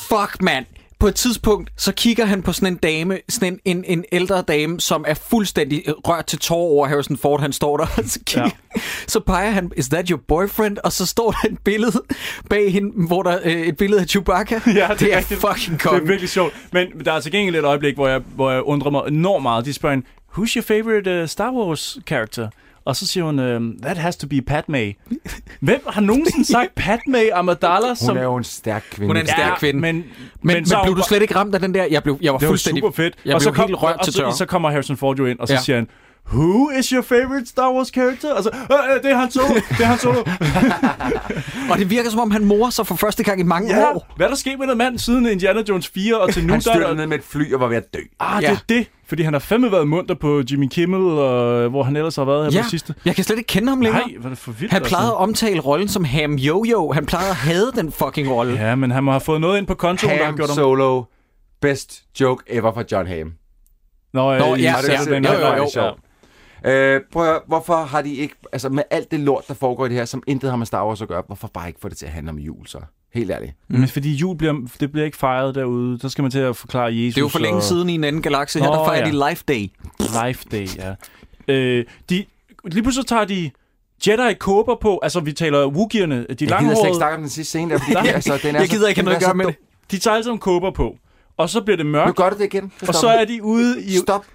[0.10, 0.66] Fuck, mand!
[1.00, 4.42] På et tidspunkt, så kigger han på sådan en dame, sådan en, en, en ældre
[4.42, 7.42] dame, som er fuldstændig rørt til tår over Harrison Ford.
[7.42, 8.82] Han står der, og så, kigger, ja.
[9.08, 10.78] så peger han, is that your boyfriend?
[10.84, 12.02] Og så står der et billede
[12.50, 14.62] bag hende, hvor der er øh, et billede af Chewbacca.
[14.68, 16.54] Ja, det er det er fucking Det er virkelig sjovt.
[16.72, 19.66] Men der er til gengæld et øjeblik, hvor jeg, hvor jeg undrer mig enormt meget.
[19.66, 22.50] De spørger hende, who's your favorite uh, Star Wars character?
[22.88, 24.94] Og så siger hun, um, that has to be Padme.
[25.62, 27.96] Hvem har nogensinde sagt Padme Amidala?
[27.96, 28.08] Som...
[28.10, 29.08] Hun er jo en stærk kvinde.
[29.08, 29.80] Hun er en stærk Ja, kvinde.
[29.80, 30.06] men- men,
[30.42, 31.84] men men, så blev du slet ikke ramt af den der?
[31.92, 32.82] Jeg, blev, jeg var Det var fuldstændig...
[32.82, 33.16] super fedt.
[33.26, 34.32] Jeg og blev så helt rørt og til så, tør.
[34.32, 35.60] så kommer Harrison Ford jo ind, og så Ja.
[35.62, 35.88] siger han,
[36.34, 38.34] Who is your favorite Star Wars character?
[38.34, 40.24] Og så, øh, øh, det er Han Solo, det er Han Solo.
[41.72, 44.08] Og det virker som om, han morer sig for første gang i mange ja, år.
[44.16, 46.50] hvad er der sket med den mand siden Indiana Jones 4 og til nu?
[46.54, 48.00] Han er styrtede der- ned med et fly og var ved at dø.
[48.20, 48.50] Ah, Ja.
[48.50, 48.88] det er det.
[49.08, 52.54] Fordi han har fandme været munter på Jimmy Kimmel, og hvor han ellers har været
[52.54, 52.96] her Ja, på sidste.
[53.06, 54.02] jeg kan slet ikke kende ham længere.
[54.08, 55.16] Nej, hvad er det for vildt, Han plejede altså.
[55.16, 56.92] at omtale rollen som Ham Yo-Yo.
[56.94, 58.54] Han plejede at hade den fucking rolle.
[58.54, 60.56] Ja, men han må have fået noget ind på kontoen, der har Ham gjort ham...
[60.56, 61.04] Solo.
[61.62, 63.32] Best joke ever for John Hamm.
[64.14, 65.92] Nå, Nå, i- ja, i- ja, den jo, jo, jo.
[66.66, 66.96] ja.
[66.96, 69.90] Øh, prøv at hvorfor har de ikke, altså med alt det lort, der foregår i
[69.90, 71.98] det her, som intet har med Star Wars at gøre, hvorfor bare ikke få det
[71.98, 72.80] til at handle om jul så?
[73.18, 73.52] Helt ærligt.
[73.70, 73.80] Mm.
[73.80, 76.00] Men fordi jul bliver, det bliver ikke fejret derude.
[76.00, 77.16] Så skal man til at forklare Jesus.
[77.16, 77.64] Det er jo for længe og...
[77.64, 78.60] siden i en anden galakse.
[78.60, 79.12] Her der fejrer ja.
[79.26, 79.68] de Life Day.
[80.26, 80.94] Life Day, ja.
[81.48, 82.26] Øh, de,
[82.66, 83.52] lige pludselig tager de
[84.08, 85.00] Jedi kåber på.
[85.04, 86.16] Altså, vi taler Wookieerne.
[86.16, 86.96] De Jeg gider slet ikke langhårede.
[86.98, 89.06] snakke om den sidste scene der, fordi altså, den er Jeg så- gider ikke have
[89.06, 89.56] noget at gøre med det.
[89.92, 90.98] De tager alle sammen kåber på.
[91.38, 92.16] Og så bliver det Nu mørkt.
[92.18, 92.72] gør du det igen.
[92.88, 94.26] Og så er de ude i, Stop.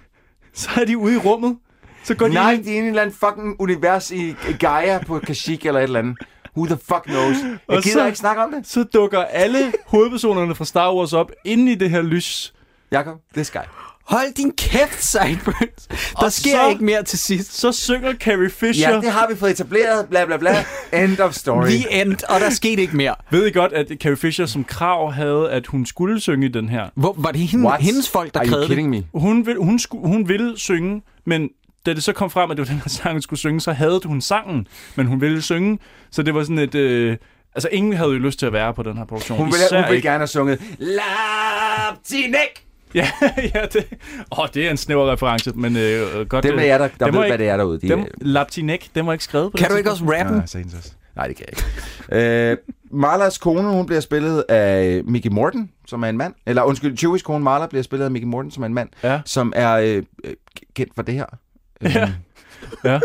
[0.53, 1.57] så er de ude i rummet.
[2.03, 5.19] Så går de Nej, ind, det er en eller anden fucking univers i Gaia på
[5.19, 6.17] Kashyyyk eller et eller andet.
[6.57, 7.37] Who the fuck knows?
[7.37, 8.67] Jeg Og gider så- ikke snakke om det.
[8.67, 12.53] så dukker alle hovedpersonerne fra Star Wars op inde i det her lys.
[12.91, 13.59] Jakob, this guy.
[14.07, 15.87] Hold din kæft, Sideburns.
[15.87, 15.95] Der
[16.25, 17.59] Og sker så- ikke mere til sidst.
[17.59, 18.89] Så synger Carrie Fisher.
[18.89, 20.65] Ja, det har vi fået etableret, bla bla bla.
[20.93, 21.65] End of story.
[21.67, 23.15] The end, og der skete ikke mere.
[23.31, 26.89] Ved I godt, at Carrie Fisher som krav havde, at hun skulle synge den her?
[26.95, 27.81] Hvor, var det hende, What?
[27.81, 28.69] hendes folk, der Are you krævede det?
[28.69, 29.03] kidding me?
[29.13, 31.49] Hun, vil, hun, sku, hun ville synge, men
[31.85, 33.71] da det så kom frem, at det var den her sang, hun skulle synge, så
[33.71, 35.79] havde hun sangen, men hun ville synge.
[36.11, 36.75] Så det var sådan et...
[36.75, 37.17] Øh,
[37.55, 39.37] altså, ingen havde jo lyst til at være på den her produktion.
[39.37, 42.65] Hun ville, hun ville ikke- gerne have sunget Laptinek.
[42.95, 43.07] Ja,
[43.55, 43.85] ja det,
[44.39, 46.43] åh, det er en snæver reference, men øh, godt...
[46.43, 47.79] Dem øh, af jer, der, der ved, ikke- hvad det er derude.
[47.81, 50.91] De, Dem, Laptinek, den var ikke skrevet på Kan du ikke også så hendes også.
[51.15, 51.57] Nej, det kan jeg
[52.11, 52.51] ikke.
[52.51, 52.57] øh,
[52.91, 56.33] Marlas kone, hun bliver spillet af Mickey Morton, som er en mand.
[56.45, 59.21] Eller undskyld, Chewies kone Marla bliver spillet af Mickey Morton, som er en mand, Ja.
[59.25, 60.33] som er øh, øh,
[60.75, 61.25] kendt for det her.
[61.83, 62.09] Ja.
[62.85, 62.99] Ja.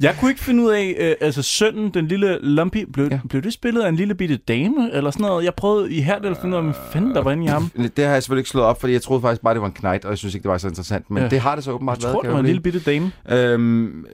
[0.00, 3.20] Jeg kunne ikke finde ud af, øh, altså sønnen, den lille Lumpy, blev, Ja.
[3.28, 5.44] blev det spillet af en lille bitte dame, eller sådan noget?
[5.44, 7.70] Jeg prøvede i her at finde ud af, hvad fanden der var inde i ham.
[7.96, 9.72] Det har jeg selvfølgelig ikke slået op, fordi jeg troede faktisk bare, det var en
[9.72, 11.10] knight, og jeg synes ikke, det var så interessant.
[11.10, 11.28] Men ja.
[11.28, 12.14] Det har det så åbenbart Jeg været.
[12.14, 13.12] tror, kan det var en jeg lille bitte dame.
[13.30, 14.04] Øhm,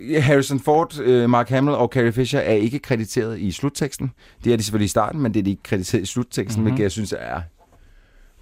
[0.00, 4.12] øh, Harrison Ford, øh, Mark Hamill og Carrie Fisher er ikke krediteret i slutteksten.
[4.44, 6.62] Det er de selvfølgelig i starten, men det er de ikke krediteret i slutteksten, mm-hmm.
[6.62, 6.72] Mhm.
[6.72, 7.40] hvilket jeg synes er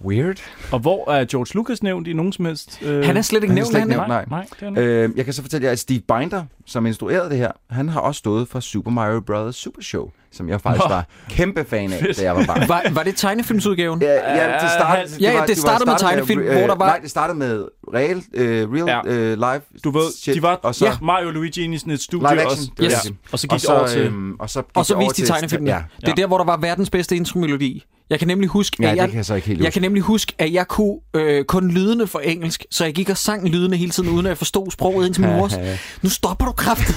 [0.05, 0.37] weird.
[0.71, 2.79] Og hvor er George Lucas nævnt i nogen som helst?
[2.81, 4.07] Øh, Han er slet ikke Han er nævnt, slet han ikke nævnt.
[4.07, 4.25] nej.
[4.29, 4.89] Nej, det er han ikke.
[4.91, 7.99] Øh, jeg kan så fortælle jer, at Steve Binder, som instruerede det her, han har
[7.99, 9.55] også stået for Super Mario Bros.
[9.55, 10.89] Super Show, som jeg faktisk Nå.
[10.95, 12.17] var kæmpe fan af, Fedt.
[12.17, 12.67] da jeg var barn.
[12.67, 14.01] Var, var det tegnefilmsudgaven?
[14.01, 16.85] Ja, ja, det startede, Ja, ja, var- det var startede med tegnefilm, hvor der var-
[16.87, 19.13] Nej, det startede med real, øh, real Ja.
[19.13, 20.91] øh, live Du ved, shit, de var og så ja.
[21.01, 22.29] Mario og Luigi inde i sådan et studie.
[22.29, 22.51] live action.
[22.59, 23.01] Også, det Yes.
[23.01, 23.15] det.
[23.31, 24.01] Og så gik og det over til...
[24.01, 25.71] øhm, og så, gik Og så det over viste de tegnefilmene.
[25.71, 27.83] Ja, Det er der, hvor der var verdens bedste intromelodi.
[28.09, 29.73] Jeg kan nemlig huske, ja at det jeg, kan jeg så ikke helt jeg huske.
[29.73, 33.17] kan nemlig huske, at jeg kunne øh, kun lydene for engelsk, så jeg gik og
[33.17, 35.53] sang lydene hele tiden, uden at jeg forstod sproget indtil min mors.
[36.03, 36.95] Nu stopper du kraftet.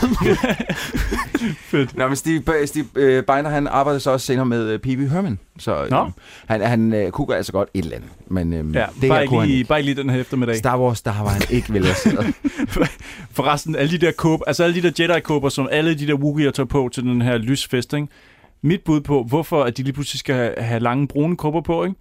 [1.97, 5.11] Nå, men Steve, Steve øh, Binder, han arbejdede så også senere med uh, P.B.
[5.11, 5.39] Herman.
[5.59, 6.11] Så øh, Nå.
[6.47, 8.11] han, han øh, kunne altså godt et eller andet.
[8.27, 10.57] Men øh, Ja, det bare, ikke lige, bare ikke lige den her eftermiddag.
[10.57, 12.35] Star Wars, der var han ikke velaseret.
[13.37, 16.51] Forresten, alle de der kåber, altså alle de der Jedi-kåber, som alle de der Wookieer
[16.51, 18.09] tager på til den her lysfest, ikke?
[18.63, 21.85] Mit bud på, hvorfor at de lige pludselig skal have, have lange brune kåber på,
[21.85, 21.97] ikke?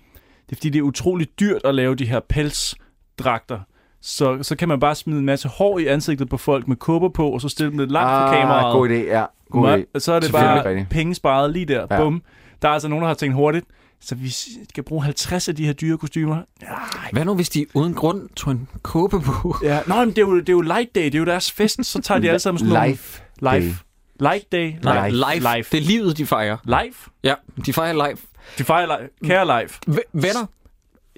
[0.46, 3.60] Det er fordi, det er utroligt dyrt at lave de her pelsdragter.
[4.08, 7.10] Så, så kan man bare smide en masse hår i ansigtet på folk med kåber
[7.10, 8.66] på, og så stille dem lidt langt fra kameraet.
[8.66, 9.26] ah, god idé, ja.
[9.50, 10.00] God idé.
[10.00, 11.88] Så er det bare penge sparet lige der.
[11.92, 11.98] Ja.
[11.98, 12.22] Bum.
[12.62, 13.66] Der er altså nogen, der har tænkt hurtigt.
[14.02, 14.30] Så vi
[14.70, 16.38] skal bruge 50 af de her dyre kostymer.
[16.62, 16.68] Ja.
[17.12, 19.56] Hvad nu, hvis de uden grund tog en kåbe på?
[19.64, 19.80] ja.
[19.88, 21.04] Nå, men det er, jo, det er jo light day.
[21.06, 21.86] Det er jo deres fest.
[21.86, 22.88] Så tager de alle sammen sådan nogle...
[22.90, 23.22] Life.
[23.42, 23.84] Life.
[24.20, 24.74] Light day.
[24.84, 25.34] Nej, Life.
[25.34, 25.56] live.
[25.58, 25.78] Life.
[25.78, 26.58] Det er livet, de fejrer.
[26.84, 27.10] Life.
[27.24, 27.34] Ja,
[27.66, 28.18] de fejrer live.
[28.58, 29.10] De fejrer life.
[29.26, 29.80] Kære life.
[29.88, 30.46] V- venner,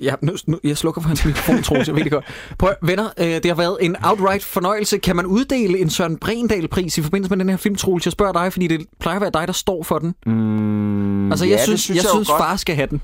[0.01, 1.87] Ja, nu, nu, jeg slukker for hans mikrofon, Troels.
[1.87, 2.25] Jeg ved det godt.
[2.59, 4.97] Prøv, venner, øh, det har været en outright fornøjelse.
[4.97, 8.05] Kan man uddele en Søren Brendal-pris i forbindelse med den her film, Troels?
[8.05, 10.15] Jeg spørger dig, fordi det plejer at være dig, der står for den.
[10.25, 12.39] Mm, Altså, jeg ja, det synes, jeg, jo synes godt.
[12.41, 13.01] far skal have den.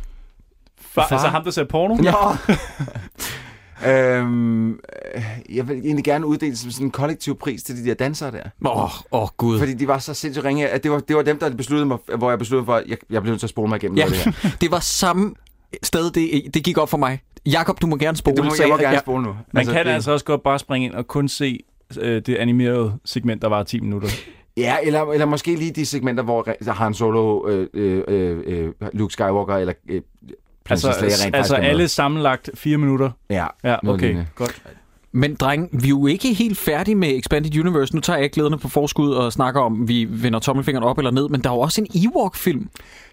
[0.81, 1.15] Far, Far?
[1.15, 1.97] Altså ham, der ser porno?
[2.03, 2.13] Ja.
[4.17, 4.77] øhm, øh,
[5.49, 8.43] jeg vil egentlig gerne uddele som sådan en kollektiv pris til de der dansere der.
[8.65, 9.59] Åh, oh, oh, gud.
[9.59, 11.97] Fordi de var så sindssygt ringe, at det var, det var dem, der besluttede mig,
[12.17, 14.05] hvor jeg besluttede for, at jeg, jeg blev nødt til at spole mig igennem Ja,
[14.05, 14.49] det her.
[14.61, 15.33] det var samme
[15.83, 17.19] sted, det, det gik op for mig.
[17.45, 18.37] Jakob, du må gerne spole.
[18.37, 18.99] Du må, jeg må gerne ja.
[18.99, 19.35] spole nu.
[19.53, 21.59] Man kan det- altså også godt bare springe ind og kun se
[21.99, 24.07] øh, det animerede segment, der var 10 minutter.
[24.57, 28.71] Ja, eller, eller måske lige de segmenter, hvor re- Han Solo, øh, øh, øh, øh,
[28.93, 30.01] Luke Skywalker eller øh,
[30.69, 33.11] Altså, Princess Leia rent altså alle sammenlagt 4 minutter.
[33.29, 34.27] Ja, Ja, noget okay, lignende.
[34.35, 34.61] godt.
[35.11, 37.95] Men dreng, vi er jo ikke helt færdige med Expanded Universe.
[37.95, 40.97] Nu tager jeg ikke glæderne på forskud og snakker om, om vi vender tommelfingeren op
[40.97, 42.69] eller ned, men der er jo også en Ewok-film.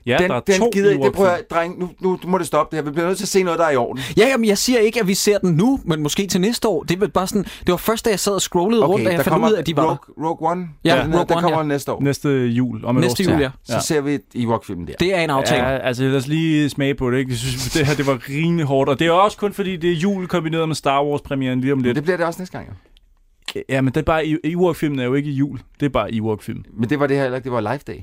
[0.07, 1.13] Ja, den, der er den to gider, det Ewok-film.
[1.15, 2.91] prøver jeg, dreng, nu, nu må det stoppe det her.
[2.91, 4.03] Vi bliver nødt til at se noget, der er i orden.
[4.17, 6.83] Ja, jamen, jeg siger ikke, at vi ser den nu, men måske til næste år.
[6.83, 9.25] Det var bare sådan, det var først, da jeg sad og scrollede rundt, og jeg
[9.25, 9.91] fandt ud af, at de var der.
[9.91, 10.69] Rogue, Rogue One.
[10.85, 11.65] Ja, den, Rogue One, kommer ja.
[11.65, 12.03] næste år.
[12.03, 12.85] Næste jul.
[12.85, 13.51] Om et Næste jul, ja.
[13.65, 14.95] Så ser vi Ewok-filmen der.
[15.01, 15.69] Det er en aftale.
[15.69, 17.19] Ja, altså lad os lige smage på det.
[17.19, 17.31] Ikke?
[17.31, 18.91] Jeg synes, det her det var rimelig hårdt.
[18.91, 21.79] Og det er også kun fordi, det er jul kombineret med Star Wars-premieren lige om
[21.79, 21.95] lidt.
[21.97, 22.75] Det bliver det også næste gang, jo.
[23.69, 25.61] Ja, men det er bare, Ewok-filmen er jo ikke jul.
[25.81, 26.65] Det er bare Ewok-film.
[26.79, 28.01] Men det var det her heller ikke, det var Live Day.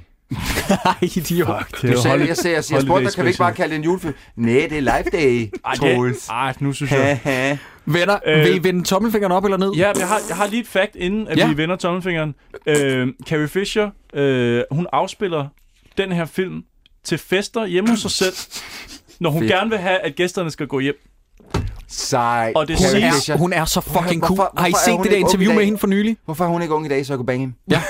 [0.86, 1.48] Ej, idiot.
[1.68, 3.78] Fuck, Du sagde, jeg sagde, jeg jeg spurgte dig, kan vi ikke bare kalde det
[3.78, 4.14] en julefilm?
[4.36, 6.18] Nej, det er Live Day, Troels.
[6.26, 7.58] det, ej, nu synes jeg...
[7.86, 9.72] Venner, Øh, vil I vende tommelfingeren op eller ned?
[9.72, 11.48] Ja, jeg har, jeg har lige et fact, inden at ja.
[11.48, 12.36] vi vender tommelfingeren.
[12.66, 15.48] Øh, Carrie Fisher, øh, hun afspiller
[15.98, 16.64] den her film
[17.04, 18.34] til fester hjemme hos sig selv,
[19.20, 19.52] når hun Fedt.
[19.52, 20.96] gerne vil have, at gæsterne skal gå hjem.
[21.90, 22.52] Sej.
[22.56, 23.38] Og det Hun er, Fisher.
[23.38, 24.50] hun er så fucking Hvorfor- cool.
[24.58, 26.18] Har I hvorfor set hun det der interview med hende for nylig?
[26.26, 27.54] Hvorfor er hun ikke ung i dag, så jeg kunne bange hende?
[27.72, 27.82] Ja,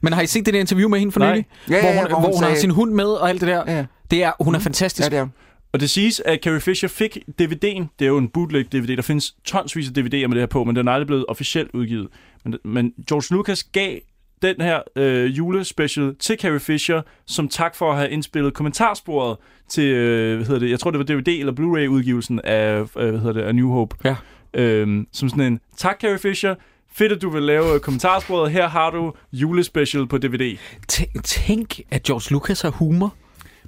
[0.00, 1.30] men har I set det der interview med hende for Nej.
[1.32, 1.46] nylig?
[1.70, 3.40] Ja, ja, hvor ja, hun, hvor hvor hun hun har sin hund med og alt
[3.40, 3.62] det der.
[3.76, 3.84] Ja.
[4.10, 5.04] Det er, hun er fantastisk.
[5.06, 5.32] Ja, det er hun.
[5.72, 7.86] Og det siges, at Carrie Fisher fik DVD'en.
[7.98, 8.96] Det er jo en bootleg-DVD.
[8.96, 11.70] Der findes tonsvis af DVD'er med det her på, men den er aldrig blevet officielt
[11.74, 12.08] udgivet.
[12.44, 13.96] Men, men George Lucas gav
[14.42, 19.36] den her øh, julespecial til Carrie Fisher som tak for at have indspillet kommentarsporet
[19.68, 23.18] til, øh, hvad hedder det, jeg tror det var DVD eller Blu-ray-udgivelsen af, øh, hvad
[23.18, 23.96] hedder det, af New Hope.
[24.04, 24.16] Ja.
[24.54, 26.54] Øhm, som sådan en, tak Carrie Fisher,
[26.92, 30.56] fedt at du vil lave øh, kommentarsporet, her har du julespecial på DVD.
[30.88, 33.14] Tænk, tænk, at George Lucas har humor.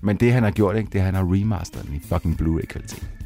[0.01, 3.18] Men det, han har gjort, ikke, det er, han har remasteret den i fucking Blu-ray-kvalitet.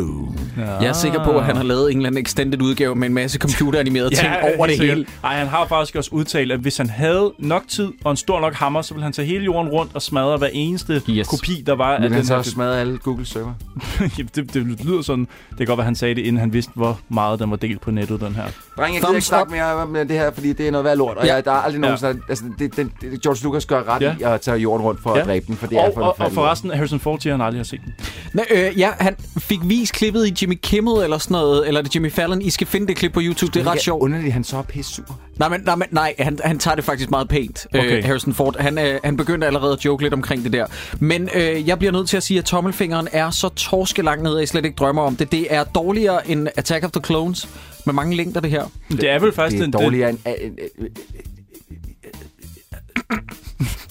[0.00, 0.38] Boom.
[0.58, 0.70] Ja.
[0.74, 3.14] Jeg er sikker på, at han har lavet en eller anden extended udgave med en
[3.14, 4.94] masse computeranimerede ting over det hele.
[4.96, 5.14] sikkert.
[5.24, 8.40] Ej, han har faktisk også udtalt, at hvis han havde nok tid og en stor
[8.40, 11.26] nok hammer, så ville han tage hele jorden rundt og smadre hver eneste Yes.
[11.28, 13.52] kopi, der var af den han så også smadret alle Google-server.
[14.34, 15.26] Det, det lyder sådan.
[15.50, 17.80] Det kan godt være, han sagde det, inden han vidste, hvor meget den var delt
[17.80, 18.42] på nettet, den her.
[18.42, 20.96] Dreng, jeg gider Thumbs ikke snakke mere om det her, fordi det er noget værd
[20.96, 21.16] lort.
[21.16, 21.34] Og Ja.
[21.34, 22.08] jeg, der er aldrig nogen, Ja.
[22.08, 22.14] ja.
[22.28, 24.14] altså, det, det, det, George Lucas gør ret Ja.
[24.20, 24.30] ja.
[24.30, 25.20] i at tage jorden rundt for Ja.
[25.20, 27.40] at dræbe den, for det er Og, for og, og forresten, Harrison Ford siger, han
[27.40, 27.94] aldrig har set den.
[28.34, 31.82] Nå, øh, ja, han fik vist klippet i Jimmy Kimmel eller sådan noget, eller er
[31.82, 32.42] det Jimmy Fallon.
[32.42, 34.02] I skal finde det klip på YouTube, det er ret sjovt.
[34.02, 35.20] Underligt, han så er pisse sur.
[35.36, 37.86] Nej, men, nej, men, nej han, han tager det faktisk meget pænt, okay.
[37.86, 37.98] Okay.
[37.98, 38.56] øh, Harrison Ford.
[38.58, 40.66] Han, øh, han begyndte allerede at joke lidt omkring det der.
[41.00, 44.34] Men øh, jeg bliver nødt til at sige, at tommelfingeren er så torske langt ned,
[44.34, 45.32] at jeg slet ikke drømmer om det.
[45.32, 47.48] Det er dårligere end Attack of the Clones,
[47.86, 48.64] med mange længder det her.
[48.90, 50.18] Det er vel faktisk Det er dårligere end...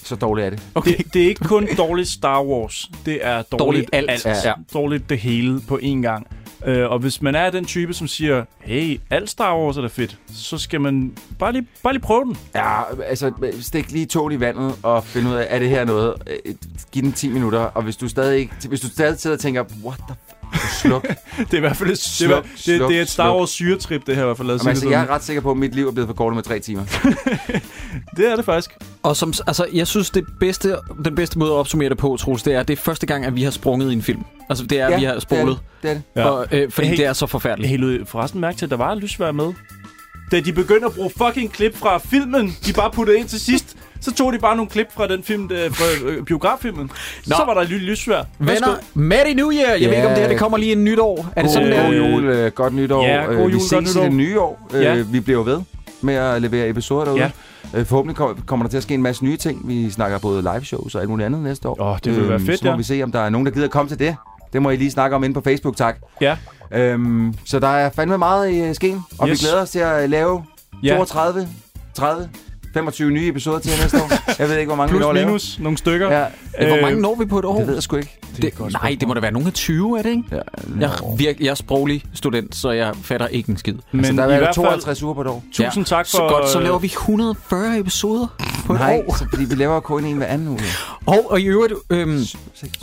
[0.06, 0.62] Så dårligt er det.
[0.76, 0.98] Okay.
[0.98, 2.92] Det, det er ikke kun dårligt Star Wars.
[3.06, 4.10] Det er dårligt, Dårligt alt.
[4.26, 4.26] alt.
[4.46, 4.54] Ja.
[4.74, 6.28] Dårligt det hele på én gang.
[6.66, 9.88] Øh, og hvis man er den type, som siger, hey, alt Star Wars er da
[9.88, 12.38] fedt, så skal man bare lige, bare lige prøve den.
[12.56, 16.14] Ja, altså stik lige tåen i vandet og finde ud af, er det her noget?
[16.46, 16.56] Øh,
[16.92, 19.64] Giv den 10 minutter, og hvis du stadig ikke, hvis du stadig sidder og tænker,
[19.84, 20.16] what the
[20.82, 21.04] sluk.
[21.38, 23.24] Det er i hvert fald et, det, er, Sluk, det, sluk, det er et Star
[23.30, 23.38] sluk.
[23.38, 24.48] Wars syretrip, det her i hvert fald.
[24.48, 26.44] Jamen, altså, det jeg er ret sikker på, at mit liv er blevet forkortet med
[26.44, 26.84] tre timer.
[28.18, 28.72] Det er det faktisk.
[29.04, 30.76] Og som, altså, jeg synes, det bedste,
[31.06, 33.26] den bedste måde at opsummere det på, Troels, det er, at det er første gang,
[33.26, 34.24] at vi har sprunget i en film.
[34.50, 35.60] Altså, det er, at vi har spolet.
[35.82, 36.04] Det er det.
[36.16, 36.26] Ja.
[36.26, 36.98] Og, øh, fordi Hey.
[36.98, 37.70] det er så forfærdeligt.
[37.70, 39.54] Helt forresten mærke til, at der var lysvær med.
[40.32, 43.78] Da de begyndte at bruge fucking klip fra filmen, de bare puttede ind til sidst,
[44.02, 46.84] så tog de bare nogle klip fra den film, der, fra øh, biograffilmen.
[47.28, 47.36] Nå.
[47.36, 48.24] Så var der et lille lysvær.
[48.40, 49.72] Venner, Merry New Year!
[49.72, 49.88] Jeg Ja.
[49.88, 51.28] ved ikke, om det her det kommer lige en nytår.
[51.36, 51.84] Er det sådan, Øh, der?
[51.84, 53.06] God jul, øh, godt nytår.
[53.06, 54.04] ja, god Øh, jul, vi godt ses i nytår.
[54.04, 54.68] det nye år.
[54.74, 55.02] Øh, Ja.
[55.12, 55.60] Vi bliver ved
[56.02, 57.22] med at levere episoder derude.
[57.74, 57.80] Ja.
[57.80, 59.68] Øh, Forhåbentlig kom- kommer der til at ske en masse nye ting.
[59.68, 61.82] Vi snakker både live shows og alt muligt andet næste år.
[61.82, 62.78] Åh, det vil være fedt, Så må ja.
[62.78, 64.16] vi se, om der er nogen, der gider komme til det.
[64.54, 65.96] Det må I lige snakke om inde på Facebook, tak.
[66.22, 66.38] Ja.
[66.72, 69.42] Øhm, så der er fandme meget i øh, skeen, og Yes.
[69.42, 70.44] vi glæder os til at lave
[70.84, 70.96] Ja.
[70.96, 71.48] 32,
[71.94, 72.30] 30,
[72.76, 74.12] 25 nye episoder til næste år.
[74.40, 75.26] Jeg ved ikke, hvor mange vi Plus når at lave.
[75.26, 76.12] minus nogle stykker.
[76.12, 76.26] Ja,
[76.62, 77.58] Øh, Hvor Øh, mange når vi på et år?
[77.58, 78.20] det ved jeg sgu ikke.
[78.42, 80.24] Det, nej, det må da være nogle af 20, er det ikke?
[80.32, 80.36] Ja,
[80.80, 83.74] Jeg, virk, jeg er sproglig student, så jeg fatter ikke en skid.
[83.92, 85.44] Men altså, der er hvert fald, 52 uger på et år.
[85.54, 86.18] tusind tak for...
[86.18, 88.28] Så godt, så laver vi 140 episoder
[88.66, 89.16] på et Nej, år.
[89.18, 90.60] så, fordi vi laver kun en hver anden uge.
[91.06, 92.20] Og, og i øvrigt, øhm,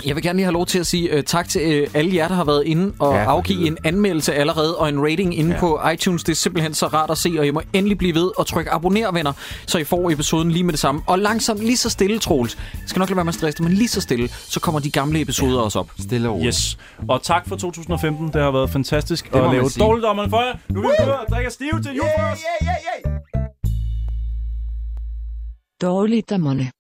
[0.07, 2.29] jeg vil gerne lige have lov til at sige uh, tak til uh, alle jer,
[2.29, 5.51] der har været inde og Ja, ja, afgive en anmeldelse allerede og en rating inde
[5.51, 5.55] Ja.
[5.55, 5.61] ja.
[5.61, 6.25] på iTunes.
[6.25, 8.71] Det er simpelthen så rart at se, og I må endelig blive ved og trykke
[8.71, 9.33] abonner, venner,
[9.67, 11.03] så I får episoden lige med det samme.
[11.07, 12.59] Og langsomt, lige så stille, Troels.
[12.73, 14.91] Jeg skal nok lade være med at stresse men lige så stille, så kommer de
[14.91, 15.91] gamle episoder også op.
[15.99, 16.47] Stille og roligt.
[16.47, 16.79] Yes.
[17.09, 18.27] Og tak for 2015.
[18.27, 20.55] Det har været fantastisk må at lave dårligdommerne for jer.
[20.69, 22.43] Nu vil vi køre og drikke stiv til julefrokost.
[25.83, 26.71] Dårligdommerne.